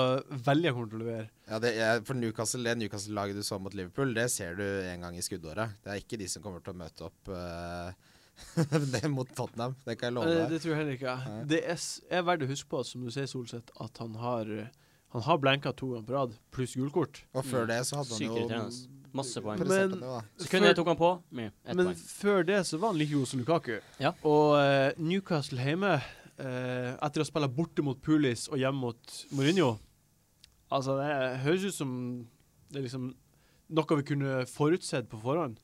Velja 0.46 0.72
kommer 0.72 0.88
til 0.90 0.98
å 0.98 1.02
levere. 1.02 1.28
Ja, 1.46 1.60
det 1.62 1.72
er, 1.76 2.02
for 2.08 2.16
Newcastle, 2.16 2.64
det 2.64 2.78
Newcastle-laget 2.80 3.36
du 3.36 3.44
så 3.44 3.58
mot 3.60 3.74
Liverpool, 3.76 4.14
det 4.16 4.30
ser 4.32 4.56
du 4.56 4.64
en 4.64 5.04
gang 5.04 5.16
i 5.18 5.24
skuddåret. 5.24 5.76
Det 5.84 5.92
er 5.92 6.00
ikke 6.00 6.18
de 6.20 6.28
som 6.32 6.44
kommer 6.44 6.64
til 6.64 6.72
å 6.72 6.80
møte 6.80 7.06
opp 7.10 7.30
uh, 7.30 7.92
det 8.94 9.04
mot 9.12 9.28
Tottenham. 9.36 9.76
Det 9.84 9.98
kan 10.00 10.10
jeg 10.10 10.16
love 10.16 10.32
deg. 10.32 10.48
det 10.54 10.62
tror 10.64 10.72
jeg 10.72 10.80
heller 10.80 10.96
ikke. 10.96 11.18
Ja. 11.20 11.44
Det 11.52 11.60
er, 11.74 11.84
er 12.18 12.26
verdt 12.30 12.46
å 12.46 12.50
huske 12.50 12.72
på, 12.72 12.82
som 12.88 13.04
du 13.04 13.12
sier, 13.12 13.28
Solseth, 13.30 13.76
at 13.82 14.02
han 14.02 14.16
har 14.22 14.50
eh, 14.56 14.74
Han 15.14 15.22
har 15.22 15.38
blenka 15.40 15.70
to 15.72 15.92
ganger 15.92 16.08
på 16.08 16.12
rad, 16.12 16.32
pluss 16.52 16.74
gulkort. 16.76 17.22
Og 17.32 17.44
før 17.46 17.68
det 17.70 17.78
så 17.88 18.02
hadde 18.02 18.16
han 18.18 18.24
jo. 18.26 18.66
Masse 19.16 19.42
poeng. 19.42 19.64
Men-. 19.64 19.96
Sekundet 20.42 20.72
jeg 20.72 20.78
tok 20.80 20.92
han 20.92 21.00
på, 21.00 21.10
med 21.30 21.50
ett 21.64 21.74
Men 21.74 21.90
poeng. 21.90 22.04
før 22.20 22.46
det 22.52 22.60
så 22.68 22.78
var 22.82 22.92
han 22.94 23.00
like 23.00 23.14
god 23.16 23.30
som 23.32 23.42
Lukaku. 23.42 23.74
Ja. 24.02 24.12
Og 24.28 24.56
eh, 24.60 24.92
Newcastle 25.00 25.62
hjemme, 25.62 25.96
eh, 26.38 26.92
etter 26.94 27.22
å 27.22 27.26
ha 27.26 27.28
spilt 27.32 27.56
borte 27.56 27.84
mot 27.86 28.00
Pulis 28.04 28.46
og 28.52 28.60
hjemme 28.62 28.82
mot 28.88 29.20
Mourinho 29.32 29.76
Altså, 30.66 30.96
det 30.98 31.44
høres 31.44 31.62
ut 31.68 31.76
som 31.76 31.90
det 32.72 32.80
er 32.80 32.86
liksom 32.88 33.12
noe 33.76 33.98
vi 34.00 34.06
kunne 34.06 34.40
forutsett 34.50 35.08
på 35.10 35.20
forhånd. 35.22 35.60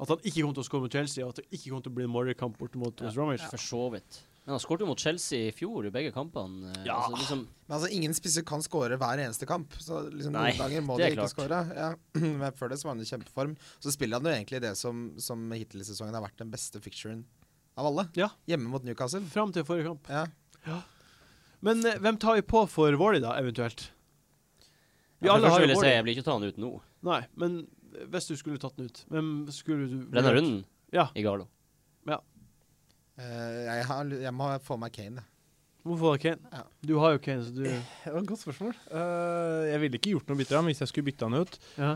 At 0.00 0.10
han 0.12 0.20
ikke 0.28 0.42
kom 0.44 0.54
til 0.56 0.64
å 0.64 0.66
skåre 0.66 0.84
mot 0.84 0.92
Chelsea, 0.92 1.24
og 1.24 1.32
at 1.32 1.40
det 1.40 1.56
ikke 1.56 1.72
kom 1.72 1.82
til 1.84 1.92
å 1.92 1.96
bli 1.96 2.04
en 2.04 2.12
Morley-kamp 2.12 2.58
borte 2.60 2.80
mot 2.80 3.04
West 3.04 3.16
Bromwich. 3.16 3.44
For 3.48 3.60
så 3.60 3.82
vidt. 3.94 4.18
Men 4.46 4.54
han 4.54 4.60
skåret 4.62 4.84
jo 4.84 4.86
mot 4.86 5.00
Chelsea 5.02 5.48
i 5.48 5.52
fjor 5.54 5.88
i 5.88 5.90
begge 5.90 6.12
kampene. 6.14 6.68
eh, 6.70 6.84
Ja. 6.86 7.00
Altså, 7.02 7.16
liksom, 7.18 7.40
Men 7.66 7.74
altså, 7.80 7.88
ingen 7.90 8.12
spisser 8.14 8.44
kan 8.46 8.60
skåre 8.62 8.94
hver 8.96 9.18
eneste 9.18 9.46
kamp. 9.50 9.72
Så 9.82 10.04
liksom 10.12 10.32
Nei, 10.36 10.52
noen 10.52 10.60
ganger 10.60 10.84
må 10.86 10.96
de 11.00 11.08
ikke 11.10 11.26
skåre. 11.32 11.58
Ja. 11.74 11.88
Men 12.20 12.52
før 12.54 12.70
det 12.70 12.78
så 12.78 12.86
var 12.86 12.94
han 12.94 13.02
i 13.02 13.08
kjempeform. 13.10 13.56
Så 13.82 13.90
spiller 13.90 14.20
han 14.20 14.28
jo 14.30 14.36
egentlig 14.36 14.60
det 14.62 14.76
som, 14.78 15.08
som 15.18 15.42
hittil 15.50 15.82
i 15.82 15.88
sesongen 15.88 16.14
har 16.14 16.22
vært 16.22 16.38
den 16.38 16.52
beste 16.54 16.78
ficturen 16.80 17.24
av 17.76 17.86
alle. 17.90 18.06
Ja. 18.14 18.28
Hjemme 18.46 18.70
mot 18.70 18.86
Newcastle. 18.86 19.20
Fram 19.34 19.50
til 19.52 19.66
forrige 19.66 19.90
kamp. 19.90 20.06
Ja. 20.08 20.78
Men 21.66 21.82
eh, 21.84 21.98
hvem 21.98 22.16
tar 22.22 22.38
vi 22.38 22.46
på 22.46 22.62
for 22.70 22.94
Våli, 23.00 23.18
da, 23.24 23.34
eventuelt? 23.42 23.88
Vi 25.18 25.26
Ja, 25.26 25.34
alle 25.40 25.48
har 25.50 25.60
jo 25.66 25.74
Våli. 25.74 25.90
jeg 25.90 26.04
blir 26.06 26.14
ikke 26.20 26.24
ta 26.28 26.38
han 26.38 26.44
ut 26.46 26.56
nå. 26.60 26.70
Nei, 27.02 27.22
men 27.34 27.66
hvis 28.12 28.26
du 28.30 28.36
skulle 28.38 28.60
tatt 28.62 28.76
den 28.78 28.86
ut, 28.92 29.02
hvem 29.10 29.28
skulle 29.50 29.86
du 29.90 29.98
Denne 30.12 30.32
runden? 30.36 30.64
Ja. 30.94 31.08
Igalo. 31.18 31.48
Eh, 33.16 33.62
jeg, 33.66 33.86
har, 33.88 34.10
jeg 34.26 34.34
må 34.36 34.50
få 34.64 34.76
meg 34.80 34.92
Kane. 34.96 35.24
Hvorfor 35.86 36.18
Kane? 36.20 36.50
Ja. 36.52 36.64
Du 36.82 36.96
har 36.98 37.14
jo 37.14 37.20
Kane, 37.22 37.44
så 37.46 37.52
du 37.54 37.62
Det 37.64 37.78
var 38.12 38.20
et 38.20 38.28
godt 38.28 38.42
spørsmål. 38.42 38.74
Uh, 38.90 39.62
jeg 39.70 39.80
ville 39.84 40.00
ikke 40.00 40.12
gjort 40.16 40.28
noe 40.32 40.40
bytte 40.40 40.56
av 40.56 40.60
ham 40.62 40.70
hvis 40.72 40.82
jeg 40.82 40.90
skulle 40.90 41.08
bytte 41.12 41.28
han 41.30 41.40
ut. 41.44 41.58
ja. 41.78 41.94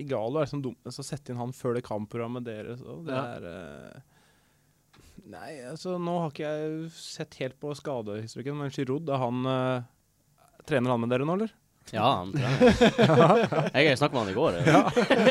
Igalo 0.00 0.38
er 0.40 0.48
sånn 0.48 0.62
dum, 0.64 0.76
så 0.88 1.04
sette 1.04 1.28
inn 1.34 1.36
han 1.36 1.50
før 1.52 1.74
det 1.76 1.82
kampprogrammet 1.84 2.46
deres. 2.46 2.80
òg. 2.80 3.02
det 3.04 3.12
Ja. 3.12 3.24
er 3.36 3.42
uh, 3.44 4.00
Nei, 5.30 5.50
altså 5.68 5.98
nå 6.00 6.14
har 6.22 6.30
ikke 6.32 6.48
jeg 6.48 6.86
sett 6.96 7.36
helt 7.42 7.58
på 7.60 7.74
skadehistorikken, 7.76 8.56
men 8.56 8.72
Giroud, 8.72 9.10
er 9.12 9.20
han 9.20 9.44
uh, 9.44 9.82
Trener 10.64 10.94
han 10.94 11.02
med 11.04 11.12
dere 11.12 11.26
nå, 11.28 11.36
eller? 11.36 11.52
Ja, 11.92 12.08
han 12.20 12.32
trener. 12.32 13.72
Jeg 13.84 13.98
snakket 13.98 14.14
med 14.14 14.20
han 14.20 14.30
i 14.30 14.36
går. 14.36 14.58
Ja. 14.66 14.80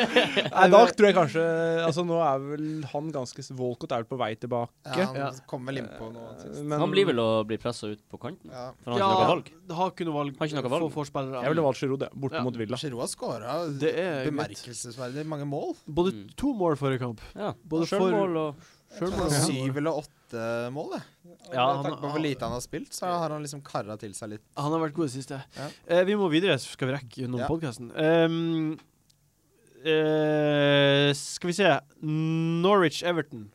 Nei, 0.55 0.65
da 0.73 0.81
tror 0.91 1.07
jeg 1.07 1.15
kanskje 1.15 1.43
Altså 1.85 2.03
Nå 2.07 2.17
er 2.25 2.41
vel 2.43 2.65
han 2.91 3.11
ganske 3.15 3.45
Walcott 3.59 3.93
er 3.95 4.03
vel 4.03 4.09
på 4.09 4.19
vei 4.19 4.31
tilbake. 4.39 4.73
Ja, 4.91 5.05
han 5.07 5.15
Ja. 5.19 5.29
kom 5.49 5.65
vel 5.69 5.79
innpå 5.81 6.09
nå. 6.13 6.25
Eh, 6.33 6.41
sist. 6.43 6.63
men 6.67 6.79
Han 6.83 6.91
blir 6.93 7.07
vel 7.11 7.21
å 7.23 7.27
bli 7.47 7.57
pressa 7.61 7.87
ut 7.93 8.01
på 8.11 8.19
kanten. 8.21 8.51
Ja. 8.51 8.69
For 8.83 8.91
han 8.91 9.01
har 9.01 9.09
ikke 9.09 9.19
noe 9.19 9.31
valg. 9.33 9.51
har 9.79 9.93
ikke 9.93 10.05
noe 10.09 10.17
valg. 10.19 10.37
Har 10.39 10.47
ikke 10.51 10.59
noe 10.59 10.73
valg. 10.75 10.85
For 10.89 10.97
forspillere. 11.03 11.43
Jeg 11.45 11.53
ville 11.55 11.65
valgt 11.69 11.79
Giroud. 11.83 12.07
Borte 12.13 12.39
Ja. 12.39 12.43
mot 12.43 12.55
Villa. 12.59 12.77
Giroud 12.83 12.99
har 13.05 13.11
skåra 13.13 13.57
er 13.89 14.25
bemerkelsesverdig 14.29 15.25
mange 15.25 15.45
mål. 15.47 15.75
Både 15.87 16.11
Mm. 16.13 16.27
to 16.35 16.53
mål 16.53 16.75
forrige 16.77 16.99
kamp. 16.99 17.21
Ja, 17.35 17.53
Både 17.67 17.87
Sjølmål 17.87 18.37
og 18.37 18.55
Sjølmål. 18.99 19.29
Syv 19.45 19.77
eller 19.77 19.91
åtte 19.91 20.09
mål, 20.71 20.91
det. 20.97 21.01
Ja, 21.53 21.73
han- 21.75 21.83
tanke 21.85 22.01
på 22.01 22.11
hvor 22.13 22.21
lite 22.21 22.41
han 22.45 22.51
har 22.51 22.61
spilt, 22.61 22.91
så 22.93 23.05
har 23.07 23.29
han 23.29 23.41
liksom 23.41 23.61
kara 23.63 23.97
til 23.97 24.11
seg 24.13 24.29
litt. 24.29 24.41
Han 24.57 24.71
har 24.71 24.79
vært 24.79 24.93
god 24.93 25.05
i 25.05 25.07
det 25.07 25.15
siste. 25.23 25.43
Ja. 25.57 25.69
Eh, 25.87 26.03
vi 26.05 26.13
må 26.15 26.29
videre, 26.29 26.57
så 26.59 26.71
skal 26.75 26.87
vi 26.89 26.93
rekke 26.97 27.23
gjennom 27.23 27.39
Ja. 27.39 27.47
podkasten. 27.47 27.91
Um, 27.97 28.79
uh, 29.85 31.13
skal 31.13 31.47
vi 31.47 31.53
se 31.53 31.69
Norwich-Everton. 32.03 33.47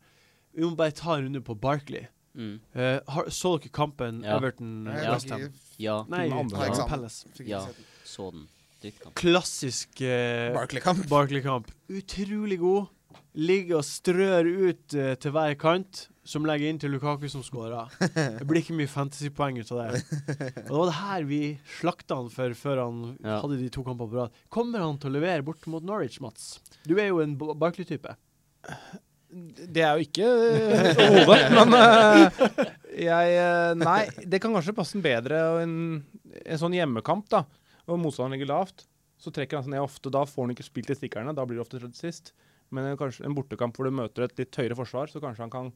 Vi 0.55 0.63
må 0.65 0.77
bare 0.79 0.93
ta 0.95 1.17
en 1.19 1.25
runde 1.29 1.41
på 1.45 1.57
Barkley. 1.59 2.07
mm. 2.37 2.61
Uh, 2.75 2.99
har, 3.09 3.25
så 3.31 3.59
dere 3.61 3.71
kampen 3.71 4.23
Ja. 4.25 4.37
Everton 4.37 4.87
Ja. 4.87 4.93
har 5.05 5.13
West 5.15 5.31
Ham? 5.31 5.53
Ja, 5.79 6.05
Nei, 6.09 6.27
eksamen. 6.29 6.89
Palace. 6.89 7.27
Ja. 7.47 7.67
så 8.05 8.31
den. 8.33 8.49
Drittkamp. 8.83 9.15
Klassisk 9.15 10.01
uh, 10.03 10.53
Barkley-kamp. 10.55 11.09
Barkley-kamp. 11.09 11.71
Utrolig 11.89 12.59
god. 12.59 12.89
Ligger 13.35 13.77
og 13.79 13.85
strør 13.85 14.45
ut 14.47 14.95
uh, 14.95 15.15
til 15.15 15.31
hver 15.33 15.55
kant, 15.59 16.09
som 16.25 16.47
legger 16.49 16.71
inn 16.73 16.79
til 16.81 16.95
Lukaku 16.95 17.27
som 17.29 17.43
skårer. 17.45 17.91
Det 18.01 18.47
blir 18.49 18.63
ikke 18.63 18.77
mye 18.79 18.89
fantasypoeng 18.89 19.59
ut 19.61 19.73
av 19.75 19.83
det. 19.93 20.03
Og 20.65 20.71
det 20.71 20.79
var 20.79 20.87
det 20.89 20.99
her 21.03 21.27
vi 21.29 21.41
slakta 21.79 22.17
han 22.21 22.31
for 22.33 22.55
før 22.57 22.81
han 22.87 23.03
Ja. 23.21 23.41
hadde 23.43 23.59
de 23.61 23.69
to 23.75 23.85
kampene 23.85 24.09
på 24.09 24.17
rad. 24.23 24.39
Kommer 24.49 24.81
han 24.87 24.97
til 25.03 25.13
å 25.13 25.17
levere 25.19 25.45
bort 25.45 25.67
mot 25.69 25.85
Norwich, 25.85 26.17
Mats? 26.25 26.55
Du 26.89 26.95
er 26.97 27.11
jo 27.13 27.21
en 27.25 27.37
Ba- 27.37 27.53
Barkley-type. 27.61 28.17
Det 29.35 29.83
er 29.83 29.99
jo 29.99 30.07
ikke 30.07 30.27
hodet, 30.95 31.39
men 31.57 31.75
uh, 31.75 32.43
jeg 32.95 33.33
eh, 33.35 33.73
Nei, 33.81 34.03
det 34.31 34.39
kan 34.41 34.55
kanskje 34.55 34.75
passe 34.77 34.95
en 34.97 35.03
bedre. 35.05 35.41
En, 35.65 35.75
en 36.45 36.61
sånn 36.61 36.77
hjemmekamp, 36.77 37.27
da, 37.33 37.41
hvor 37.85 37.99
motstanderen 38.01 38.37
ligger 38.39 38.53
lavt, 38.53 38.87
så 39.21 39.33
trekker 39.35 39.59
han 39.59 39.67
seg 39.67 39.75
ned 39.75 39.83
ofte. 39.85 40.13
Da 40.15 40.23
får 40.29 40.47
han 40.47 40.55
ikke 40.55 40.67
spilt 40.69 40.93
i 40.95 40.99
stikkerne, 41.01 41.35
da 41.35 41.45
blir 41.49 41.59
det 41.59 41.67
ofte 41.67 41.83
sist. 41.99 42.31
Men 42.75 42.87
en, 42.93 42.97
kanskje 43.01 43.27
en 43.27 43.35
bortekamp 43.37 43.75
hvor 43.77 43.91
du 43.91 43.97
møter 43.99 44.25
et 44.29 44.39
litt 44.41 44.57
høyere 44.61 44.79
forsvar, 44.79 45.11
så 45.13 45.21
kanskje 45.23 45.45
han 45.49 45.53
kan 45.53 45.73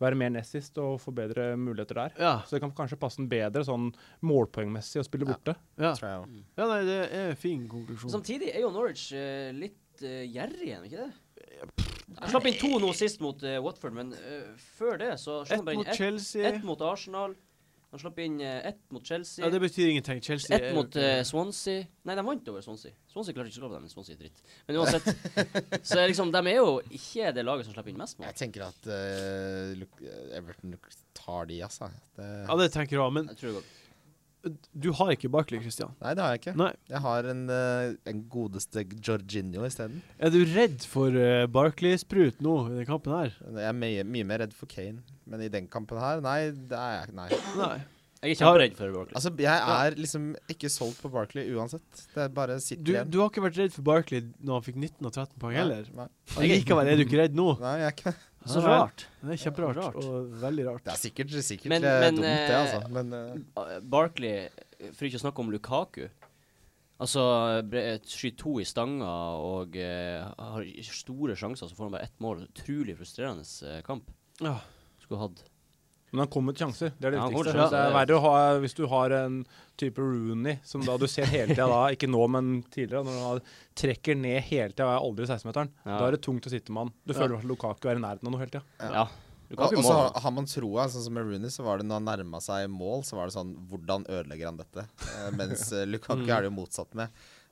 være 0.00 0.16
mer 0.16 0.30
nest 0.32 0.54
sist 0.56 0.78
og 0.80 0.98
få 1.02 1.12
bedre 1.14 1.50
muligheter 1.60 1.98
der. 1.98 2.14
Ja. 2.18 2.32
Så 2.48 2.56
det 2.56 2.62
kan 2.64 2.72
kanskje 2.76 2.98
passe 3.00 3.20
den 3.20 3.28
bedre 3.30 3.62
sånn 3.66 3.90
målpoengmessig 4.24 5.02
å 5.02 5.06
spille 5.06 5.26
Ja. 5.28 5.34
borte. 5.34 5.56
ja. 5.78 5.92
Tror. 5.98 6.26
Ja, 6.56 6.66
nei, 6.70 6.80
det 6.88 6.98
er 7.10 7.28
en 7.30 7.36
fin 7.36 7.66
konklusjon. 7.68 8.10
Samtidig 8.14 8.54
er 8.54 8.60
jo 8.64 8.70
Norwich 8.74 9.10
uh, 9.12 9.50
litt 9.56 10.02
uh, 10.04 10.22
gjerrig 10.24 10.66
igjen, 10.70 10.86
ikke 10.88 11.04
det? 11.04 11.12
Jeg 12.20 12.30
slapp 12.32 12.46
inn 12.50 12.56
to 12.58 12.72
nå 12.82 12.88
sist 12.96 13.20
mot 13.22 13.42
uh, 13.46 13.58
Watford, 13.62 13.94
men 13.94 14.12
uh, 14.16 14.50
før 14.78 14.98
det 14.98 15.12
så 15.22 15.42
Ett 15.46 15.62
mot 15.68 15.92
Chelsea. 15.94 16.48
ett 16.48 16.64
mot 16.66 16.80
Arsenal. 16.82 17.36
Han 17.90 17.98
slapp 17.98 18.18
inn 18.22 18.36
eh, 18.40 18.68
ett 18.68 18.82
mot 18.94 19.06
Chelsea. 19.06 19.44
Ja, 19.44 19.50
det 19.50 19.58
betyr 19.60 19.88
ingenting. 19.90 20.20
Chelsea 20.22 20.56
Ett 20.56 20.74
mot 20.76 20.94
uh, 20.96 21.22
Swansea. 21.26 21.88
Nei, 22.06 22.14
de 22.14 22.22
vant 22.26 22.50
over 22.52 22.62
Swansea. 22.62 22.94
Swansea 23.10 23.34
klarte 23.34 23.50
ikke 23.50 23.58
å 23.58 23.64
slå 23.64 23.70
dem, 23.72 23.82
men 23.82 23.90
Swansea 23.90 24.14
er 24.14 24.20
dritt. 24.20 24.44
Men 24.68 24.78
uansett, 24.78 25.08
så 25.90 25.98
er 25.98 26.12
liksom, 26.12 26.30
de 26.30 26.42
er 26.52 26.60
jo 26.60 26.76
ikke 26.86 27.32
det 27.34 27.44
laget 27.48 27.66
som 27.66 27.74
slipper 27.74 27.90
inn 27.90 27.98
mest 27.98 28.20
mål. 28.20 28.28
Jeg 28.28 28.38
tenker 28.44 28.68
at 28.68 28.86
uh, 28.86 30.38
Everton 30.38 30.78
tar 31.18 31.50
de, 31.50 31.58
altså. 31.66 31.90
Det, 32.14 32.30
Ja, 32.46 32.58
det 32.62 32.70
tenker 32.76 32.94
jeg 32.94 33.02
òg, 33.02 33.14
men 33.18 33.32
Jeg 33.32 33.42
tror 33.42 33.50
det 33.50 33.58
går. 33.58 33.68
Du 34.72 34.88
har 34.96 35.10
ikke 35.12 35.28
Barkley, 35.32 35.60
Christian. 35.60 35.92
Nei, 36.00 36.14
det 36.16 36.22
har 36.24 36.34
jeg 36.34 36.40
ikke. 36.42 36.54
Nei. 36.60 36.70
Jeg 36.88 37.02
har 37.04 37.28
en, 37.32 37.42
eh, 37.52 37.92
en 38.10 38.22
godeste 38.32 38.84
Georginio 38.96 39.66
isteden. 39.68 40.00
Er 40.18 40.32
du 40.32 40.40
redd 40.54 40.84
for 40.88 41.12
uh, 41.12 41.44
Barkley-sprut 41.52 42.40
nå 42.44 42.56
i 42.70 42.76
den 42.80 42.88
kampen 42.88 43.12
her? 43.18 43.34
Jeg 43.44 43.68
er 43.68 43.76
mye, 43.76 44.04
mye 44.16 44.28
mer 44.32 44.44
redd 44.46 44.56
for 44.56 44.70
Kane. 44.70 45.02
Men 45.30 45.44
i 45.44 45.50
den 45.52 45.68
kampen 45.70 46.00
her, 46.00 46.22
nei, 46.24 46.50
det 46.50 46.78
er 46.78 47.00
jeg 47.02 47.16
nei. 47.20 47.28
Nei. 47.60 47.74
Jeg 48.20 48.34
er 48.34 48.40
kjemperedd 48.42 48.74
for 48.76 48.92
Barkley. 48.92 49.14
Altså, 49.16 49.30
jeg 49.40 49.76
er 49.76 49.94
liksom 49.96 50.24
ikke 50.52 50.68
solgt 50.68 50.98
på 51.00 51.08
Barkley 51.12 51.46
uansett. 51.56 52.02
Det 52.12 52.20
er 52.26 52.32
bare 52.36 52.58
sitter 52.60 52.84
Du, 52.84 52.90
igjen. 52.92 53.08
du 53.12 53.16
har 53.22 53.30
ikke 53.32 53.44
vært 53.46 53.60
redd 53.62 53.72
for 53.72 53.86
Barkley 53.86 54.26
når 54.44 54.58
han 54.58 54.66
fikk 54.66 54.76
19 54.76 55.06
av 55.08 55.14
13 55.14 55.38
poeng 55.40 55.56
heller? 55.56 55.86
Nei, 55.96 56.08
Likevel 56.50 56.90
er 56.92 57.00
du 57.00 57.06
ikke 57.06 57.22
redd 57.22 57.38
nå? 57.38 57.46
nei, 57.62 57.78
jeg 57.80 57.88
er 57.88 57.96
ikke 57.96 58.12
Så 58.48 58.62
rart. 58.64 59.06
Det 59.20 59.34
er 59.34 59.40
kjemperart 59.42 59.76
Rart. 59.76 59.96
og 60.00 60.30
veldig 60.40 60.64
rart. 60.66 60.84
Det 60.84 60.92
er 60.94 60.96
sikkert, 60.96 61.34
sikkert 61.44 61.68
Men- 61.68 61.84
eh, 61.84 62.00
men, 62.00 62.14
dumt, 62.16 62.24
det, 62.24 62.50
eh, 62.50 62.60
altså. 62.60 62.88
Men 62.88 63.12
Uh, 63.56 63.80
Barkley, 63.80 64.48
for 64.94 65.04
ikke 65.04 65.20
å 65.20 65.24
snakke 65.26 65.38
om 65.40 65.50
Lukaku 65.50 66.08
Altså, 67.00 67.20
skyter 68.04 68.36
to 68.36 68.58
i 68.60 68.64
stanga 68.64 69.08
og 69.40 69.76
uh, 69.76 70.34
har 70.36 70.64
store 70.82 71.32
sjanser, 71.34 71.66
så 71.68 71.74
får 71.74 71.84
han 71.88 71.92
bare 71.92 72.02
ett 72.04 72.18
mål. 72.20 72.42
Utrolig 72.44 72.96
frustrerende 72.98 73.82
kamp. 73.86 74.10
Ja. 74.38 74.58
Skulle 75.00 75.20
hatt 75.22 75.40
Men 76.12 76.24
han 76.24 76.28
kommer 76.28 76.52
til 76.56 76.66
sjanser. 76.66 76.90
Det 76.98 77.06
er 77.06 77.10
det 77.14 77.18
Ja, 77.20 77.28
viktigste. 77.30 77.54
Ja, 77.56 77.68
det 77.70 77.78
er 77.78 77.86
er- 77.90 77.94
verre 77.94 78.16
å 78.18 78.20
ha 78.24 78.58
hvis 78.58 78.74
du 78.74 78.86
har 78.90 79.10
en 79.12 79.44
type 79.78 79.98
Rooney, 80.02 80.58
som 80.64 80.82
da 80.82 80.96
du 80.98 81.06
ser 81.06 81.24
hele 81.30 81.48
tida 81.54 81.66
da, 81.70 81.86
ikke 81.94 82.08
nå, 82.10 82.28
men 82.28 82.62
tidligere, 82.70 83.04
når 83.06 83.20
han 83.28 83.40
trekker 83.76 84.16
ned 84.16 84.42
hele 84.42 84.70
tida 84.74 84.88
og 84.88 84.94
er 84.96 85.06
aldri 85.06 85.26
16-meteren. 85.30 85.70
Ja. 85.86 85.98
Da 85.98 86.06
er 86.08 86.10
det 86.16 86.22
tungt 86.22 86.46
å 86.46 86.50
sitte 86.50 86.70
med 86.74 86.82
han. 86.88 86.92
Du 87.06 87.14
Ja. 87.14 87.20
føler 87.20 87.38
at 87.38 87.44
Lukaku 87.44 87.88
er 87.88 87.96
i 87.96 88.00
nærheten 88.02 88.26
av 88.26 88.32
noe 88.32 88.40
hele 88.42 88.50
tida. 88.50 88.62
Ja. 88.80 88.92
Ja. 88.92 89.08
og, 89.58 89.72
og 89.74 89.82
så 89.82 89.92
har, 89.92 90.20
har 90.20 90.30
man 90.30 90.44
troa, 90.46 90.84
sånn 90.86 91.02
som 91.02 91.14
med 91.14 91.24
Rooney, 91.26 91.48
så 91.50 91.64
var 91.64 91.78
det 91.78 91.86
når 91.86 91.98
han 91.98 92.04
nærma 92.10 92.38
seg 92.42 92.68
mål, 92.70 93.02
så 93.02 93.16
var 93.18 93.26
det 93.26 93.34
sånn 93.34 93.54
Hvordan 93.68 94.04
ødelegger 94.06 94.46
han 94.46 94.56
dette? 94.58 94.84
Eh, 95.16 95.30
mens 95.34 95.72
eh, 95.72 95.86
Lukaku 95.86 96.22
Mm. 96.22 96.28
er 96.30 96.42
det 96.42 96.50
jo 96.52 96.56
motsatt 96.58 96.94
med. 96.94 97.08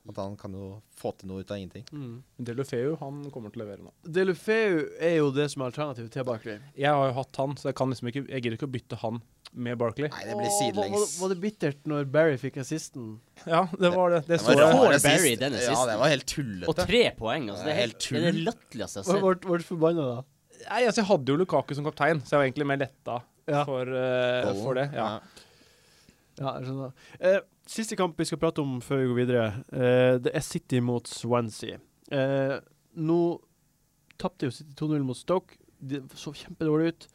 At 0.07 0.17
han 0.17 0.37
kan 0.39 0.53
jo 0.55 0.67
få 0.97 1.11
til 1.19 1.29
noe 1.29 1.43
ut 1.43 1.51
av 1.51 1.59
ingenting. 1.59 1.83
Mm. 1.91 2.21
Delufeu 2.47 2.95
han 3.01 3.19
kommer 3.33 3.51
til 3.53 3.61
å 3.61 3.65
levere 3.65 3.83
nå. 3.83 3.91
Delufeu 4.07 4.85
er 4.95 5.17
jo 5.19 5.27
det 5.35 5.49
som 5.51 5.61
er 5.61 5.73
alternativet 5.73 6.13
til 6.15 6.25
Barkley. 6.25 6.61
Jeg 6.79 6.95
har 6.95 7.11
jo 7.11 7.17
hatt 7.19 7.41
han, 7.41 7.57
så 7.59 7.69
jeg 7.69 7.77
kan 7.77 7.91
liksom 7.91 8.09
ikke 8.09 8.23
Jeg 8.29 8.45
gidder 8.45 8.57
ikke 8.57 8.69
å 8.69 8.73
bytte 8.73 8.99
han 9.03 9.19
med 9.51 9.77
Barkley. 9.81 10.09
Nei, 10.13 10.23
det 10.29 10.37
blir 10.37 10.51
sidelengs. 10.55 10.95
var, 10.95 11.11
var, 11.21 11.33
det 11.33 11.39
bittert 11.43 11.89
når 11.89 12.09
Barry 12.13 12.37
fikk 12.41 12.59
assisten? 12.63 13.11
Ja, 13.43 13.65
det 13.73 13.91
var 13.95 14.15
det. 14.15 14.23
Det 14.27 14.39
Det 14.39 14.47
var 14.47 14.59
det 14.61 14.69
var, 14.79 14.93
det 14.93 15.01
Barry 15.05 15.35
den 15.41 15.57
Ja, 15.59 15.77
det 15.89 15.97
var 16.01 16.13
helt 16.13 16.35
Og 16.69 16.79
tre 16.79 17.03
poeng. 17.17 17.49
Altså, 17.49 17.65
det 17.65 17.69
Det 17.69 17.75
er 17.75 17.81
helt 17.81 18.09
helt 18.09 18.09
det 18.09 18.29
er 18.29 18.37
det 18.39 18.45
latterligste 18.47 19.03
jeg 19.03 19.09
har 19.09 19.21
Var 19.25 19.39
sett. 19.41 19.61
du 19.63 19.67
forbanna 19.67 20.07
da? 20.09 20.23
Nei, 20.59 20.81
altså, 20.85 21.01
jeg 21.01 21.09
hadde 21.09 21.31
jo 21.31 21.37
Lukaku 21.39 21.75
som 21.75 21.85
kaptein, 21.87 22.23
så 22.25 22.35
jeg 22.35 22.39
var 22.39 22.49
egentlig 22.49 22.67
mer 22.67 22.81
letta 22.81 23.21
Ja. 23.49 23.63
for, 23.65 23.81
uh, 23.89 24.53
for 24.63 24.77
det. 24.77 24.89
Ja. 24.93 25.19
Ja, 26.39 26.53
jeg 26.59 26.69
skjønner. 26.69 26.91
Eh, 27.19 27.39
siste 27.69 27.97
kamp 27.99 28.17
vi 28.19 28.27
skal 28.27 28.41
prate 28.41 28.63
om 28.63 28.79
før 28.83 29.03
vi 29.03 29.09
går 29.11 29.19
videre, 29.19 29.45
eh, 29.71 30.17
det 30.21 30.33
er 30.35 30.45
City 30.45 30.81
mot 30.83 31.07
Swansea. 31.07 31.79
Eh, 32.11 32.57
nå 32.97 33.21
tapte 34.19 34.49
jo 34.49 34.55
City 34.55 34.73
2-0 34.79 35.05
mot 35.05 35.17
Stoke. 35.17 35.57
De 35.79 36.01
så 36.15 36.33
kjempedårlig 36.35 36.93
ut. 36.93 37.07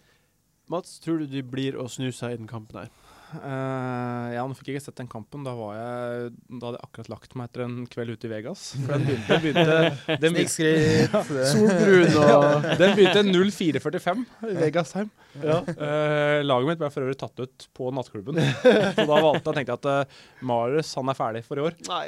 Mats, 0.72 0.98
tror 1.00 1.20
du 1.20 1.26
de 1.28 1.42
blir 1.44 1.76
å 1.76 1.88
snu 1.90 2.08
seg 2.14 2.32
i 2.32 2.40
den 2.40 2.48
kampen 2.48 2.84
her? 2.84 2.92
Eh, 3.40 4.28
ja, 4.36 4.44
nå 4.46 4.56
fikk 4.58 4.70
jeg 4.70 4.78
ikke 4.78 4.84
sett 4.86 5.00
den 5.00 5.10
kampen. 5.10 5.44
Da, 5.46 5.54
var 5.58 5.76
jeg, 5.76 6.30
da 6.48 6.68
hadde 6.68 6.78
jeg 6.78 6.88
akkurat 6.88 7.10
lagt 7.12 7.36
meg 7.38 7.50
etter 7.50 7.64
en 7.66 7.76
kveld 7.90 8.14
ute 8.14 8.28
i 8.28 8.32
Vegas. 8.32 8.64
For 8.76 8.94
den 8.94 9.06
begynte, 9.08 9.38
begynte, 9.42 10.18
den 10.22 10.38
Snikskritt. 10.38 11.16
Solbrun 11.52 12.18
og 12.22 12.68
den 12.80 12.96
begynte 12.98 13.24
04.45 13.30 14.24
i 14.50 14.58
Vegasheim. 14.60 15.10
Ja. 15.42 15.60
Uh, 15.66 16.40
laget 16.46 16.70
mitt 16.70 16.82
ble 16.82 16.92
for 16.94 17.06
øvrig 17.06 17.18
tatt 17.20 17.42
ut 17.42 17.68
på 17.74 17.90
nattklubben. 17.94 18.38
Så 18.38 19.08
da 19.08 19.18
valgte 19.18 19.50
jeg, 19.50 19.58
tenkte 19.58 19.74
jeg 19.74 19.80
at 19.80 19.90
uh, 19.90 20.20
Marius 20.46 20.94
han 21.00 21.10
er 21.10 21.18
ferdig 21.18 21.42
for 21.46 21.60
i 21.60 21.66
år. 21.66 21.80
Nei. 21.90 22.06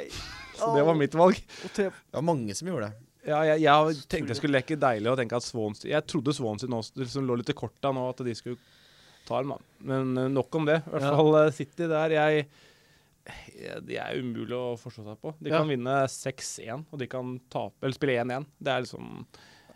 Så 0.57 0.71
det 0.73 0.85
var 0.87 0.97
mitt 0.97 1.17
valg. 1.17 1.43
Det 1.75 1.91
var 1.91 2.25
mange 2.25 2.55
som 2.57 2.71
gjorde 2.71 2.89
det. 2.89 3.03
Ja, 3.27 3.41
jeg, 3.43 3.65
jeg 3.65 4.03
tenkte 4.07 4.31
jeg 4.31 4.39
skulle 4.39 4.55
leke 4.55 4.77
deilig 4.79 5.09
og 5.11 5.17
tenke 5.19 5.35
at 5.35 5.43
Swansea 5.43 5.89
Jeg 5.91 6.05
trodde 6.07 6.31
Swansea 6.31 6.71
nå 6.71 6.79
liksom 6.95 7.25
lå 7.27 7.35
litt 7.41 7.51
i 7.51 7.55
korta 7.57 7.91
nå, 7.91 8.05
at 8.13 8.21
de 8.23 8.35
skulle 8.37 8.55
ta 9.27 9.41
dem, 9.43 9.51
da. 9.53 9.57
Men 9.91 10.17
eh, 10.23 10.29
nok 10.33 10.55
om 10.59 10.65
det. 10.69 10.79
I 10.87 10.89
hvert 10.95 11.05
Ja. 11.05 11.13
fall 11.19 11.35
eh, 11.43 11.51
City 11.55 11.87
der. 11.91 12.15
Jeg, 12.15 12.47
jeg 13.59 13.81
De 13.87 13.97
er 13.99 14.19
umulig 14.21 14.55
å 14.55 14.75
forstå 14.79 15.03
seg 15.07 15.19
på. 15.21 15.33
De 15.43 15.51
Ja. 15.51 15.59
kan 15.59 15.67
vinne 15.71 15.95
6-1, 16.07 16.85
og 16.91 16.99
de 17.01 17.07
kan 17.11 17.35
tape 17.51 17.83
Eller 17.83 17.97
spille 17.97 18.15
1-1. 18.23 18.45
Det 18.63 18.71
er 18.73 18.81
liksom 18.85 19.25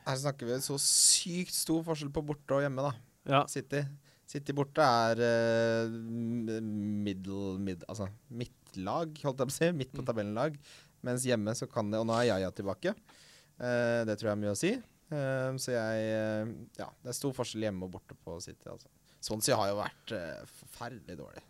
Her 0.08 0.16
snakker 0.18 0.48
vi 0.50 0.60
så 0.66 0.78
sykt 0.82 1.54
stor 1.54 1.84
forskjell 1.86 2.10
på 2.16 2.24
borte 2.26 2.56
og 2.58 2.64
hjemme, 2.64 2.82
da. 2.88 2.94
Ja. 3.30 3.44
City. 3.52 3.84
City 4.26 4.54
borte 4.56 4.82
er 4.82 5.20
uh, 5.20 5.92
middel, 5.92 6.62
middle 7.04 7.58
mid, 7.60 7.84
Altså 7.92 8.08
midtlag, 8.32 9.12
holdt 9.26 9.44
jeg 9.44 9.50
på 9.50 9.54
å 9.54 9.58
si. 9.60 9.72
Midt 9.78 9.92
på 9.94 10.02
Mm. 10.02 10.08
tabellen-lag. 10.08 10.56
Mens 11.04 11.26
hjemme 11.26 11.54
så 11.58 11.68
kan 11.70 11.92
det 11.92 12.00
Og 12.00 12.08
nå 12.08 12.14
er 12.18 12.30
Yaya 12.32 12.50
tilbake. 12.52 12.96
Uh, 13.60 14.02
det 14.08 14.18
tror 14.18 14.32
jeg 14.32 14.38
er 14.38 14.42
mye 14.42 14.56
å 14.56 14.58
si. 14.58 14.72
Uh, 15.12 15.52
så 15.60 15.74
jeg 15.76 16.02
uh, 16.16 16.54
Ja, 16.80 16.88
det 17.04 17.12
er 17.12 17.18
stor 17.20 17.34
forskjell 17.36 17.68
hjemme 17.68 17.84
og 17.86 17.92
borte 17.92 18.16
på 18.26 18.40
City, 18.42 18.66
altså. 18.72 18.88
Swansea 19.22 19.58
har 19.60 19.72
jo 19.72 19.80
vært 19.80 20.14
uh, 20.18 20.46
forferdelig 20.60 21.18
dårlig 21.20 21.44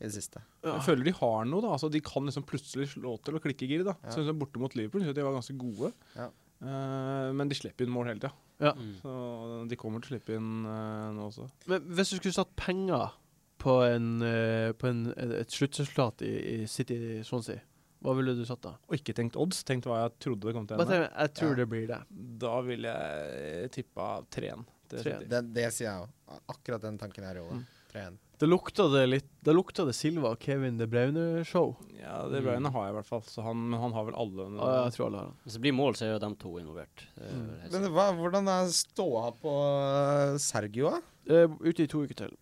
i 0.00 0.06
det 0.08 0.14
siste. 0.16 0.42
Ja. 0.64 0.74
Jeg 0.74 0.86
føler 0.88 1.06
de 1.06 1.14
har 1.16 1.44
noe, 1.48 1.62
da. 1.62 1.74
Altså, 1.76 1.90
de 1.92 2.00
kan 2.04 2.26
liksom 2.26 2.46
plutselig 2.48 2.90
slå 2.94 3.16
til 3.24 3.38
og 3.38 3.44
klikke 3.44 3.68
gir. 3.70 3.84
da. 3.86 3.94
Ja. 4.02 4.12
Så 4.12 4.22
liksom 4.22 4.40
Borte 4.40 4.62
mot 4.62 4.74
Liverpool 4.74 5.06
de 5.06 5.26
var 5.26 5.36
ganske 5.36 5.56
gode. 5.58 5.92
Ja. 6.16 6.30
Uh, 6.64 7.30
men 7.36 7.50
de 7.50 7.58
slipper 7.58 7.86
inn 7.86 7.92
mål 7.94 8.10
hele 8.12 8.22
tida. 8.22 8.32
Ja. 8.62 8.72
Mm. 8.78 8.94
Så 9.02 9.12
de 9.70 9.78
kommer 9.78 10.02
til 10.02 10.12
å 10.12 10.14
slippe 10.14 10.38
inn 10.38 10.64
uh, 10.66 11.12
nå 11.14 11.28
også. 11.30 11.48
Men 11.70 11.86
hvis 11.94 12.14
du 12.14 12.18
skulle 12.18 12.36
satt 12.36 12.54
penger 12.58 13.14
på, 13.62 13.78
en, 13.86 14.10
uh, 14.22 14.72
på 14.78 14.90
en, 14.90 15.06
et 15.14 15.54
sluttresultat 15.54 16.24
i, 16.26 16.34
i 16.54 16.58
City 16.70 16.98
Swansea, 17.26 17.62
hva 18.04 18.12
ville 18.18 18.34
du 18.36 18.42
satt 18.44 18.60
da? 18.66 18.74
Og 18.90 18.98
ikke 18.98 19.14
tenkt 19.16 19.36
odds, 19.40 19.62
tenkt 19.64 19.86
hva 19.88 20.02
jeg 20.02 20.16
trodde 20.26 20.50
det 20.50 20.52
kom 20.56 20.66
til 20.68 20.76
å 20.76 20.82
ende. 20.82 20.92
tenk, 20.92 21.06
jeg 21.22 21.34
tror 21.38 21.54
Ja. 21.54 21.58
det 21.62 21.66
blir 21.72 21.86
det. 21.88 22.00
Da 22.42 22.54
ville 22.66 22.90
jeg 22.92 23.70
tippa 23.78 24.08
3-1. 24.28 24.66
Til 24.94 25.02
3-1. 25.02 25.18
City. 25.18 25.30
Det, 25.34 25.40
det 25.56 25.66
sier 25.76 25.88
jeg 25.90 26.04
òg. 26.06 26.38
Akkurat 26.54 26.86
den 26.86 27.00
tanken 27.00 27.26
her 27.28 27.40
i 27.40 27.44
Mm. 27.94 28.16
Det 28.42 28.48
lukta 28.50 28.88
det 28.90 29.04
litt 29.06 29.28
Da 29.46 29.52
lukta 29.54 29.84
det 29.86 29.92
Silva 29.94 30.32
og 30.34 30.40
Kevin 30.42 30.80
De 30.80 30.86
Braune-show. 30.90 31.76
Ja, 32.00 32.24
det 32.26 32.40
Mm. 32.42 32.72
Har 32.74 32.86
jeg 32.88 32.94
i 32.94 32.96
hvert 32.96 33.06
fall, 33.06 33.22
så 33.22 33.44
han, 33.46 33.60
men 33.70 33.78
han 33.80 33.92
har 33.94 34.04
vel 34.08 34.16
alle. 34.18 34.48
Ja, 34.58 34.84
jeg 34.88 34.96
tror 34.96 35.06
alle 35.06 35.20
har 35.20 35.28
han. 35.28 35.36
Hvis 35.44 35.54
det 35.58 35.62
blir 35.62 35.76
mål, 35.78 35.94
så 35.94 36.06
er 36.08 36.10
jo 36.14 36.18
de 36.24 36.30
to 36.42 36.54
involvert. 36.58 37.04
Er 37.20 37.30
Mm. 37.30 37.70
Men 37.70 37.86
hva, 37.94 38.06
hvordan 38.18 38.48
er 38.50 38.72
ståa 38.74 39.30
på 39.38 39.52
eh, 40.34 40.38
Sergio, 40.42 40.90
da? 40.90 41.00
Eh, 41.30 41.46
ute 41.62 41.84
i 41.84 41.86
to 41.86 42.02
uker 42.02 42.14
til. 42.24 42.34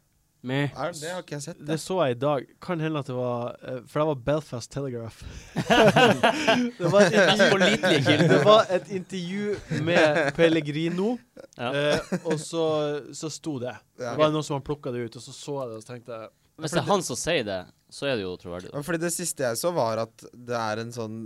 Er, 0.75 0.93
det 0.99 1.11
har 1.13 1.21
ikke 1.23 1.37
jeg 1.37 1.43
sett. 1.45 1.59
Det 1.61 1.67
Det. 1.69 1.77
så 1.81 1.97
jeg 2.07 2.17
i 2.17 2.19
dag. 2.19 2.47
Kan 2.61 2.81
hende 2.83 2.99
at 2.99 3.07
det 3.07 3.15
var 3.15 3.57
eh, 3.63 3.77
For 3.87 4.01
det 4.03 4.07
var 4.09 4.15
Belfast 4.27 4.71
Telegraph. 4.75 5.21
det, 6.79 6.89
var 6.93 7.03
intervju, 7.07 8.17
det 8.29 8.41
var 8.45 8.67
et 8.71 8.91
intervju 8.91 9.57
med 9.87 10.35
Pellegrino, 10.37 11.19
Ja. 11.57 11.71
eh, 11.75 11.99
og 12.25 12.41
så, 12.41 12.65
så 13.15 13.31
sto 13.31 13.59
det. 13.63 13.75
Det 13.99 14.17
var 14.19 14.33
noen 14.35 14.45
som 14.47 14.59
har 14.59 14.65
plukka 14.67 14.91
det 14.95 15.07
ut, 15.07 15.17
og 15.21 15.23
så 15.23 15.33
så 15.37 15.59
jeg 15.63 15.69
det, 15.71 15.77
og 15.79 15.83
så 15.87 15.93
tenkte 15.93 16.19
jeg 16.19 16.29
Hvis 16.63 16.75
det 16.75 16.83
er 16.83 16.91
han 16.91 17.03
som 17.07 17.17
sier 17.19 17.47
det, 17.47 17.61
så 17.93 18.07
er 18.09 18.17
det 18.17 18.25
jo 18.25 18.35
troverdig. 18.41 18.73
Fordi 18.85 18.99
det 19.03 19.13
siste 19.15 19.45
jeg 19.45 19.59
så, 19.61 19.71
var 19.77 20.03
at 20.07 20.27
det 20.33 20.57
er 20.59 20.81
en 20.83 20.93
sånn 20.95 21.17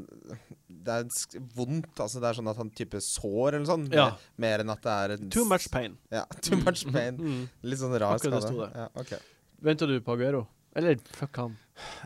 Det 0.87 0.97
er 0.97 1.45
vondt. 1.57 1.93
Altså 2.03 2.23
det 2.23 2.29
er 2.31 2.39
sånn 2.39 2.51
at 2.53 2.61
han 2.61 2.71
type 2.79 3.01
sår 3.03 3.57
eller 3.59 3.69
sånn. 3.69 3.87
Ja. 3.95 4.09
Mer 4.43 4.63
enn 4.65 4.73
at 4.73 4.83
det 4.87 4.97
er 5.05 5.17
en 5.17 5.31
Too 5.35 5.45
much 5.49 5.69
pain. 5.75 5.97
Ja, 6.15 6.25
too 6.41 6.59
much 6.63 6.85
pain. 6.93 7.19
Mm. 7.19 7.47
Litt 7.67 7.83
sånn 7.83 7.95
rar 7.99 8.17
Akkurat 8.21 8.39
det 8.39 8.45
skade. 8.47 8.53
sto 8.53 8.65
det. 8.65 8.85
Ja, 8.85 8.89
okay. 9.03 9.19
Venter 9.67 9.91
du 9.91 9.99
på 10.05 10.15
Aguero? 10.17 10.45
Eller 10.77 10.99
fuck 11.17 11.39
han. 11.41 11.55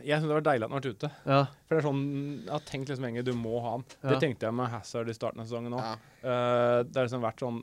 Jeg 0.07 0.21
syns 0.21 0.29
det 0.31 0.37
var 0.37 0.45
deilig 0.47 0.67
at 0.67 0.71
han 0.71 0.77
har 0.77 0.83
vært 0.85 0.95
ute. 0.97 1.09
Ja. 1.27 1.41
For 1.67 1.75
det 1.75 1.81
er 1.81 1.87
sånn, 1.89 2.05
Jeg 2.45 2.53
har 2.55 2.63
tenkt 2.69 2.89
liksom 2.93 3.07
lenge 3.09 3.25
du 3.27 3.33
må 3.35 3.59
ha 3.65 3.73
han. 3.77 3.85
Ja. 4.01 4.13
Det 4.13 4.21
tenkte 4.23 4.47
jeg 4.47 4.55
med 4.55 4.71
Hazard 4.71 5.11
i 5.11 5.17
starten 5.17 5.43
av 5.43 5.49
sesongen 5.51 5.75
òg. 5.75 5.83
Ja. 5.83 5.97
det 6.87 6.95
har 7.01 7.09
liksom 7.09 7.25
vært 7.27 7.43
sånn 7.43 7.61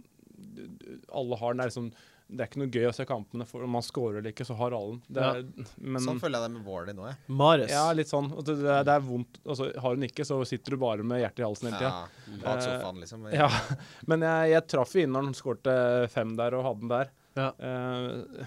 Alle 1.15 1.39
har 1.39 1.53
den. 1.55 1.61
Det 1.61 1.65
er 1.65 1.71
liksom 1.71 1.89
det 2.29 2.41
er 2.43 2.47
ikke 2.49 2.59
noe 2.59 2.71
gøy 2.73 2.85
å 2.89 2.93
se 2.95 3.05
kampene, 3.07 3.45
for 3.47 3.63
om 3.63 3.71
man 3.71 3.81
scorer 3.85 4.17
eller 4.19 4.33
ikke, 4.33 4.43
så 4.47 4.55
har 4.59 4.73
alle 4.75 4.97
den. 4.97 5.01
Det 5.15 5.21
Ja. 5.23 5.65
men 5.79 6.01
Sånn 6.03 6.19
føler 6.19 6.41
jeg 6.41 6.49
det 6.51 6.57
med 6.57 6.65
Warley 6.67 6.93
nå, 6.97 7.05
jeg. 7.07 7.17
Mares. 7.27 7.69
ja, 7.71 7.85
litt 7.95 8.07
sånn. 8.11 8.27
Det, 8.43 8.55
det, 8.59 8.67
er- 8.73 8.83
det 8.83 8.95
er 8.97 9.05
vondt. 9.07 9.39
Altså, 9.45 9.69
har 9.79 9.95
hun 9.95 10.03
ikke, 10.03 10.25
så 10.27 10.39
sitter 10.45 10.71
du 10.71 10.77
bare 10.81 11.03
med 11.07 11.21
hjertet 11.23 11.39
i 11.39 11.47
halsen 11.47 11.69
hele 11.71 11.79
tida. 11.79 11.91
Ja, 11.93 12.41
bak 12.43 12.57
Eh, 12.57 12.65
sofaen, 12.67 12.99
liksom. 12.99 13.27
Ja. 13.31 13.47
Men 14.11 14.19
jeg, 14.27 14.51
jeg 14.51 14.67
traff 14.67 14.93
jo 14.93 15.01
inn 15.07 15.11
når 15.15 15.23
han 15.29 15.33
skårte 15.39 15.77
fem 16.11 16.35
der, 16.35 16.53
og 16.59 16.65
hadde 16.67 16.79
den 16.83 16.91
der. 16.95 17.13
Ja. 17.37 17.51
Uh, 17.61 18.45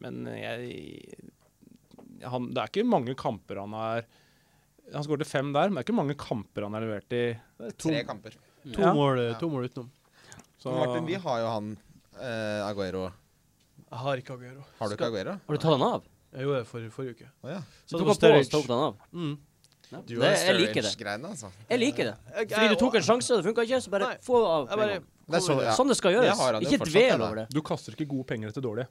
men 0.00 0.24
jeg 0.32 1.14
han, 2.24 2.46
Det 2.54 2.60
er 2.62 2.70
ikke 2.70 2.86
mange 2.88 3.12
kamper 3.14 3.58
han 3.60 3.72
har 3.76 4.06
Han 4.94 5.04
skårte 5.04 5.26
fem 5.28 5.52
der, 5.52 5.68
men 5.68 5.76
det 5.76 5.82
er 5.82 5.86
ikke 5.92 5.96
mange 5.98 6.16
kamper 6.18 6.64
han 6.66 6.72
har 6.74 6.80
levert 6.82 7.12
i. 7.12 7.22
To, 7.76 7.90
Tre 7.90 8.00
kamper. 8.08 8.30
to, 8.64 8.80
Ja. 8.80 8.92
mål, 8.96 9.20
to 9.38 9.48
mål 9.52 9.68
utenom. 9.68 9.90
Så, 10.58 10.72
Martin, 10.74 11.06
vi 11.06 11.14
har 11.14 11.38
jo 11.40 11.46
han 11.52 11.68
uh, 12.16 12.66
Aguero. 12.66 13.04
Jeg 13.90 13.98
har 14.04 14.20
ikke 14.22 14.34
Aguero. 14.38 14.64
Har 14.78 14.88
du 14.90 14.94
ikke 14.94 15.06
Aguero? 15.10 15.36
Har 15.46 15.56
du 15.56 15.62
tatt 15.62 15.72
han 15.74 15.82
av? 15.82 16.04
Jeg 16.30 16.46
gjorde 16.46 16.58
det 16.62 16.66
for, 16.70 16.90
forrige 16.94 17.14
uke. 17.16 17.28
Oh, 17.42 17.50
ja. 17.50 17.60
Du 17.90 17.96
tok 17.96 18.06
han 18.12 18.18
på, 18.22 18.28
og 18.36 18.44
så 18.46 18.52
tok 18.54 18.68
han 18.70 18.82
av? 18.84 19.00
Mm. 19.10 19.32
Ja. 19.90 20.00
Du 20.06 20.12
Det, 20.20 20.28
jeg 20.30 20.54
liker 20.54 20.76
det. 20.78 20.92
Sturridge-greiene, 20.92 21.30
altså. 21.34 21.50
Jeg 21.72 21.80
liker 21.82 22.10
det. 22.12 22.14
Fordi 22.52 22.68
du 22.70 22.76
tok 22.78 22.98
en 23.00 23.06
sjanse, 23.08 23.32
og 23.34 23.40
det 23.40 23.48
funka 23.48 23.64
ikke, 23.66 23.80
så 23.82 23.90
bare 23.90 24.12
Nei. 24.12 24.20
få 24.22 24.38
av. 24.46 24.68
Bare. 24.78 25.00
Det 25.30 25.42
så, 25.42 25.56
ja. 25.58 25.74
Sånn 25.74 25.90
det 25.90 25.96
skal 25.98 26.14
gjøres. 26.14 26.38
Det 26.38 26.70
Ikke 26.70 26.86
dvel 26.86 27.24
over 27.26 27.42
det. 27.42 27.46
Du 27.50 27.60
kaster 27.66 27.96
ikke 27.98 28.06
gode 28.14 28.28
penger 28.30 28.52
etter 28.54 28.62
dårlige, 28.62 28.86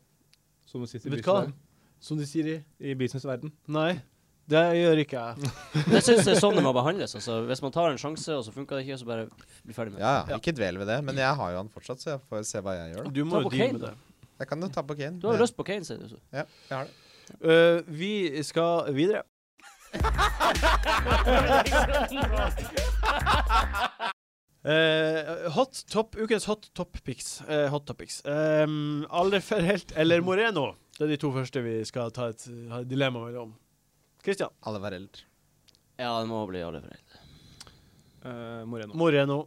som 0.68 0.84
sitter 0.84 1.08
i 1.08 1.16
businessverden. 1.16 1.56
Som 2.04 2.20
de 2.20 2.28
sier 2.28 2.52
i 2.52 2.58
I 2.92 2.96
businessverden. 3.00 3.52
Nei, 3.72 4.02
det 4.52 4.66
gjør 4.80 5.02
ikke 5.06 5.24
jeg. 5.24 5.52
Det 5.94 6.04
syns 6.04 6.26
jeg 6.26 6.36
er 6.36 6.40
sånn 6.42 6.56
det 6.60 6.64
må 6.66 6.72
behandles. 6.76 7.16
Altså, 7.16 7.40
hvis 7.48 7.64
man 7.64 7.72
tar 7.76 7.92
en 7.94 8.00
sjanse, 8.02 8.36
og 8.36 8.44
så 8.48 8.52
funka 8.56 8.76
det 8.80 8.88
ikke, 8.88 9.00
så 9.00 9.08
bare 9.08 9.28
bli 9.64 9.76
ferdig 9.76 9.96
med 9.96 10.00
det. 10.02 10.06
Ja, 10.08 10.14
ja. 10.32 10.40
Ikke 10.40 10.56
dvel 10.60 10.80
ved 10.84 10.92
det, 10.92 11.00
men 11.08 11.20
jeg 11.22 11.40
har 11.40 11.56
jo 11.56 11.64
han 11.64 11.72
fortsatt, 11.72 12.04
så 12.04 12.16
jeg 12.18 12.24
får 12.32 12.48
se 12.52 12.64
hva 12.66 12.76
jeg 12.80 12.96
gjør, 12.96 13.08
da. 13.08 13.16
Du 13.16 13.24
må 13.28 13.44
jo 13.46 13.52
deale 13.56 13.76
med 13.78 13.84
det. 13.88 13.94
Jeg 14.40 14.48
kan 14.48 14.64
jo 14.64 14.70
ta 14.72 14.82
på 14.88 14.96
Kane. 14.96 15.20
Du 15.20 15.28
har 15.28 15.40
lyst 15.42 15.58
på 15.58 15.66
Kane, 15.68 15.86
sier 15.86 16.00
du. 16.00 16.08
så. 16.14 16.20
Ja, 16.32 16.46
jeg 16.70 16.78
har 16.78 16.88
det. 16.88 16.94
Uh, 17.44 17.84
vi 17.86 18.44
skal 18.44 18.90
videre. 18.96 19.24
uh, 24.64 25.52
hot 25.56 25.84
top, 25.92 26.16
ukens 26.16 26.46
hot 26.50 26.70
top 26.74 26.98
picks. 27.04 27.42
Eh, 27.42 27.68
hot 27.70 27.86
topics. 27.88 28.22
Um, 28.26 29.06
Alderferhelt 29.10 29.92
eller 29.96 30.22
Moreno? 30.22 30.76
Det 30.98 31.06
er 31.08 31.14
de 31.14 31.20
to 31.22 31.32
første 31.36 31.62
vi 31.64 31.80
skal 31.88 32.12
ta 32.16 32.30
et, 32.34 32.46
ha 32.72 32.82
et 32.84 32.90
dilemma 32.90 33.26
mellom. 33.28 33.54
Christian. 34.24 34.52
Eldre. 34.68 35.26
Ja, 36.00 36.20
det 36.20 36.28
må 36.32 36.46
bli 36.48 36.64
alle 36.64 36.82
foreldre. 36.84 37.22
Eh, 38.24 38.66
Moreno. 38.68 38.94
Moreno. 39.00 39.44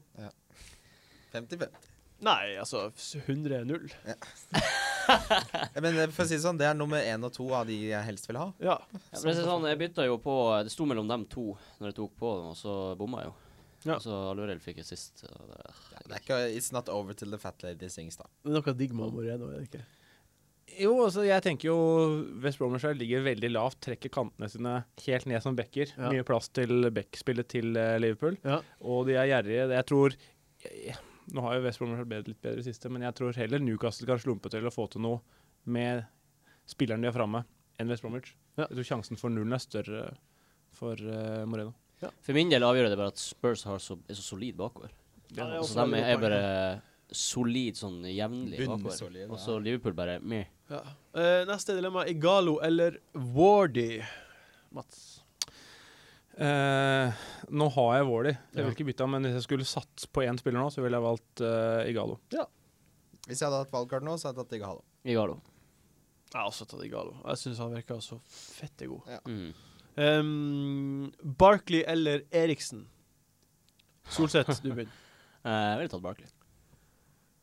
50-50. 1.32 1.91
Nei, 2.22 2.54
altså 2.62 2.84
100-0. 3.26 3.88
Ja, 4.06 4.14
Men 5.82 5.96
eh, 5.98 6.10
for 6.14 6.22
å 6.24 6.26
si 6.28 6.36
det 6.36 6.42
sånn, 6.44 6.58
det 6.60 6.68
er 6.68 6.76
nummer 6.78 7.02
én 7.02 7.24
og 7.26 7.32
to 7.34 7.48
av 7.56 7.66
de 7.66 7.76
jeg 7.90 8.06
helst 8.06 8.28
vil 8.30 8.38
ha. 8.38 8.48
Ja. 8.62 8.76
Ja, 8.92 9.00
men 9.18 9.32
det 9.32 9.40
er 9.42 9.48
sånn, 9.48 9.66
jeg 9.70 9.80
bytta 9.80 10.04
jo 10.06 10.18
på 10.22 10.36
Det 10.62 10.70
sto 10.74 10.86
mellom 10.88 11.08
dem 11.10 11.24
to 11.32 11.48
når 11.80 11.90
jeg 11.90 11.96
tok 11.98 12.12
på 12.20 12.34
dem, 12.38 12.52
og 12.52 12.58
så 12.60 12.76
bomma 13.00 13.24
jeg 13.24 13.32
jo. 13.32 13.34
Ja. 13.82 13.96
Og 13.96 14.04
så 14.04 14.18
Alurel 14.30 14.60
fikk 14.62 14.78
jeg 14.78 14.86
sist. 14.92 15.24
og 15.26 15.48
det- 15.50 15.72
Ja, 15.96 16.04
det 16.06 16.14
er 16.14 16.22
ikke, 16.22 16.38
it's 16.56 16.70
not 16.72 16.88
over 16.88 17.12
till 17.18 17.30
the 17.34 17.38
fat 17.38 17.62
lady 17.66 17.88
sings, 17.90 18.16
da. 18.16 18.24
Det 18.44 18.52
er 18.54 18.60
noe 18.60 18.74
digg 18.78 18.94
med 18.94 19.12
Moreno, 19.12 19.50
er 19.50 19.58
det 19.58 19.68
ikke? 19.72 19.82
Jo, 20.78 20.92
altså 21.04 21.26
jeg 21.26 21.42
tenker 21.42 21.66
jo 21.68 21.76
West 22.40 22.58
Bromwich 22.58 22.86
ligger 22.96 23.24
veldig 23.26 23.50
lavt, 23.52 23.80
trekker 23.84 24.08
kantene 24.14 24.48
sine 24.48 24.84
helt 25.04 25.26
ned 25.26 25.42
som 25.42 25.56
backer. 25.58 25.90
Ja. 25.98 26.08
Mye 26.14 26.22
plass 26.24 26.46
til 26.54 26.86
backspillet 26.94 27.48
til 27.50 27.76
eh, 27.76 27.98
Liverpool. 27.98 28.38
Ja. 28.46 28.60
Og 28.80 29.06
de 29.10 29.18
er 29.18 29.26
gjerrige. 29.28 29.66
Jeg 29.74 29.86
tror 29.90 30.14
jeg, 30.62 30.94
Nå 31.30 31.44
har 31.44 31.56
jo 31.56 31.64
West 31.66 31.78
Bromwich 31.80 32.02
vært 32.10 32.30
litt 32.30 32.42
bedre 32.42 32.62
i 32.62 32.66
siste, 32.66 32.90
men 32.90 33.04
jeg 33.06 33.14
tror 33.18 33.36
heller 33.38 33.62
Newcastle 33.62 34.08
kan 34.08 34.20
slumpe 34.20 34.50
til 34.52 34.66
å 34.66 34.72
få 34.74 34.88
til 34.90 35.04
noe 35.04 35.20
med 35.70 36.02
spilleren 36.68 37.04
de 37.04 37.10
har 37.10 37.16
framme, 37.16 37.44
enn 37.78 37.92
West 37.92 38.02
Bromwich. 38.02 38.34
Ja. 38.56 38.66
Jeg 38.66 38.80
tror 38.80 38.88
sjansen 38.90 39.20
for 39.20 39.32
nullen 39.32 39.54
er 39.54 39.62
større 39.62 40.02
for 40.74 40.98
uh, 40.98 41.44
Moreno. 41.48 41.76
For 42.02 42.34
min 42.34 42.50
del 42.50 42.64
avgjør 42.66 42.90
det 42.90 42.98
bare 42.98 43.12
at 43.14 43.20
Spurs 43.22 43.62
har 43.68 43.78
så, 43.82 43.96
er 44.10 44.18
så 44.18 44.24
solid 44.32 44.58
bakover. 44.58 44.90
Ja, 45.36 45.46
er 45.46 45.62
Så 45.62 45.78
de 45.78 46.00
er, 46.00 46.08
er 46.16 46.20
bare 46.20 46.40
solid 47.12 47.78
sånn 47.78 48.02
jevnlig 48.10 48.66
bakover. 48.66 49.28
Og 49.28 49.38
så 49.40 49.56
Liverpool 49.62 49.94
bare 49.96 50.18
meh. 50.18 50.50
Ja. 50.72 50.82
Eh, 51.14 51.42
neste 51.48 51.76
dilemma. 51.76 52.06
Igalo 52.10 52.58
eller 52.64 52.98
Wardy? 53.14 54.02
Mats. 54.72 55.21
Eh, 56.40 57.24
nå 57.52 57.66
har 57.74 57.90
jeg 57.98 58.06
Warley. 58.08 58.36
Jeg 58.54 58.64
vil 58.64 58.74
ikke 58.74 58.86
bytte 58.88 59.04
ham, 59.04 59.12
men 59.16 59.28
hvis 59.28 59.36
jeg 59.40 59.46
skulle 59.46 59.66
satt 59.68 60.06
på 60.14 60.24
én 60.24 60.38
spiller 60.40 60.62
nå, 60.62 60.70
så 60.72 60.84
ville 60.84 60.96
jeg 60.96 61.04
valgt 61.04 61.42
eh, 61.44 61.90
Igalo. 61.92 62.18
Hvis 63.26 63.38
jeg 63.40 63.46
hadde 63.46 63.60
hatt 63.64 63.74
valgkart 63.74 64.06
nå, 64.06 64.16
så 64.18 64.30
hadde 64.30 64.40
jeg 64.40 64.48
tatt 64.48 64.56
Igalo. 64.60 64.84
Igalo. 65.04 65.36
Jeg 66.32 66.38
har 66.38 66.48
også 66.48 66.66
tatt 66.70 66.84
Igalo. 66.86 67.18
Jeg 67.26 67.42
syns 67.42 67.60
han 67.60 67.76
virka 67.76 67.98
så 68.00 68.18
fette 68.32 68.88
god. 68.88 69.10
Mm. 69.28 69.52
Um, 69.92 71.12
Barkley 71.20 71.82
eller 71.86 72.24
Eriksen? 72.32 72.86
Solseth, 74.08 74.62
du 74.62 74.72
begynner. 74.72 74.98
Eh, 75.42 75.50
jeg 75.50 75.78
ville 75.80 75.90
tatt 75.90 76.02
Barkley. 76.04 76.28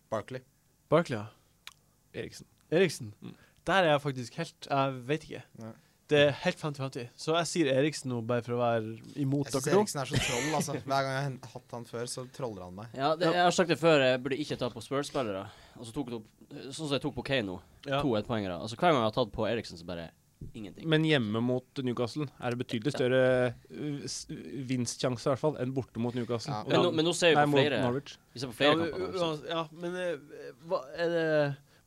Barkley. 0.07 0.39
Barkley, 0.87 1.17
ja. 1.17 1.73
Eriksen. 2.15 2.47
Eriksen. 2.71 3.09
Mm. 3.19 3.33
Der 3.67 3.83
er 3.83 3.89
jeg 3.91 4.01
faktisk 4.01 4.37
helt 4.39 4.67
Jeg 4.69 4.93
vet 5.09 5.25
ikke. 5.27 5.41
Nei. 5.59 5.73
Det 6.09 6.19
er 6.25 6.31
helt 6.41 6.61
50-50. 6.61 7.09
Så 7.21 7.35
jeg 7.37 7.49
sier 7.51 7.71
Eriksen 7.75 8.09
nå, 8.09 8.19
bare 8.25 8.41
for 8.45 8.55
å 8.57 8.61
være 8.61 8.95
imot 9.21 9.49
dere 9.51 9.61
to. 9.61 9.73
Eriksen 9.77 10.01
er 10.01 10.09
så 10.09 10.21
troll, 10.23 10.47
altså. 10.57 10.77
Hver 10.81 11.05
gang 11.05 11.11
jeg 11.13 11.25
har 11.27 11.51
hatt 11.53 11.75
han 11.77 11.85
før, 11.89 12.07
så 12.09 12.23
troller 12.33 12.65
han 12.65 12.77
meg. 12.79 12.95
Ja, 12.97 13.11
det, 13.19 13.29
jeg 13.35 13.45
har 13.45 13.55
sagt 13.55 13.69
det 13.73 13.77
før, 13.81 14.01
jeg 14.07 14.21
burde 14.25 14.39
ikke 14.41 14.57
ta 14.59 14.71
på 14.73 14.81
Spurs-spillere. 14.85 15.43
Sånn 15.79 16.73
som 16.73 16.95
jeg 16.95 17.03
tok 17.05 17.19
på 17.19 17.27
Kane 17.29 17.45
nå. 17.51 17.59
Ja. 17.85 18.01
To 18.01 18.15
ettpoengere. 18.17 18.57
Altså 18.57 18.79
Hver 18.79 18.89
gang 18.89 19.03
jeg 19.03 19.11
har 19.11 19.19
tatt 19.21 19.35
på 19.35 19.45
Eriksen, 19.49 19.77
så 19.79 19.85
bare 19.87 20.09
Ingenting. 20.55 20.85
Men 20.87 21.03
hjemme 21.03 21.41
mot 21.43 21.81
Newcastle 21.83 22.25
er 22.39 22.53
det 22.55 22.61
betydelig 22.61 22.93
større 22.95 23.23
uh, 23.51 24.35
vinstsjanse 24.69 25.27
i 25.27 25.31
hvert 25.33 25.41
fall 25.41 25.57
enn 25.59 25.73
borte 25.75 25.99
mot 25.99 26.15
Newcastle. 26.15 26.53
Ja. 26.55 26.61
Men, 26.63 26.85
nå, 26.85 26.91
men 26.95 27.07
nå 27.09 27.13
ser 27.17 27.33
vi 27.33 27.41
på 27.41 27.49
mot 27.51 27.59
flere. 27.59 28.01
Vi 28.33 28.41
ser 28.43 28.51
på 28.53 28.55
flere 28.61 28.71
ja, 28.71 28.77
kamper. 28.79 29.01
nå, 29.03 29.09
u- 29.09 29.19
så- 29.19 29.49
ja, 29.51 29.63
men 29.83 29.97
eh, 29.99 30.53
hva 30.69 30.79
er 30.95 31.11
det 31.15 31.25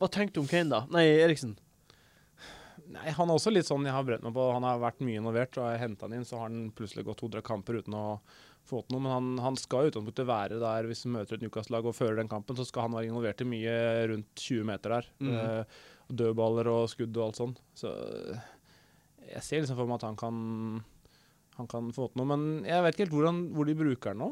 Hva 0.02 0.10
tenkte 0.12 0.36
du 0.36 0.42
om 0.44 0.50
Kane, 0.50 0.68
da? 0.68 0.82
Nei, 0.92 1.06
Eriksen. 1.24 1.56
Nei, 2.92 3.10
han 3.16 3.30
er 3.30 3.38
også 3.38 3.52
litt 3.52 3.68
sånn 3.68 3.86
jeg 3.88 3.94
har 3.94 4.06
brent 4.06 4.24
meg 4.26 4.34
på. 4.36 4.46
Han 4.52 4.66
har 4.66 4.80
vært 4.82 5.02
mye 5.04 5.20
involvert, 5.20 5.56
og 5.56 5.66
har 5.66 5.76
jeg 5.76 5.84
henta 5.86 6.08
han 6.08 6.16
inn, 6.18 6.26
så 6.28 6.40
har 6.40 6.50
han 6.50 6.72
plutselig 6.76 7.06
gått 7.08 7.22
200 7.24 7.44
kamper 7.46 7.80
uten 7.80 7.96
å 7.96 8.06
få 8.68 8.82
til 8.82 8.96
noe. 8.96 9.04
Men 9.06 9.14
han, 9.14 9.30
han 9.46 9.58
skal 9.60 9.86
i 9.86 9.92
utgangspunktet 9.92 10.28
være 10.28 10.60
der 10.62 10.88
hvis 10.90 11.06
han 11.06 11.16
møter 11.16 11.38
et 11.38 11.46
Newcastle-lag 11.46 11.88
og 11.88 11.96
fører 11.96 12.20
den 12.20 12.30
kampen, 12.32 12.58
så 12.58 12.66
skal 12.68 12.86
han 12.86 12.96
være 12.98 13.10
involvert 13.10 13.42
i 13.44 13.48
mye 13.48 13.76
rundt 14.12 14.32
20 14.44 14.68
meter 14.68 14.96
der. 14.98 15.10
Mm. 15.24 15.34
Uh, 15.34 15.82
dødballer 16.12 16.68
og 16.68 16.90
skudd 16.92 17.16
og 17.16 17.30
alt 17.30 17.40
sånn. 17.40 17.54
Så 17.78 17.90
eh, 17.90 18.48
jeg 19.32 19.46
ser 19.46 19.62
liksom 19.62 19.78
for 19.78 19.88
meg 19.88 20.02
at 20.02 20.10
han 20.10 20.18
kan 20.20 20.40
han 21.58 21.68
kan 21.68 21.90
få 21.94 22.08
til 22.10 22.22
noe, 22.22 22.28
men 22.32 22.64
jeg 22.66 22.84
vet 22.84 22.96
ikke 22.96 23.06
helt 23.06 23.14
hvor, 23.16 23.28
han, 23.28 23.42
hvor 23.56 23.68
de 23.68 23.76
bruker 23.76 24.14
den 24.14 24.24
nå. 24.24 24.30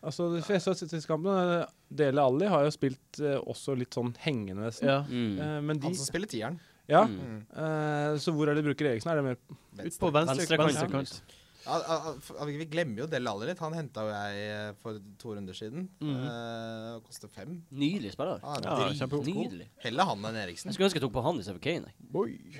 Altså, 0.00 0.30
de 0.32 0.40
fleste 0.42 0.72
av 0.72 0.78
siste 0.78 1.02
kampene, 1.04 1.66
Dele 1.92 2.22
Alli 2.24 2.48
har 2.48 2.64
jo 2.64 2.72
spilt 2.72 3.20
eh, 3.20 3.36
også 3.36 3.74
litt 3.76 3.94
sånn 3.96 4.14
hengende 4.22 4.64
nesten. 4.64 4.88
Ja. 4.88 5.02
Mm. 5.04 5.34
Eh, 5.36 5.58
men 5.66 5.80
de 5.80 5.90
Han 5.90 5.98
som 5.98 6.08
spiller 6.08 6.30
tieren. 6.30 6.56
Ja. 6.90 7.04
Mm. 7.06 7.42
Eh, 7.50 8.16
så 8.22 8.34
hvor 8.34 8.50
er 8.50 8.56
det 8.58 8.64
de 8.64 8.70
bruker 8.70 8.90
Eriksen? 8.92 9.12
Er 9.12 9.20
det 9.20 9.26
mer 9.28 9.38
Ut 9.40 10.00
på 10.02 10.10
venstre, 10.12 10.36
Venstre 10.42 10.58
venstre, 10.58 10.88
kant. 10.90 11.36
Ja, 11.60 12.44
vi 12.48 12.64
glemmer 12.72 13.02
jo 13.04 13.06
Del 13.10 13.28
Alli 13.30 13.46
litt. 13.50 13.60
Han 13.62 13.76
henta 13.76 14.04
jo 14.06 14.12
jeg 14.14 14.44
eh, 14.48 14.72
for 14.80 14.98
to 15.20 15.34
runder 15.36 15.56
siden. 15.56 15.86
Mm. 16.00 16.16
Uh, 16.24 16.98
Koster 17.04 17.30
fem. 17.30 17.60
Nydelig 17.70 18.14
spiller. 18.16 18.40
Ah, 18.42 18.58
Ja, 18.64 18.90
Nydelig. 18.90 19.68
Heller 19.84 20.08
han 20.10 20.24
enn 20.30 20.40
Eriksen. 20.42 20.70
Jeg 20.70 20.78
skulle 20.78 20.90
ønske 20.90 21.00
jeg 21.00 21.06
tok 21.06 21.16
på 21.18 21.24
han 21.26 21.40
istedenfor 21.42 21.64
Kane. 21.68 21.94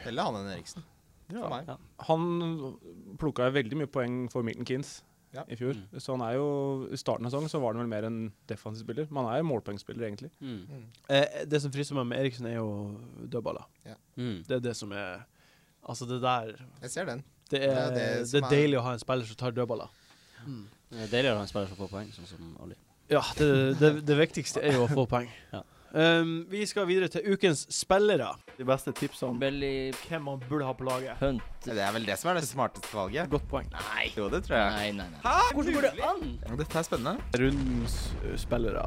Heller 0.04 0.28
han 0.28 0.40
enn 0.42 0.52
Eriksen. 0.54 0.86
For 1.30 1.52
meg. 1.52 1.68
Ja. 1.70 1.76
Han 2.08 2.24
plukka 3.20 3.50
veldig 3.54 3.78
mye 3.82 3.90
poeng 3.90 4.24
for 4.32 4.46
Milton 4.46 4.66
Keynes 4.68 4.98
Ja. 5.32 5.44
i 5.48 5.54
fjor. 5.56 5.76
Mm. 5.78 6.00
Så 6.02 6.16
han 6.16 6.22
er 6.26 6.34
jo 6.34 6.46
I 6.90 6.96
starten 6.98 7.26
av 7.26 7.30
sesongen 7.30 7.48
så 7.52 7.60
var 7.62 7.74
han 7.76 7.82
vel 7.84 7.90
mer 7.92 8.06
en 8.08 8.32
defensiv 8.50 8.82
spiller. 8.82 9.06
Men 9.10 9.24
han 9.24 9.34
er 9.34 9.42
jo 9.42 9.48
målpoengspiller, 9.50 10.06
egentlig. 10.08 10.30
Mm. 10.40 10.56
Mm. 10.66 10.86
Eh, 11.08 11.44
det 11.46 11.60
som 11.62 11.70
frister 11.74 11.94
meg 12.00 12.08
med 12.10 12.18
Eriksen, 12.24 12.46
er 12.50 12.56
jo 12.58 12.70
dødballer. 13.30 13.68
Mm. 14.16 14.40
Det 14.48 14.56
er 14.58 14.64
det 14.70 14.76
som 14.76 14.92
er 14.92 15.22
Altså, 15.86 16.04
det 16.06 16.20
der 16.20 16.50
Jeg 16.82 16.90
ser 16.90 17.04
den. 17.08 17.22
Det 17.50 17.62
er, 17.62 17.68
Det 17.68 18.02
er, 18.02 18.18
det 18.20 18.30
det 18.32 18.42
er 18.42 18.44
er- 18.46 18.50
deilig 18.50 18.78
å 18.78 18.82
ha 18.82 18.92
en 18.92 18.98
spiller 18.98 19.24
som 19.24 19.36
tar 19.36 19.50
dødballer. 19.56 19.88
Det 20.90 21.00
er 21.06 21.06
deilig 21.14 21.30
å 21.32 21.36
ha 21.36 21.42
en 21.42 21.48
spiller 21.48 21.68
som 21.70 21.76
får 21.78 21.88
poeng, 21.90 22.10
sånn 22.14 22.26
som 22.26 22.56
Ali. 22.62 22.74
Ja, 23.10 23.22
det, 23.38 23.78
det, 23.80 23.90
det 24.06 24.16
viktigste 24.18 24.62
er 24.62 24.74
jo 24.76 24.84
å 24.86 24.90
få 24.90 25.06
poeng. 25.10 25.28
Ja. 25.52 25.62
Um, 25.90 26.44
vi 26.46 26.62
skal 26.70 26.86
videre 26.86 27.08
til 27.10 27.24
ukens 27.32 27.64
spillere. 27.74 28.28
De 28.54 28.62
beste 28.68 28.92
tipsene 28.94 29.32
om 29.32 29.38
Belly 29.42 29.90
hvem 30.04 30.22
man 30.28 30.42
burde 30.46 30.68
ha 30.68 30.74
på 30.78 30.84
laget. 30.86 31.16
Hunt 31.18 31.42
Det 31.64 31.74
er 31.82 31.90
vel 31.96 32.04
det 32.06 32.14
som 32.20 32.30
er 32.30 32.38
det 32.38 32.46
smarteste 32.46 32.92
valget. 32.94 33.26
Godt 33.32 33.48
poeng. 33.50 33.66
Nei. 33.74 34.04
Jo, 34.14 34.28
det 34.30 34.44
tror 34.46 34.60
jeg. 34.60 34.70
Nei, 34.76 34.90
nei, 35.00 35.08
nei. 35.16 35.36
Hvordan 35.56 35.74
går 35.74 35.86
det 35.88 36.04
an? 36.06 36.22
Dette 36.60 36.78
er 36.78 36.86
spennende. 36.86 37.30
Rundens 37.42 37.96
uh, 38.22 38.36
spillere. 38.38 38.84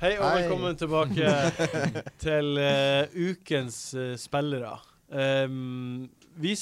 Hei 0.00 0.14
og 0.18 0.24
Hei. 0.28 0.42
velkommen 0.42 0.76
tilbake 0.76 1.28
til 2.24 2.50
uh, 2.60 3.20
ukens 3.28 3.78
uh, 3.96 4.14
spillere. 4.20 4.72
Um, 5.12 6.06
vi, 6.40 6.52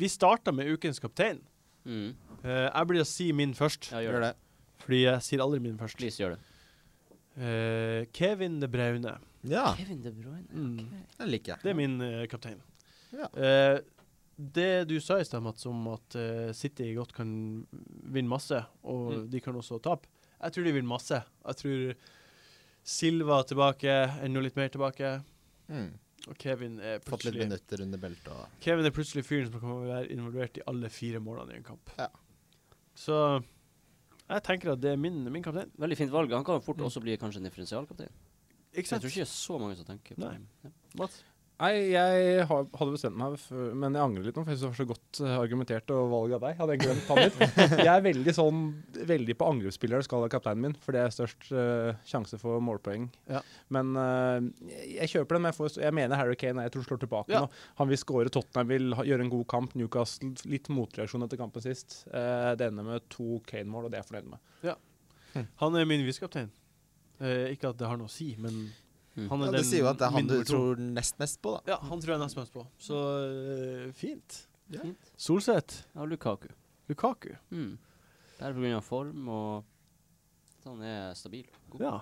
vi 0.00 0.08
starta 0.10 0.54
med 0.54 0.70
ukens 0.74 0.98
kaptein. 1.02 1.42
Mm. 1.86 2.12
Uh, 2.44 2.68
jeg 2.70 2.86
blir 2.90 3.02
å 3.02 3.08
si 3.08 3.32
min 3.34 3.54
først, 3.54 3.90
Ja, 3.94 4.00
Gjør 4.06 4.28
det. 4.28 4.32
fordi 4.86 5.02
jeg 5.08 5.26
sier 5.26 5.42
aldri 5.44 5.60
min 5.66 5.78
først. 5.78 5.98
Please, 5.98 6.18
gjør 6.22 6.36
det. 6.36 6.46
Uh, 7.38 8.04
Kevin 8.12 8.58
De 8.60 8.68
Braune. 8.68 9.14
Ja, 9.46 9.70
Kevin 9.78 10.02
De 10.02 10.10
Bruyne. 10.12 10.48
Mm. 10.52 11.06
den 11.18 11.30
liker 11.30 11.54
jeg. 11.54 11.62
Det 11.62 11.70
er 11.70 11.78
min 11.78 11.94
uh, 12.02 12.24
kaptein. 12.28 12.58
Ja. 13.14 13.26
Eh, 13.34 13.78
det 14.40 14.86
du 14.88 14.96
sa 15.02 15.16
i 15.20 15.24
sted, 15.26 15.42
Mats, 15.42 15.64
om 15.66 15.80
at 15.92 16.14
eh, 16.16 16.52
City 16.56 16.92
godt 16.96 17.10
kan 17.16 17.30
vinne 18.06 18.30
masse, 18.30 18.60
og 18.84 19.10
Mm. 19.12 19.24
de 19.32 19.40
kan 19.40 19.56
også 19.58 19.80
tape. 19.82 20.06
Jeg 20.40 20.52
tror 20.54 20.64
de 20.64 20.72
vinner 20.72 20.88
masse. 20.88 21.18
Jeg 21.46 21.56
tror 21.60 21.94
Silva 22.84 23.40
er 23.40 23.48
tilbake, 23.50 23.96
enda 24.24 24.40
litt 24.40 24.56
mer 24.56 24.68
tilbake. 24.72 25.10
Mm. 25.68 25.90
Og 26.28 26.36
Kevin 26.38 26.78
er 26.80 26.98
Fått 27.00 27.24
litt 27.24 27.34
plutselig 27.34 27.46
minutter 27.48 27.82
under 27.82 27.98
beltet 27.98 28.28
og 28.28 28.46
Kevin 28.60 28.84
er 28.88 28.92
plutselig 28.92 29.24
fyren 29.24 29.50
som 29.50 29.60
kommer 29.60 29.84
å 29.86 29.90
være 29.94 30.10
involvert 30.12 30.58
i 30.60 30.64
alle 30.68 30.88
fire 30.92 31.20
målene 31.24 31.54
i 31.54 31.60
en 31.60 31.64
kamp. 31.64 31.90
Ja. 31.98 32.08
Så 32.94 33.16
jeg 34.30 34.42
tenker 34.46 34.72
at 34.72 34.80
det 34.80 34.92
er 34.92 34.96
min, 34.96 35.24
min 35.32 35.42
kaptein. 35.42 35.70
Veldig 35.78 35.96
fint 35.98 36.12
valg. 36.12 36.30
Han 36.32 36.44
kan 36.44 36.60
fort 36.62 36.76
Mm. 36.78 36.84
også 36.86 37.00
bli 37.02 37.16
kanskje 37.16 37.36
en 37.42 37.48
differensialkaptein. 37.48 38.08
Ikke 38.74 38.86
sant? 38.88 39.02
Jeg 39.02 39.02
tror 39.02 39.10
ikke 39.10 39.24
det 39.24 39.28
er 39.28 39.34
så 39.34 39.58
mange 39.60 39.76
som 39.76 39.84
tenker 39.88 40.14
på 40.14 40.20
Nei. 40.20 40.38
Ja. 40.64 40.70
Mats? 40.96 41.22
Nei, 41.60 41.90
jeg 41.92 42.44
hadde 42.48 42.86
bestemt 42.94 43.18
meg, 43.20 43.34
men 43.76 43.96
jeg 43.96 44.00
angrer 44.00 44.24
litt 44.24 44.38
nå, 44.38 44.44
for 44.46 44.54
jeg 44.54 44.60
synes 44.62 44.64
det 44.64 44.70
var 44.70 44.78
så 44.78 44.86
godt 44.88 45.18
eh, 45.26 45.34
argumentert 45.36 45.92
og 45.92 46.06
valg 46.08 46.34
av 46.38 46.44
deg. 46.46 46.54
Hadde 46.56 46.76
jeg 46.76 46.82
glemt 46.86 47.10
han 47.10 47.20
litt. 47.20 47.42
Jeg 47.84 47.90
er 47.92 48.04
veldig 48.06 48.34
sånn, 48.36 48.62
veldig 49.10 49.36
på 49.36 49.48
angrepsspillere 49.52 50.06
skal 50.06 50.24
være 50.24 50.32
kapteinen 50.32 50.64
min, 50.64 50.76
for 50.80 50.96
det 50.96 51.02
er 51.04 51.12
størst 51.12 51.50
uh, 51.52 51.90
sjanse 52.08 52.40
for 52.40 52.64
målpoeng. 52.64 53.10
Ja. 53.28 53.42
Men 53.76 53.92
uh, 53.98 54.40
jeg, 54.70 55.10
kjøper 55.12 55.36
den, 55.36 55.44
men 55.44 55.52
jeg, 55.52 55.58
får, 55.58 55.76
jeg 55.84 55.96
mener 56.00 56.20
Harry 56.20 56.38
Kane 56.40 56.64
jeg 56.64 56.74
tror 56.76 56.86
slår 56.88 57.02
tilbake 57.04 57.36
Ja. 57.36 57.44
nå. 57.44 57.62
Han 57.82 57.92
vil 57.92 58.00
skåre, 58.00 58.32
Tottenham 58.32 58.70
vil 58.72 58.96
ha, 58.96 59.04
gjøre 59.12 59.26
en 59.26 59.32
god 59.36 59.46
kamp, 59.52 59.76
Newcastle 59.76 60.32
litt 60.48 60.70
motreaksjon 60.72 61.28
etter 61.28 61.40
kampen 61.40 61.64
sist. 61.64 62.04
Uh, 62.08 62.54
det 62.56 62.70
ender 62.70 62.88
med 62.88 63.08
to 63.12 63.42
Kane-mål, 63.50 63.88
og 63.88 63.92
det 63.92 64.00
er 64.00 64.06
jeg 64.06 64.12
fornøyd 64.14 64.32
med. 64.32 64.46
Han 65.60 65.76
er 65.76 65.88
min 65.88 66.08
visekaptein. 66.08 66.48
Uh, 67.20 67.50
ikke 67.52 67.68
at 67.68 67.80
det 67.80 67.88
har 67.90 68.00
noe 68.00 68.08
å 68.08 68.12
si, 68.12 68.32
men. 68.40 68.70
Han 69.28 69.42
er 69.42 69.46
ja, 69.46 69.52
den 69.52 69.58
Det 69.60 69.66
sier 69.68 69.84
jo 69.84 69.90
at 69.90 69.98
det 70.00 70.06
er 70.06 70.14
han 70.14 70.30
du 70.30 70.36
tror 70.48 70.80
nest 70.80 71.18
mest 71.20 71.40
på, 71.42 71.56
da. 71.58 71.74
Ja, 71.74 71.78
han 71.90 72.00
tror 72.00 72.14
jeg 72.14 72.22
nest 72.22 72.38
mest 72.38 72.54
på. 72.54 72.64
Så 72.78 72.96
uh, 72.96 73.90
fint. 73.96 74.38
Ja. 74.70 74.80
Fint. 74.84 75.12
Solseth. 75.16 75.84
Ja, 75.94 76.06
Lukaku. 76.06 76.48
Lukaku. 76.90 77.34
Mm. 77.50 77.76
Bare 78.40 78.72
av 78.76 78.82
form 78.86 79.28
og 79.28 79.64
at 80.60 80.70
han 80.70 80.82
er 80.84 81.14
stabil. 81.14 81.46
God. 81.72 81.84
Ja. 81.84 81.98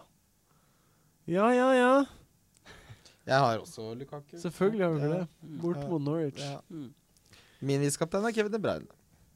Ja, 1.29 1.49
ja, 1.53 1.69
ja. 1.77 2.05
Jeg 3.29 3.39
har 3.39 3.59
også 3.59 3.95
Lukaku. 3.95 4.39
Selvfølgelig 4.41 4.85
har 4.85 4.93
vi 4.93 5.01
det. 5.01 5.27
Mm. 5.43 5.61
Bort 5.61 5.89
mot 5.89 6.03
Norwich. 6.03 6.41
Ja. 6.41 6.61
Mm. 6.69 6.93
Min 7.61 7.81
viskaptein 7.81 8.25
er 8.25 8.33
Kevin 8.33 8.53
De 8.53 8.61
Bruyne. 8.63 8.87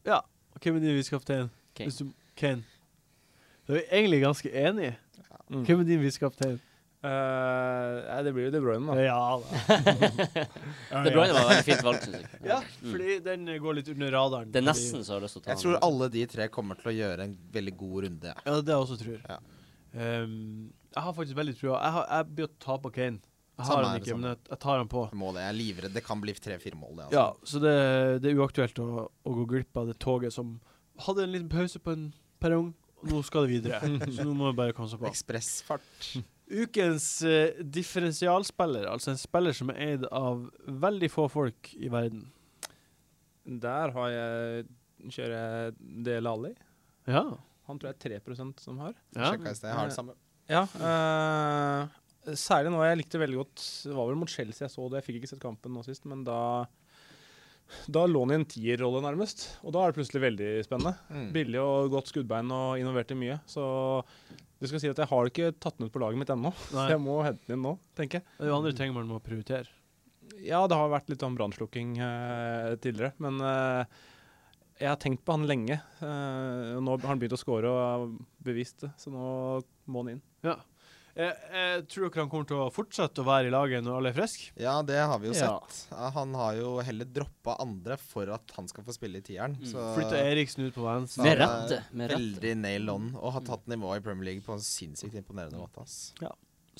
Ja. 0.06 0.20
Hvem 0.62 0.76
er 0.76 0.80
din 0.80 0.96
visekaptein? 0.96 1.50
Kane. 1.74 1.90
Du- 1.90 2.12
Kane. 2.36 2.64
Da 3.68 3.72
er 3.72 3.76
vi 3.76 3.84
egentlig 3.92 4.20
ganske 4.20 4.50
enige. 4.68 4.96
Mm. 5.50 5.64
Hvem 5.64 5.80
er 5.80 5.84
din 5.84 6.00
visekaptein? 6.00 6.60
Eh, 7.02 7.94
nei, 8.06 8.18
det 8.22 8.32
blir 8.36 8.44
jo 8.46 8.50
De 8.54 8.60
Bruyne, 8.62 8.86
da. 8.94 9.02
Ja 9.02 9.16
da. 9.42 9.78
De 11.02 11.10
Bruyne 11.10 11.32
var 11.34 11.48
veldig 11.48 11.64
fint 11.66 11.82
valg, 11.86 12.04
syns 12.04 12.20
jeg. 12.20 12.42
Ja, 12.46 12.60
Mm. 12.82 12.92
fordi 12.92 13.16
den 13.24 13.46
går 13.64 13.74
litt 13.80 13.88
under 13.94 14.12
radaren. 14.14 14.52
Det 14.52 14.60
er 14.62 14.66
fordi- 14.68 14.70
nesten 14.70 15.02
så 15.02 15.12
jeg 15.12 15.18
har 15.18 15.24
lyst 15.26 15.34
til 15.34 15.42
å 15.42 15.44
ta 15.44 15.50
Jeg 15.50 15.62
tror 15.64 15.78
alle 15.88 16.08
de 16.14 16.22
tre 16.26 16.46
kommer 16.48 16.78
til 16.78 16.92
å 16.92 16.94
gjøre 16.94 17.20
en 17.26 17.34
veldig 17.52 17.74
god 17.80 18.04
runde. 18.04 18.30
Ja. 18.30 18.40
Ja, 18.46 18.60
det 18.60 18.68
er 18.68 18.76
jeg 18.76 18.86
også 18.86 18.98
tror. 19.02 19.20
Ja. 19.28 19.38
Um, 19.92 20.72
jeg 20.94 21.02
har 21.04 21.12
faktisk 21.18 21.34
veldig 21.36 21.56
trua. 21.58 21.76
Jeg, 21.82 21.92
har- 21.98 22.06
jeg 22.10 22.26
blir 22.36 22.46
å 22.46 22.52
ta 22.58 22.78
på 22.78 22.92
Kane. 22.94 23.18
Jeg 23.58 23.66
har 23.68 23.84
han 23.84 24.00
ikke, 24.00 24.14
men 24.16 24.30
jeg, 24.30 24.38
jeg 24.50 24.58
tar 24.58 24.78
han 24.78 24.88
på. 24.88 25.02
Må 25.12 25.32
det. 25.34 25.42
Jeg 25.42 25.50
er 25.52 25.58
livredd. 25.58 25.92
Det 25.94 26.04
kan 26.04 26.20
bli 26.22 26.32
tre-fire 26.34 26.74
mål, 26.78 26.96
det. 26.96 27.04
Altså. 27.04 27.18
Ja, 27.18 27.26
så 27.44 27.60
det, 27.60 28.22
det 28.22 28.30
er 28.32 28.38
uaktuelt 28.40 28.78
å, 28.80 29.08
å 29.26 29.34
gå 29.36 29.44
glipp 29.50 29.76
av 29.76 29.86
det 29.90 29.98
toget 29.98 30.32
som 30.32 30.60
hadde 30.98 31.24
en 31.26 31.32
liten 31.34 31.48
pause 31.52 31.78
på 31.82 31.92
en 31.92 32.12
perrong, 32.40 32.72
nå 33.04 33.20
skal 33.26 33.46
det 33.46 33.60
videre. 33.60 33.80
så 34.16 34.24
nå 34.24 34.34
må 34.34 34.50
vi 34.52 34.56
bare 34.56 34.72
komme 34.72 34.86
oss 34.88 34.94
på. 34.96 35.06
Ekspressfart. 35.10 36.22
Ukens 36.50 37.06
eh, 37.22 37.62
differensialspiller, 37.62 38.88
altså 38.90 39.12
en 39.12 39.20
spiller 39.20 39.54
som 39.56 39.70
er 39.72 39.80
eid 39.86 40.06
av 40.10 40.48
veldig 40.66 41.08
få 41.12 41.28
folk 41.32 41.70
i 41.78 41.88
verden. 41.92 42.26
Der 43.44 43.94
har 43.94 44.10
jeg, 44.12 44.66
kjører 45.08 45.32
jeg 45.38 45.72
Del 46.06 46.28
Ali. 46.30 46.52
Ja. 47.08 47.24
Han 47.70 47.78
tror 47.78 47.92
jeg 47.92 48.12
er 48.18 48.20
3 48.20 48.36
som 48.60 48.78
har. 48.82 48.94
ja. 49.16 49.30
Sjekka 49.32 49.50
i 49.50 49.58
sted. 49.58 49.70
Jeg 49.70 49.78
har 49.78 49.90
det 49.90 49.96
samme. 49.96 50.18
Ja, 50.50 50.66
eh, 50.66 52.34
særlig 52.36 52.72
nå 52.74 52.82
jeg 52.84 52.98
likte 52.98 53.20
veldig 53.22 53.38
godt 53.38 53.62
Det 53.86 53.94
var 53.94 54.08
vel 54.10 54.18
mot 54.18 54.30
Chelsea 54.30 54.66
jeg 54.66 54.74
så 54.74 54.88
det. 54.90 55.00
Jeg 55.00 55.06
fikk 55.08 55.20
ikke 55.20 55.32
sett 55.32 55.42
kampen 55.42 55.74
nå 55.74 55.84
sist, 55.86 56.04
men 56.10 56.24
da 56.26 56.40
da 57.88 58.02
lå 58.04 58.20
han 58.24 58.34
i 58.34 58.36
en 58.36 58.48
tierrolle, 58.48 59.00
nærmest. 59.00 59.46
Og 59.64 59.72
da 59.74 59.82
er 59.82 59.92
det 59.92 59.96
plutselig 59.96 60.22
veldig 60.26 60.48
spennende. 60.66 60.92
Mm. 61.08 61.28
Billig 61.32 61.60
og 61.62 61.92
godt 61.94 62.10
skuddbein 62.12 62.50
og 62.52 62.80
innoverte 62.80 63.16
mye. 63.16 63.38
Så 63.48 63.64
det 64.62 64.70
skal 64.70 64.78
si 64.78 64.90
at 64.92 65.00
jeg 65.02 65.10
har 65.10 65.28
ikke 65.28 65.52
tatt 65.58 65.78
den 65.78 65.88
ut 65.88 65.94
på 65.94 65.98
laget 66.02 66.20
mitt 66.20 66.30
ennå. 66.30 66.52
Så 66.70 66.86
jeg 66.92 67.02
må 67.02 67.18
hente 67.26 67.42
den 67.48 67.56
inn 67.58 67.64
nå, 67.66 67.74
tenker 67.98 68.20
jeg. 68.20 68.28
Det 68.38 68.46
er 68.46 68.52
jo 68.52 68.58
andre 68.60 68.74
ting 68.78 68.94
man 68.94 69.10
må 69.10 69.18
prioritere. 69.24 69.66
Ja, 70.42 70.62
det 70.70 70.78
har 70.78 70.90
vært 70.92 71.10
litt 71.10 71.22
om 71.26 71.34
brannslukking 71.36 71.96
eh, 71.98 72.72
tidligere, 72.82 73.12
men 73.22 73.42
eh, 73.42 73.98
jeg 74.78 74.88
har 74.88 75.00
tenkt 75.02 75.24
på 75.26 75.34
han 75.34 75.48
lenge. 75.50 75.80
eh, 76.02 76.78
nå 76.78 76.94
har 76.94 77.10
han 77.10 77.20
begynt 77.20 77.34
å 77.36 77.40
score 77.40 77.70
og 77.70 77.80
er 77.82 78.06
bevist 78.46 78.86
det, 78.86 78.92
så 79.02 79.10
nå 79.12 79.26
må 79.90 80.04
han 80.04 80.14
inn. 80.14 80.22
Ja. 80.46 80.56
Jeg, 81.12 81.34
jeg 81.52 81.80
tror 81.92 82.06
dere 82.08 82.22
han 82.22 82.30
kommer 82.32 82.46
til 82.48 82.56
å 82.56 82.70
fortsette 82.72 83.20
å 83.20 83.26
være 83.26 83.50
i 83.50 83.52
laget 83.52 83.84
når 83.84 83.98
alle 83.98 84.12
er 84.12 84.16
friske. 84.16 84.46
Ja, 84.56 84.78
det 84.88 84.96
har 84.96 85.18
vi 85.20 85.28
jo 85.28 85.34
Ja. 85.36 85.58
sett. 85.60 85.90
Ja, 85.92 86.08
han 86.14 86.32
har 86.34 86.54
jo 86.56 86.70
heller 86.80 87.04
droppa 87.04 87.56
andre 87.60 87.98
for 88.00 88.30
at 88.32 88.50
han 88.56 88.66
skal 88.70 88.84
få 88.86 88.94
spille 88.96 89.20
i 89.20 89.24
tieren. 89.26 89.58
Mm. 89.60 89.74
Flytta 89.98 90.16
Eriksen 90.22 90.64
ut 90.64 90.74
på 90.74 90.86
venstre. 90.86 91.22
Med 91.26 91.36
rette, 91.42 91.82
med 91.92 92.10
rette. 92.14 92.20
Veldig 92.22 92.54
nail 92.62 92.88
on, 92.94 93.10
og 93.20 93.32
har 93.36 93.44
tatt 93.44 93.66
nivået 93.68 94.00
i 94.00 94.06
Premier 94.06 94.24
League 94.30 94.40
på 94.46 94.54
en 94.56 94.64
sinnssykt 94.64 95.14
imponerende 95.20 95.60
måte. 95.60 95.82
ass. 95.84 96.14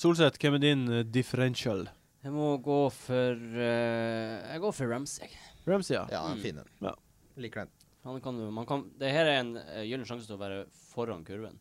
Solseth, 0.01 0.39
hvem 0.41 0.55
er 0.57 0.59
din 0.65 0.87
eh, 0.89 1.03
differential? 1.05 1.85
Jeg 2.25 2.33
må 2.33 2.55
gå 2.63 2.79
for 2.95 3.35
uh, 3.35 4.53
Jeg 4.55 4.61
går 4.63 4.73
for 4.73 4.87
Ramsey. 4.89 5.29
Ramsey, 5.67 5.95
ja. 5.99 6.07
Ja, 6.11 6.23
Mm. 6.29 6.39
er 6.39 6.43
fin 6.43 6.59
en. 6.59 6.69
Ja. 6.81 6.95
Liker 7.37 7.65
den. 7.67 7.71
Han 8.05 8.21
kan 8.21 8.39
Man 8.55 8.65
kan 8.67 8.91
Det 8.99 9.11
her 9.13 9.27
er 9.27 9.41
en 9.41 9.57
uh, 9.57 9.83
gyllen 9.85 10.07
sjanse 10.09 10.27
til 10.27 10.37
å 10.37 10.41
være 10.41 10.65
foran 10.95 11.25
kurven. 11.25 11.59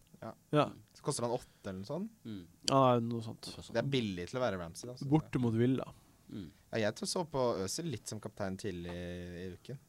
ja. 0.54 0.70
Så 1.02 1.06
koster 1.08 1.26
han 1.26 1.32
åtte 1.34 1.70
eller 1.72 1.80
noe 1.80 1.88
sånt. 1.90 2.12
Mm. 2.30 2.42
ja 2.70 2.82
noe 3.02 3.22
sånt. 3.26 3.48
Det 3.74 3.80
er 3.82 3.88
billig 3.90 4.28
til 4.30 4.38
å 4.38 4.44
være 4.44 4.60
Ramsey. 4.62 4.86
Da, 4.88 4.94
så- 5.00 5.08
Borte 5.10 5.40
mot 5.42 5.54
Villa. 5.58 5.88
Mm. 6.30 6.52
Ja, 6.72 6.78
jeg 6.86 6.96
tror 7.00 7.10
så 7.10 7.24
på 7.28 7.46
Øzil 7.66 7.90
litt 7.90 8.08
som 8.08 8.20
kaptein 8.22 8.56
tidlig 8.62 8.94
i 8.94 9.48
uken. 9.56 9.80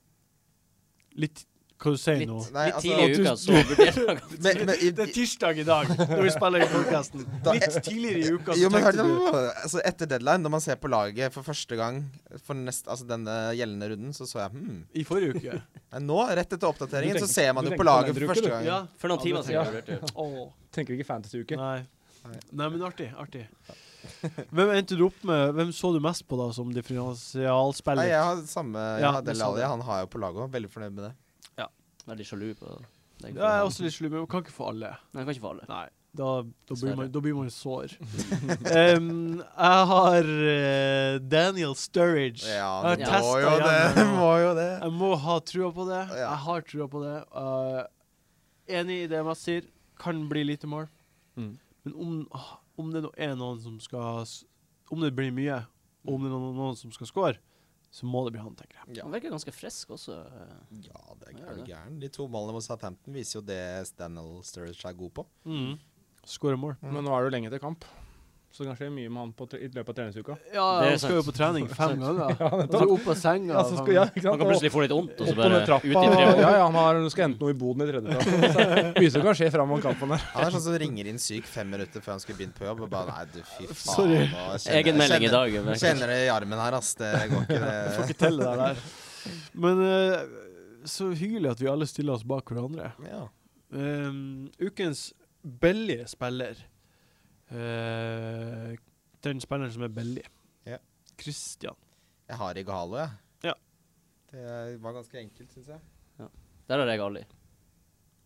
Litt 1.20 1.44
Hva 1.82 1.90
du 1.90 1.98
sier 1.98 2.20
Litt, 2.20 2.30
nå? 2.30 2.38
Nei, 2.54 2.66
litt 2.68 2.76
altså- 2.78 2.84
tidlig 2.86 3.06
i 3.08 3.22
uka, 3.22 3.32
så 3.42 3.62
vurderer 3.70 3.96
jeg 4.12 4.94
Det 4.94 5.04
er 5.04 5.12
tirsdag 5.16 5.58
i 5.58 5.64
dag, 5.66 5.88
når 5.98 6.22
vi 6.22 6.32
spiller 6.36 6.62
i 6.62 6.68
podkasten. 6.70 7.24
Litt 7.48 7.78
tidligere 7.82 8.20
i 8.20 8.36
uka 8.36 8.54
så 8.54 8.60
jo, 8.60 8.70
men 8.70 8.86
tenkte 8.86 9.06
du. 9.08 9.38
Altså, 9.50 9.82
etter 9.90 10.10
deadline, 10.14 10.46
når 10.46 10.54
man 10.56 10.62
ser 10.62 10.78
på 10.82 10.90
laget 10.92 11.34
for 11.34 11.48
første 11.48 11.78
gang 11.80 12.02
for 12.46 12.58
nest, 12.58 12.86
altså 12.86 13.08
denne 13.08 13.36
gjeldende 13.58 13.90
runden, 13.94 14.14
så 14.14 14.28
så 14.30 14.44
jeg 14.44 14.54
hmm. 14.54 14.82
I 14.94 15.06
forrige 15.08 15.40
uke. 15.40 15.58
Nei, 15.92 16.04
nå, 16.06 16.20
rett 16.30 16.54
etter 16.54 16.70
oppdateringen, 16.70 17.18
tenker, 17.18 17.26
så 17.26 17.40
ser 17.40 17.56
man 17.58 17.66
jo 17.66 17.74
på 17.74 17.88
laget 17.88 18.14
for 18.14 18.34
første 18.34 18.54
gang. 18.54 18.68
Ja. 18.68 18.78
For 19.02 19.10
noen 19.10 19.24
timer 19.24 19.46
siden. 19.48 19.82
Ja. 19.90 19.98
jeg. 19.98 20.46
Tenker 20.72 20.94
ikke 20.96 21.08
fantasy-uke. 21.10 21.58
nei. 21.58 21.80
Nei. 22.22 22.38
Nei, 22.54 22.68
men 22.70 22.84
artig. 22.86 23.08
artig. 23.18 23.48
Hvem 24.54 24.70
endte 24.76 24.96
du 24.98 25.04
opp 25.06 25.18
med? 25.26 25.52
Hvem 25.56 25.72
så 25.74 25.92
du 25.94 25.98
mest 26.02 26.24
på 26.28 26.38
da 26.38 26.48
som 26.54 26.70
Nei, 26.70 26.78
differensialspiller? 26.78 28.08
jeg 28.10 28.28
har 28.28 28.42
samme 28.50 28.78
Jeg 28.78 29.04
Ja, 29.04 29.12
har 29.14 29.22
Alli, 29.22 29.60
det. 29.60 29.68
han 29.74 29.84
har 29.86 30.00
jeg 30.00 30.06
jo 30.06 30.10
på 30.14 30.22
laget 30.22 30.44
òg. 30.44 30.52
Veldig 30.54 30.70
fornøyd 30.70 30.96
med 30.96 31.04
det. 31.08 31.12
Veldig 32.10 32.26
sjalu 32.26 32.48
på 32.58 32.68
det. 32.68 32.84
Jeg 33.22 33.38
er 33.38 33.62
også 33.62 33.84
litt 33.84 33.94
sjalu, 33.94 34.08
men 34.10 34.24
man 34.24 34.30
kan 34.30 34.42
ikke 34.42 34.54
få 34.54 34.70
alle. 34.72 34.94
Nei, 35.12 35.20
jeg 35.20 35.26
kan 35.28 35.36
ikke 35.36 35.44
få 35.44 35.52
alle. 35.54 35.66
Nei, 35.70 35.84
da, 36.12 36.30
da, 36.68 36.76
blir, 36.76 36.96
man, 36.98 37.10
da 37.14 37.20
blir 37.24 37.36
man 37.38 37.50
sår. 37.52 37.94
um, 38.98 39.38
jeg 39.40 39.84
har 39.92 40.26
uh, 40.28 41.14
Daniel 41.24 41.76
Sturridge. 41.78 42.44
Ja, 42.50 42.82
det 42.98 43.08
må 43.08 43.36
jo 43.40 43.52
det. 43.62 44.06
Må 44.18 44.32
jo 44.42 44.50
det. 44.58 44.70
Jeg 44.74 44.96
må 44.98 45.12
ha 45.22 45.38
trua 45.52 45.70
på 45.72 45.86
det. 45.88 46.02
Ja. 46.10 46.26
Jeg 46.26 46.40
har 46.46 46.66
trua 46.68 46.88
på 46.92 47.04
det. 47.04 47.14
Uh, 47.32 47.80
enig 48.80 48.98
i 49.04 49.08
det 49.12 49.22
Mats 49.24 49.46
sier. 49.46 49.70
Kan 50.02 50.26
bli 50.28 50.42
lite 50.50 50.68
mål. 50.68 50.90
Mm. 51.40 51.54
Men 51.86 51.96
om, 51.96 52.18
ah, 52.36 52.56
om 52.76 52.92
det 52.92 53.04
nå 53.06 53.14
er 53.16 53.32
noen 53.38 53.62
som 53.62 53.78
skal 53.80 54.26
Om 54.92 55.00
det 55.06 55.14
blir 55.16 55.32
mye, 55.32 55.62
og 56.04 56.18
om 56.18 56.26
det 56.26 56.28
er 56.28 56.34
noen, 56.34 56.56
noen 56.58 56.76
som 56.76 56.92
skal 56.92 57.08
score, 57.08 57.38
så 57.92 58.06
må 58.08 58.22
det 58.24 58.32
bli 58.34 58.40
han, 58.40 58.54
tenker 58.56 58.78
jeg. 58.80 58.96
Ja. 58.98 59.04
Han 59.04 59.12
virker 59.12 59.34
ganske 59.34 59.52
frisk 59.52 59.90
også. 59.92 60.14
eh. 60.24 60.52
Ja, 60.88 61.02
det 61.20 61.28
er, 61.34 61.40
er 61.44 61.58
du 61.58 61.64
gæren. 61.68 61.98
De 62.00 62.08
to 62.08 62.24
målene 62.32 62.54
mot 62.56 62.64
Southampton 62.64 63.12
viser 63.12 63.38
jo 63.38 63.42
det 63.44 63.58
Daniel 63.98 64.38
Sturridge 64.48 64.88
er 64.88 64.96
god 64.96 65.12
på. 65.20 65.26
Mm. 65.44 65.74
Skåre 66.24 66.56
mål. 66.56 66.76
Men 66.80 67.02
nå 67.04 67.12
er 67.12 67.20
det 67.20 67.28
jo 67.28 67.34
lenge 67.36 67.50
til 67.52 67.60
kamp, 67.60 67.84
så 68.52 68.62
det 68.62 68.66
kan 68.68 68.76
skje 68.76 68.88
mye 68.92 69.08
med 69.08 69.20
han 69.22 69.30
på, 69.32 69.46
i 69.56 69.68
løpet 69.72 69.88
av 69.88 69.94
treningsuka. 69.96 70.34
Ja, 70.52 70.64
Det 70.82 70.86
er 70.86 70.90
han 70.92 70.98
skal 71.00 71.14
jo 71.16 71.22
på 71.24 71.32
trening 71.32 71.68
fem 71.78 71.94
ganger. 72.02 72.34
Ja, 72.36 72.48
Og 72.52 72.74
så 72.74 72.80
opp 72.96 73.06
av 73.08 73.16
senga. 73.16 73.54
Ja, 73.56 73.62
så 73.64 73.78
skal, 73.80 73.92
ja, 73.96 74.02
Han 74.28 74.38
kan 74.42 74.50
plutselig 74.50 74.72
få 74.74 74.82
litt 74.84 74.92
vondt, 74.92 75.14
og 75.24 75.30
så 75.30 75.34
bare 75.38 75.60
ut 75.62 75.64
i 75.64 75.72
Ja, 75.72 75.78
frihet. 75.80 76.42
ja, 76.44 76.50
han 76.66 76.76
har, 76.76 77.00
skal 77.14 77.24
hente 77.30 77.40
noe 77.46 77.54
i 77.54 77.56
boden 77.62 77.86
i 77.86 77.88
tredje 77.88 78.12
etasje. 78.18 78.66
Mye 79.00 79.12
som 79.16 79.24
kan 79.24 79.38
skje 79.40 79.48
fram 79.56 79.72
mot 79.72 79.82
kampen 79.88 80.12
der. 80.12 80.26
Han 80.34 80.46
er 80.50 80.54
sånn 80.58 80.64
som 80.68 80.76
ringer 80.84 81.08
inn 81.14 81.18
syk 81.24 81.48
fem 81.48 81.72
minutter 81.72 82.04
før 82.04 82.14
han 82.18 82.22
skulle 82.26 82.38
begynt 82.42 82.58
på 82.60 82.68
jobb. 82.68 82.84
Og 82.84 82.92
bare 82.92 83.16
Nei, 83.16 83.24
du, 83.32 83.40
fy 83.54 83.66
faen. 83.70 83.80
Sorry. 83.86 84.20
kjenner- 84.28 84.76
Egenmelding 84.82 85.26
i 85.30 85.32
dag. 85.38 85.56
men- 85.70 85.80
Kjenner 85.82 86.12
det 86.12 86.18
i 86.26 86.28
armen 86.36 86.58
her, 86.66 86.76
ass. 86.82 86.92
Det 87.00 87.12
går 87.32 87.46
ikke, 87.48 87.60
Jeg 87.62 87.92
får 87.96 88.04
ikke 88.10 88.20
til 88.26 88.38
det 88.42 88.52
der. 88.62 88.82
Men 89.64 89.82
eh, 89.86 90.18
så 90.92 91.08
hyggelig 91.14 91.50
at 91.56 91.60
vi 91.62 91.70
alle 91.72 91.86
stiller 91.88 92.18
oss 92.18 92.24
bak 92.26 92.52
hverandre. 92.52 92.92
Ja. 93.08 93.24
Um, 93.72 94.50
ukens 94.60 95.12
billige 95.62 96.04
spiller. 96.10 96.58
Eh, 97.52 98.76
den 99.22 99.40
spilleren 99.44 99.72
som 99.74 99.84
er 99.86 99.92
billig. 99.94 100.24
Ja. 100.66 100.78
Christian. 101.20 101.76
Jeg 102.28 102.36
har 102.40 102.58
Igalo, 102.58 102.96
jeg. 102.96 103.10
Ja. 103.50 103.54
Det 104.32 104.78
var 104.80 104.96
ganske 104.96 105.18
enkelt, 105.20 105.52
syns 105.52 105.68
jeg. 105.74 105.80
Der 106.70 106.78
har 106.78 106.86
jeg 106.88 107.00
Ali. 107.04 107.24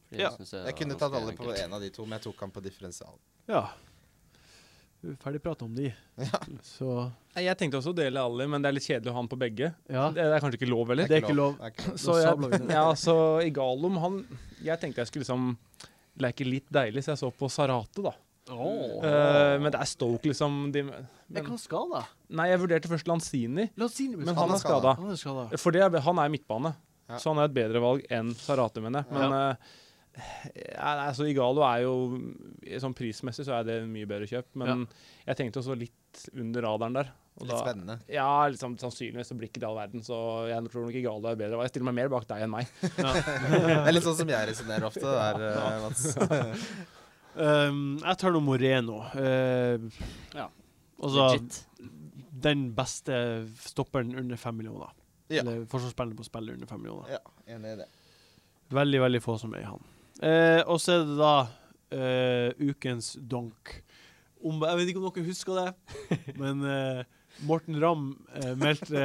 Fordi 0.06 0.22
Ja. 0.22 0.30
Jeg, 0.38 0.66
Jeg 0.66 0.76
kunne 0.78 0.94
tatt 1.00 1.14
alle 1.18 1.32
på 1.34 1.50
en 1.56 1.72
av 1.72 1.80
de 1.82 1.90
to, 1.90 2.04
men 2.06 2.18
jeg 2.18 2.22
tok 2.28 2.40
han 2.44 2.50
på 2.54 2.62
differensial. 2.62 3.16
Ja. 3.48 3.64
Vi 5.02 5.10
er 5.12 5.16
Ferdig 5.20 5.40
prata 5.42 5.64
om 5.64 5.74
de. 5.74 5.88
Ja. 6.16 6.38
Så 6.62 7.10
Jeg 7.34 7.56
tenkte 7.58 7.80
også 7.80 7.90
å 7.92 7.96
dele 7.96 8.20
Ali, 8.22 8.46
men 8.46 8.62
det 8.62 8.68
er 8.70 8.76
litt 8.78 8.86
kjedelig 8.86 9.10
å 9.10 9.16
ha 9.16 9.20
han 9.24 9.28
på 9.28 9.38
begge. 9.40 9.72
ja. 9.90 10.10
Det 10.14 10.22
er 10.22 10.38
kanskje 10.40 10.60
ikke 10.60 10.70
lov, 10.70 10.88
heller. 10.88 11.08
Det 11.08 11.18
er 11.18 11.24
ikke 11.24 11.34
lov. 11.36 11.58
Er 11.60 11.72
ikke 11.74 11.88
lov. 11.90 11.98
Så 11.98 12.16
jeg, 12.22 12.70
ja, 12.70 12.84
så 12.94 13.16
Igalom, 13.44 13.98
han 13.98 14.20
Jeg 14.62 14.80
tenkte 14.80 15.02
jeg 15.02 15.10
skulle 15.10 15.26
liksom 15.26 15.58
leke 16.22 16.46
litt 16.48 16.70
deilig, 16.72 17.02
så 17.04 17.12
jeg 17.12 17.18
så 17.24 17.30
på 17.34 17.50
Sarate, 17.52 18.02
da. 18.06 18.12
Eh, 18.46 19.58
men 19.58 19.72
det 19.74 19.80
er 19.80 19.88
Stoke, 19.90 20.22
liksom. 20.30 20.70
De, 20.72 20.84
Jeg 20.86 21.06
men, 21.30 21.44
kan 21.44 21.58
skada. 21.58 22.04
nei, 22.30 22.48
jeg 22.52 22.60
vurderte 22.62 22.88
først 22.92 23.08
Lanzini, 23.10 23.68
Lanzini 23.76 24.16
men 24.16 24.34
han 24.38 24.50
er 24.54 24.60
skada. 24.62 24.92
Er. 25.50 25.56
For 25.58 25.70
det, 25.74 25.82
er- 25.82 26.00
han 26.00 26.18
er 26.22 26.28
midtbane, 26.30 26.74
Ja. 27.08 27.16
så 27.18 27.34
han 27.34 27.38
er 27.42 27.44
et 27.50 27.54
bedre 27.54 27.80
valg 27.82 28.06
enn 28.10 28.34
Sarate, 28.34 28.80
mener 28.80 29.02
jeg. 29.02 29.12
Men 29.12 29.56
ja, 30.16 30.94
nei, 30.96 31.08
altså, 31.10 31.26
Igalo 31.28 31.60
er 31.66 31.82
jo 31.84 31.92
Sånn 32.80 32.94
prismessig 32.96 33.44
så 33.44 33.52
er 33.60 33.64
det 33.68 33.82
en 33.82 33.92
mye 33.92 34.06
bedre 34.08 34.26
kjøp, 34.26 34.46
men 34.54 34.86
jeg 35.26 35.36
tenkte 35.36 35.60
også 35.60 35.76
litt 35.78 35.92
under 36.34 36.62
radaren 36.62 36.94
der. 36.94 37.10
og 37.38 37.46
Litt 37.46 37.50
da- 37.52 37.64
spennende. 37.66 37.98
Ja, 38.08 38.46
liksom, 38.48 38.78
sannsynligvis 38.78 39.26
så 39.28 39.36
blir 39.36 39.50
ikke 39.50 39.60
det 39.60 39.68
all 39.68 39.76
verden, 39.76 40.00
så 40.02 40.48
jeg 40.48 40.70
tror 40.72 40.86
nok 40.86 40.94
Igalo 40.94 41.28
er 41.28 41.36
bedre. 41.36 41.60
Jeg 41.66 41.68
stiller 41.74 41.92
meg 41.92 41.94
mer 41.94 42.08
bak 42.08 42.26
deg 42.26 42.42
enn 42.46 42.50
meg. 42.50 42.66
Ja. 42.96 43.12
Det 43.60 43.88
er 43.88 43.92
litt 43.92 44.04
sånn 44.06 44.16
som 44.16 44.28
jeg 44.28 44.48
resonnerer 44.48 44.86
ofte, 44.88 45.02
der, 45.04 45.34
eh, 45.50 45.82
Mats. 45.84 46.16
Um, 47.36 47.98
jeg 48.00 48.18
tar 48.22 48.32
nå 48.32 48.40
Moreno. 48.44 49.02
Uh, 49.14 49.90
Ja. 50.34 50.48
Altså 50.96 51.26
Legit. 51.34 51.58
den 52.42 52.70
beste 52.76 53.16
stopperen 53.60 54.14
under 54.16 54.36
fem 54.40 54.56
millioner. 54.56 54.94
Ja. 55.28 55.42
Eller 55.42 55.66
forsvarsspilleren 55.68 56.16
på 56.16 56.24
spillet 56.24 56.54
under 56.54 56.66
fem 56.70 56.80
millioner. 56.80 57.10
Ja, 57.18 57.18
enig 57.54 57.74
i 57.74 57.76
det. 57.82 57.88
Veldig, 58.72 59.00
veldig 59.02 59.20
få 59.22 59.36
som 59.38 59.52
er 59.54 59.60
i 59.64 59.68
han. 59.68 59.82
Uh, 60.22 60.62
og 60.72 60.80
så 60.80 60.96
er 60.96 61.04
det 61.04 61.18
da 61.18 61.34
uh, 61.92 62.70
ukens 62.70 63.12
donk. 63.20 63.82
Om, 64.40 64.62
jeg 64.62 64.78
vet 64.78 64.88
ikke 64.92 65.02
om 65.02 65.10
dere 65.10 65.26
husker 65.26 65.58
det, 65.58 65.70
men 66.42 66.60
eh, 66.70 67.04
Morten 67.48 67.78
Ramm 67.82 68.10
eh, 68.36 68.52
meldte 68.60 69.04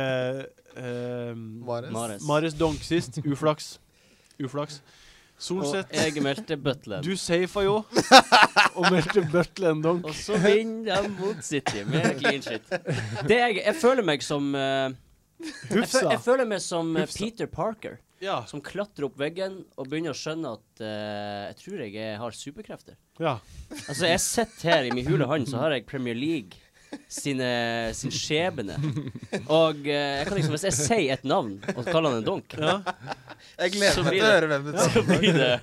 Mares. 0.75 1.91
Mares. 1.95 2.25
Mares 2.27 2.53
donk 2.59 2.83
sist. 2.85 3.17
Uflaks. 3.25 3.79
Uflaks. 4.43 4.81
Og 5.49 5.95
jeg 5.97 6.21
meldte 6.21 6.57
Butland. 6.61 7.03
du 7.07 7.15
safa 7.17 7.63
jo, 7.65 7.79
og 8.77 8.85
meldte 8.93 9.23
Butler 9.31 9.79
donk. 9.81 10.05
Og 10.05 10.13
så 10.17 10.37
vinner 10.43 11.01
de 11.07 11.11
mot 11.17 11.41
City 11.45 11.81
med 11.89 12.19
clean 12.21 12.43
shit. 12.45 12.69
Det 13.25 13.39
jeg, 13.39 13.57
jeg 13.63 13.75
føler 13.81 14.05
meg 14.05 14.21
som 14.25 14.51
uh, 14.53 14.93
jeg, 15.41 15.73
Hufsa. 15.73 16.05
jeg 16.13 16.21
føler 16.21 16.45
meg 16.53 16.61
som 16.63 16.93
Hufsa. 16.99 17.17
Peter 17.23 17.49
Parker, 17.49 17.97
Ja. 18.21 18.43
som 18.45 18.61
klatrer 18.61 19.07
opp 19.09 19.17
veggen 19.17 19.63
og 19.81 19.87
begynner 19.89 20.13
å 20.13 20.19
skjønne 20.19 20.53
at 20.59 20.83
uh, 20.85 21.49
jeg 21.49 21.57
tror 21.63 21.85
jeg 21.87 22.17
har 22.21 22.37
superkrefter. 22.37 22.99
ja. 23.17 23.39
Altså, 23.87 24.05
jeg 24.11 24.21
sitter 24.21 24.69
her 24.75 24.89
i 24.89 24.91
min 24.93 25.07
hule 25.09 25.25
hånd, 25.25 25.49
så 25.49 25.57
har 25.63 25.73
jeg 25.73 25.87
Premier 25.89 26.13
League 26.17 26.60
sine, 27.11 27.49
sin 27.97 28.11
skjebne. 28.13 28.75
Og 29.47 29.85
eh, 29.87 30.17
jeg 30.21 30.25
kan 30.29 30.37
liksom, 30.39 30.55
hvis 30.57 30.65
jeg 30.69 30.77
sier 30.79 31.13
et 31.17 31.23
navn 31.27 31.57
og 31.75 31.85
kaller 31.87 32.09
han 32.11 32.19
en 32.21 32.25
donk, 32.27 32.55
ja. 32.57 32.79
Jeg 33.59 33.75
gleder 33.77 33.95
Så 33.95 34.03
meg 34.03 34.11
blir 34.15 34.19
til 34.19 34.25
å 34.25 34.31
det- 34.31 34.33
høre 34.33 34.49
hvem 34.51 34.65
du 34.65 34.71
tar. 34.77 34.89
så 34.91 35.05
blir 35.07 35.39
det, 35.39 35.53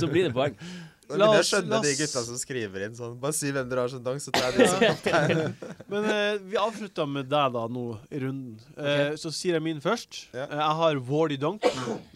så 0.00 0.10
blir 0.10 0.28
det 0.28 0.34
poeng. 0.34 0.56
Nå 1.04 1.18
La 1.20 1.26
begynner 1.26 1.34
jeg 1.34 1.36
å 1.36 1.40
oss- 1.44 1.50
skjønne 1.52 1.78
de 1.84 1.90
oss- 1.92 1.98
gutta 2.00 2.20
som 2.24 2.36
skriver 2.40 2.84
inn 2.86 2.94
sånn. 2.96 3.16
Bare 3.20 3.34
si 3.36 3.50
hvem 3.52 3.68
dere 3.68 3.82
har 3.84 3.90
som 3.92 4.02
donk, 4.06 4.22
så 4.24 4.32
tar 4.32 4.46
jeg 4.50 4.56
de 4.56 4.68
som. 4.72 5.54
Men 5.92 6.06
eh, 6.08 6.38
vi 6.48 6.56
avslutter 6.56 7.06
med 7.06 7.28
deg 7.28 7.52
da 7.58 7.64
nå 7.68 7.82
i 8.08 8.22
runden. 8.22 8.54
Eh, 8.78 9.12
Så 9.20 9.28
sier 9.30 9.58
jeg 9.58 9.62
min 9.66 9.82
først. 9.84 10.22
Ja. 10.32 10.46
Eh, 10.48 10.56
jeg 10.62 10.78
har 10.80 11.02
Wardy 11.10 11.36
Donk. 11.42 11.66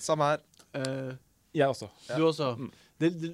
Samme 0.01 0.31
her. 0.33 0.41
Eh, 0.75 1.13
Jeg 1.59 1.69
også. 1.69 1.91
Ja. 2.09 2.17
Du 2.17 2.25
også. 2.31 2.55
Mm. 2.57 2.71
Det, 2.99 3.09
det, 3.21 3.29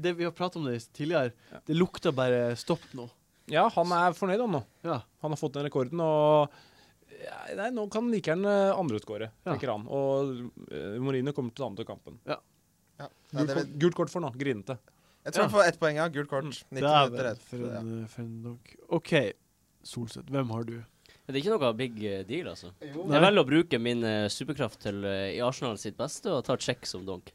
det 0.00 0.12
Vi 0.16 0.24
har 0.24 0.32
pratet 0.32 0.56
om 0.62 0.64
det 0.70 0.78
tidligere. 0.96 1.32
Det 1.66 1.74
lukter 1.76 2.14
bare 2.14 2.54
stopp 2.56 2.86
nå. 2.94 3.08
Ja, 3.52 3.66
han 3.74 3.92
er 3.92 4.14
fornøyd, 4.16 4.40
han 4.40 4.54
nå. 4.56 4.62
Ja. 4.86 5.00
Han 5.24 5.34
har 5.34 5.36
fått 5.40 5.52
den 5.58 5.66
rekorden, 5.66 6.00
og 6.00 6.48
nei, 7.58 7.70
nå 7.74 7.84
kan 7.92 8.04
han 8.06 8.12
like 8.14 8.30
gjerne 8.32 8.54
andreutskåre, 8.78 9.30
Ja. 9.44 9.52
tenker 9.52 9.72
han. 9.74 9.84
Og 9.88 10.32
uh, 10.72 10.96
Mourinho 11.04 11.32
kommer 11.36 11.52
til 11.52 11.60
å 11.60 11.64
ta 11.64 11.68
ham 11.68 11.76
til 11.76 11.88
kampen. 11.88 12.18
Ja. 12.28 12.38
Ja, 13.00 13.08
Gult, 13.34 13.48
det 13.48 13.54
kort, 13.58 13.70
gult 13.82 13.94
kort 13.98 14.10
for 14.12 14.22
nå, 14.22 14.30
grinete. 14.38 14.78
jeg 15.26 15.32
tror 15.34 15.42
han 15.48 15.50
får 15.52 15.68
ett 15.68 15.78
poeng, 15.80 15.96
ja. 15.98 16.08
Gult 16.08 16.28
kort. 16.30 16.44
90 16.46 16.80
Dæven, 16.80 17.10
minutter 17.10 17.24
rett. 17.30 17.42
for 17.42 17.58
Ja. 17.58 17.78
en, 17.80 18.02
eh, 18.02 18.06
for 18.08 18.22
en 18.22 18.42
donk. 18.44 18.74
OK, 18.88 19.12
Solseth. 19.82 20.30
Hvem 20.30 20.50
har 20.50 20.64
du? 20.64 20.76
Det 21.26 21.34
er 21.34 21.40
ikke 21.40 21.58
noe 21.58 21.72
big 21.74 22.02
eh, 22.04 22.22
deal, 22.28 22.48
altså. 22.52 22.70
Nei. 22.80 22.88
Jeg 23.16 23.22
velger 23.24 23.40
å 23.42 23.48
bruke 23.48 23.78
min 23.80 24.04
eh, 24.04 24.28
superkraft 24.28 24.78
til 24.84 25.04
eh, 25.04 25.34
i 25.36 25.40
Arsenal 25.40 25.76
sitt 25.80 25.96
beste 25.96 26.28
og 26.30 26.44
ta 26.44 26.56
check 26.56 26.86
som 26.86 27.04
donk. 27.04 27.32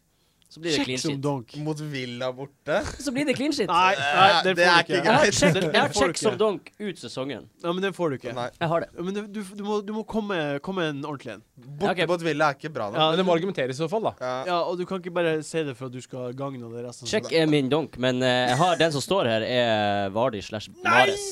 Så 0.49 0.59
blir 0.59 0.77
det 0.77 0.85
clean 0.85 0.97
shit. 0.97 1.57
Mot 1.61 1.79
Villa 1.79 2.31
borte. 2.33 2.81
Så 2.99 3.11
blir 3.13 3.25
det 3.25 3.35
clean 3.37 3.53
shit. 3.53 3.67
Nei, 3.69 3.93
nei, 3.99 4.29
det, 4.43 4.55
Det 4.57 4.63
er 4.65 4.79
ikke 4.81 5.01
greit. 5.05 5.27
Jeg 5.29 5.51
har 5.53 5.59
jeg 5.61 5.81
har 5.83 5.91
check 5.93 6.17
som 6.17 6.37
donk 6.39 6.71
ut 6.79 6.97
sesongen. 6.97 7.43
Ja, 7.61 7.69
men 7.69 7.83
den 7.83 7.93
får 7.93 8.09
du 8.09 8.15
ikke. 8.17 8.33
Nei. 8.33 8.47
Jeg 8.57 8.69
har 8.71 8.81
det. 8.81 8.87
Ja, 8.95 9.03
Men 9.05 9.13
du, 9.13 9.19
du, 9.27 9.43
du, 9.43 9.61
må, 9.67 9.77
du 9.85 9.91
må 9.93 10.01
komme, 10.09 10.39
komme 10.65 10.87
en 10.89 11.03
ordentlig 11.05 11.35
en. 11.35 11.43
Borte 11.53 11.91
okay. 11.91 12.07
mot 12.09 12.23
Villa 12.25 12.47
er 12.49 12.57
ikke 12.57 12.71
bra 12.73 12.87
nok. 12.89 12.97
Ja, 12.97 13.09
Men 13.11 13.21
det 13.21 13.25
må 13.27 13.35
argumenteres 13.37 13.77
i 13.77 13.83
så 13.83 13.89
fall, 13.91 14.07
da. 14.09 14.13
Ja. 14.17 14.31
Ja, 14.49 14.57
og 14.63 14.79
du 14.81 14.87
kan 14.89 15.03
ikke 15.03 15.13
bare 15.19 15.35
si 15.45 15.61
det 15.67 15.75
for 15.77 15.91
at 15.91 15.93
du 15.93 16.01
skal 16.01 16.33
gagne 16.39 16.71
det 16.73 16.85
resten. 16.87 17.09
Check 17.11 17.29
er 17.29 17.45
min 17.51 17.69
donk, 17.69 17.99
men 18.01 18.23
uh, 18.25 18.29
jeg 18.49 18.57
har 18.63 18.79
den 18.81 18.95
som 18.95 19.05
står 19.05 19.29
her, 19.29 19.45
er 19.45 20.15
Vardi 20.15 20.41
slash 20.41 20.73
Mares. 20.81 21.27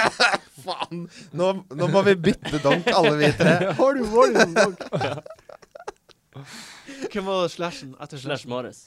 Faen! 0.66 1.06
Nå, 1.32 1.48
nå 1.80 1.88
må 1.88 2.04
vi 2.10 2.18
bytte 2.28 2.60
donk, 2.60 2.92
alle 2.92 3.16
vi 3.22 3.32
tre. 3.40 3.56
Har 3.80 3.96
du 3.96 4.04
Vardi 4.12 4.44
som 4.44 4.52
donk? 4.58 4.84
Hvem 7.08 7.28
var 7.28 7.48
slashen 7.52 7.94
etter 7.96 8.20
Slash 8.20 8.44
slashen? 8.44 8.50
Mares. 8.52 8.80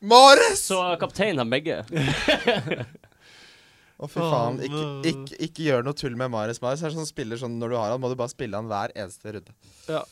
Mares! 0.00 0.62
Så 0.68 0.78
kapteinen 1.00 1.42
har 1.42 1.48
begge. 1.50 1.80
Å, 3.98 4.06
fy 4.06 4.20
faen. 4.22 4.60
Ikke, 4.62 4.82
ikke, 5.10 5.38
ikke 5.48 5.64
gjør 5.66 5.86
noe 5.86 5.96
tull 5.98 6.14
med 6.18 6.30
Mares. 6.30 6.60
Mares 6.62 6.84
er 6.86 6.94
sånn 6.94 7.08
spiller 7.08 7.40
sånn 7.40 7.56
når 7.58 7.72
du 7.72 7.78
har 7.80 7.94
han, 7.94 8.02
må 8.02 8.10
du 8.12 8.14
bare 8.18 8.30
spille 8.30 8.54
han 8.58 8.68
hver 8.70 8.94
eneste 8.94 9.32
runde. 9.34 9.54
Ja. 9.90 10.04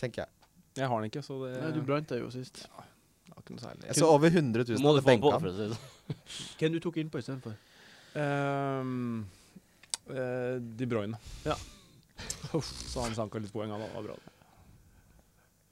Tenker 0.00 0.24
jeg. 0.24 0.48
Jeg 0.80 0.88
har 0.88 1.02
den 1.02 1.12
ikke, 1.12 1.22
så 1.22 1.36
det 1.44 1.52
Nei, 1.60 1.70
du 1.76 1.82
brant 1.86 2.08
deg 2.10 2.24
jo 2.24 2.30
sist. 2.32 2.64
det 2.64 3.34
var 3.36 3.44
ikke 3.44 3.54
noe 3.58 3.62
særlig. 3.62 3.86
Jeg 3.90 4.00
så 4.00 4.08
over 4.08 4.32
100 4.32 4.66
000 4.72 4.82
Må 4.82 4.96
du 4.96 5.02
få 5.02 5.04
på, 5.04 5.10
benka 5.12 5.36
for 5.36 5.50
å 5.50 5.54
si 5.54 5.68
det 5.68 5.76
sånn. 5.76 6.56
Hvem 6.62 6.74
du 6.74 6.80
tok 6.82 6.98
innpå 7.04 7.22
istedenfor? 7.22 7.54
Um, 8.18 9.22
uh, 10.10 10.56
De 10.80 10.88
Bruyne. 10.88 11.20
Ja. 11.46 11.54
Så 12.58 13.04
han 13.04 13.14
sanka 13.16 13.40
litt 13.42 13.54
poeng, 13.54 13.70
han 13.70 13.86
var 13.94 14.08
bra. 14.08 14.18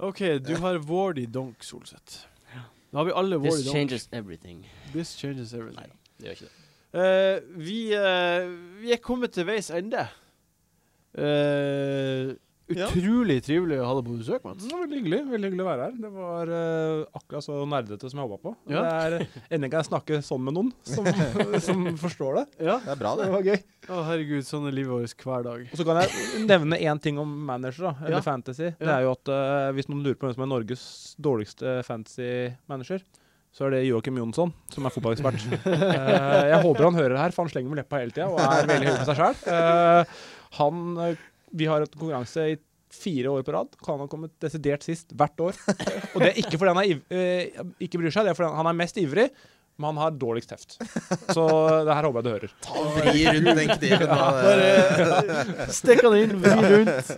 OK, 0.00 0.20
du 0.40 0.54
har 0.62 0.78
Wardy 0.88 1.26
Donk, 1.28 1.62
Solseth. 1.64 2.26
Da 2.90 2.98
har 2.98 3.04
vi 3.04 3.12
alle 3.14 3.36
Wardy 3.38 3.62
This 3.62 3.72
changes 3.72 4.08
everything. 4.12 4.64
This 4.94 5.14
changes 5.16 5.52
everything. 5.54 5.92
Nei, 5.92 6.16
det 6.18 6.26
gjør 6.26 6.38
ikke 6.38 6.48
det. 6.48 6.56
Uh, 6.90 7.58
vi, 7.66 7.80
uh, 7.94 8.50
vi 8.82 8.92
er 8.92 9.02
kommet 9.02 9.36
til 9.36 9.46
veis 9.46 9.70
ende. 9.70 10.06
Ja. 11.14 12.32
Utrolig 12.70 13.36
trivelig 13.46 13.78
å 13.82 13.86
ha 13.88 13.94
deg 13.98 14.06
på 14.08 14.16
besøk, 14.20 14.44
Mats. 14.46 14.64
Det 14.64 14.72
var 14.72 14.82
veldig 14.84 14.98
hyggelig 15.00 15.20
veldig 15.30 15.50
hyggelig 15.50 15.64
å 15.64 15.68
være 15.68 15.86
her. 15.88 15.94
Det 16.04 16.10
var 16.14 16.52
uh, 16.54 17.20
akkurat 17.20 17.46
så 17.46 17.58
nerdete 17.70 18.10
som 18.12 18.20
jeg 18.22 18.30
håpa 18.30 18.38
på. 18.48 18.52
Ja. 18.72 18.82
Det 18.82 18.94
er 19.20 19.54
Endelig 19.56 19.70
kan 19.72 19.82
jeg 19.82 19.88
snakke 19.90 20.20
sånn 20.26 20.44
med 20.46 20.56
noen 20.58 20.72
som, 20.86 21.08
som 21.68 21.84
forstår 22.00 22.40
det. 22.40 22.44
Ja. 22.70 22.78
Det 22.84 22.94
er 22.94 23.00
bra, 23.02 23.14
Det 23.18 23.26
det. 23.28 23.30
var 23.36 23.48
gøy. 23.50 23.60
Å, 23.90 24.02
herregud, 24.10 24.46
sånn 24.46 24.68
er 24.70 24.76
livet 24.76 24.92
vårt 24.94 25.24
hver 25.26 25.46
dag. 25.46 25.64
Og 25.70 25.80
så 25.80 25.86
kan 25.88 26.02
jeg 26.02 26.44
nevne 26.46 26.80
én 26.80 27.00
ting 27.02 27.18
om 27.22 27.32
manager, 27.48 27.90
da, 27.90 27.94
eller 28.04 28.18
Ja. 28.20 28.24
fantasy. 28.26 28.72
Det 28.78 28.92
er 28.96 29.06
jo 29.06 29.14
at 29.16 29.30
uh, 29.32 29.70
Hvis 29.76 29.88
noen 29.90 30.04
lurer 30.04 30.18
på 30.20 30.28
hvem 30.28 30.36
som 30.36 30.44
er 30.46 30.52
Norges 30.54 30.84
dårligste 31.20 31.80
fantasy-manager, 31.88 33.02
så 33.50 33.66
er 33.66 33.72
det 33.74 33.80
Joakim 33.88 34.14
Jonsson, 34.20 34.52
som 34.70 34.84
er 34.86 34.92
fotballekspert. 34.94 35.42
Eh, 35.66 36.44
jeg 36.52 36.60
håper 36.62 36.86
han 36.86 36.94
hører 36.94 37.16
det 37.16 37.22
her, 37.24 37.32
for 37.34 37.42
han 37.42 37.50
slenger 37.50 37.72
med 37.72 37.80
leppa 37.80 37.98
hele 37.98 38.14
tida 38.14 38.28
og 38.30 38.38
er 38.38 38.68
veldig 38.70 38.92
høy 38.92 38.98
på 39.00 39.08
seg 39.08 39.18
sjøl. 39.18 39.40
han 40.60 40.84
eh, 41.08 41.24
Vi 41.56 41.66
har 41.70 41.82
hatt 41.84 41.96
konkurranse 41.96 42.44
i 42.52 42.58
fire 42.90 43.30
år 43.30 43.44
på 43.46 43.54
rad. 43.54 43.76
Kan 43.84 44.02
ha 44.02 44.08
kommet 44.10 44.34
desidert 44.42 44.84
sist 44.86 45.14
hvert 45.16 45.40
år. 45.42 45.56
Og 46.14 46.20
det 46.22 46.32
er 46.32 46.42
ikke 46.42 46.58
fordi 46.58 46.74
han 46.74 46.82
er 46.82 46.90
iv 46.90 47.00
eh, 47.14 47.64
ikke 47.86 48.00
bryr 48.02 48.14
seg, 48.14 48.26
det 48.26 48.34
er 48.34 48.38
fordi 48.38 48.52
han 48.58 48.70
er 48.70 48.78
mest 48.80 49.00
ivrig. 49.02 49.28
Men 49.80 49.94
han 49.94 50.00
har 50.02 50.16
dårligst 50.20 50.50
heft. 50.52 50.74
Så 51.32 51.44
det 51.86 51.94
her 51.96 52.04
håper 52.04 52.18
jeg 52.18 52.24
du 52.26 52.30
hører. 52.34 52.50
Ta 52.66 52.82
Vri 52.98 53.22
rundt 53.30 53.60
den 53.60 53.70
kniven. 53.78 54.10
nå, 54.10 55.68
stikk 55.72 56.02
han 56.04 56.16
inn, 56.18 56.34
vri 56.42 56.72
rundt. 56.74 57.14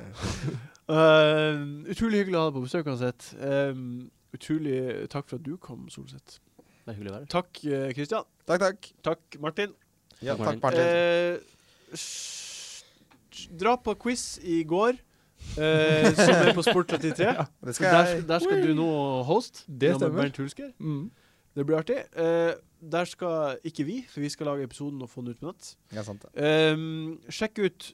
Uh, 0.92 1.88
utrolig 1.90 2.20
hyggelig 2.22 2.38
å 2.38 2.44
ha 2.44 2.50
deg 2.50 2.56
på 2.58 2.62
besøk 2.68 2.90
uansett. 2.92 3.32
Um, 3.42 3.82
utrolig 4.36 4.78
takk 5.10 5.26
for 5.32 5.40
at 5.40 5.46
du 5.48 5.56
kom, 5.62 5.88
Solseth. 5.90 6.38
Det 6.82 6.92
er 6.92 6.98
hyggelig 7.00 7.10
å 7.10 7.16
være 7.16 7.24
her. 7.24 7.32
Takk, 7.34 7.50
Kristian. 7.58 7.96
Christian. 7.98 8.30
Takk, 8.46 8.62
takk. 8.62 8.92
Takk, 9.10 9.40
Martin. 9.42 9.74
Ja, 10.22 10.36
Takk, 10.38 10.52
takk, 10.52 10.62
Martin. 10.62 10.86
Eh, 10.86 11.98
dra 13.58 13.76
på 13.80 13.94
quiz 14.02 14.38
i 14.42 14.62
går, 14.68 14.98
eh, 15.56 16.08
som 16.18 16.34
er 16.34 16.52
på 16.56 16.64
Sport33. 16.66 17.30
Det 17.66 17.74
skal 17.76 17.88
der, 17.96 18.12
jeg 18.12 18.26
der 18.28 18.44
skal 18.44 18.62
du 18.66 18.74
nå 18.78 18.90
host. 19.28 19.64
Det 19.66 19.94
stemmer. 19.96 20.24
Bernt 20.24 20.40
Hulsker. 20.42 20.72
Mm. 20.78 21.10
Det 21.52 21.66
blir 21.68 21.78
artig. 21.82 21.98
Eh, 22.16 22.52
der 22.92 23.04
skal 23.04 23.58
ikke 23.64 23.84
vi, 23.86 24.00
for 24.10 24.24
vi 24.24 24.30
skal 24.32 24.48
lage 24.50 24.66
episoden 24.66 25.02
og 25.04 25.10
få 25.10 25.22
den 25.22 25.36
ut 25.36 25.40
på 25.40 25.50
nett. 25.50 25.74
Ja, 25.94 26.02
sant 26.06 26.24
det. 26.24 26.32
Um, 26.74 27.20
sjekk 27.30 27.60
ut 27.62 27.92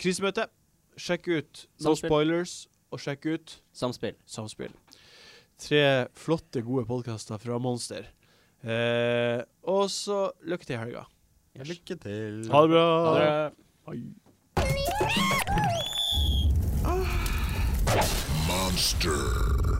krisemøtet. 0.00 0.52
Sjekk 0.96 1.28
ut 1.28 1.64
No 1.80 1.92
Samspill. 1.92 2.08
Spoilers. 2.08 2.54
Og 2.92 3.00
sjekk 3.00 3.28
ut 3.32 3.54
Samspill. 3.76 4.16
Samspill. 4.28 4.74
Tre 5.62 5.82
flotte, 6.18 6.62
gode 6.64 6.84
podkaster 6.88 7.40
fra 7.40 7.58
Monster. 7.62 8.08
Eh, 8.62 9.42
og 9.68 9.88
så 9.90 10.26
lykke 10.48 10.68
til 10.68 10.76
i 10.76 10.80
helga. 10.80 11.06
Lykke 11.68 11.96
til. 12.00 12.42
Ha 12.52 12.64
det 12.64 12.72
bra. 12.72 12.84
Ha 13.06 13.14
det. 13.18 13.32
Hei. 13.88 14.02
Monster. 18.46 19.71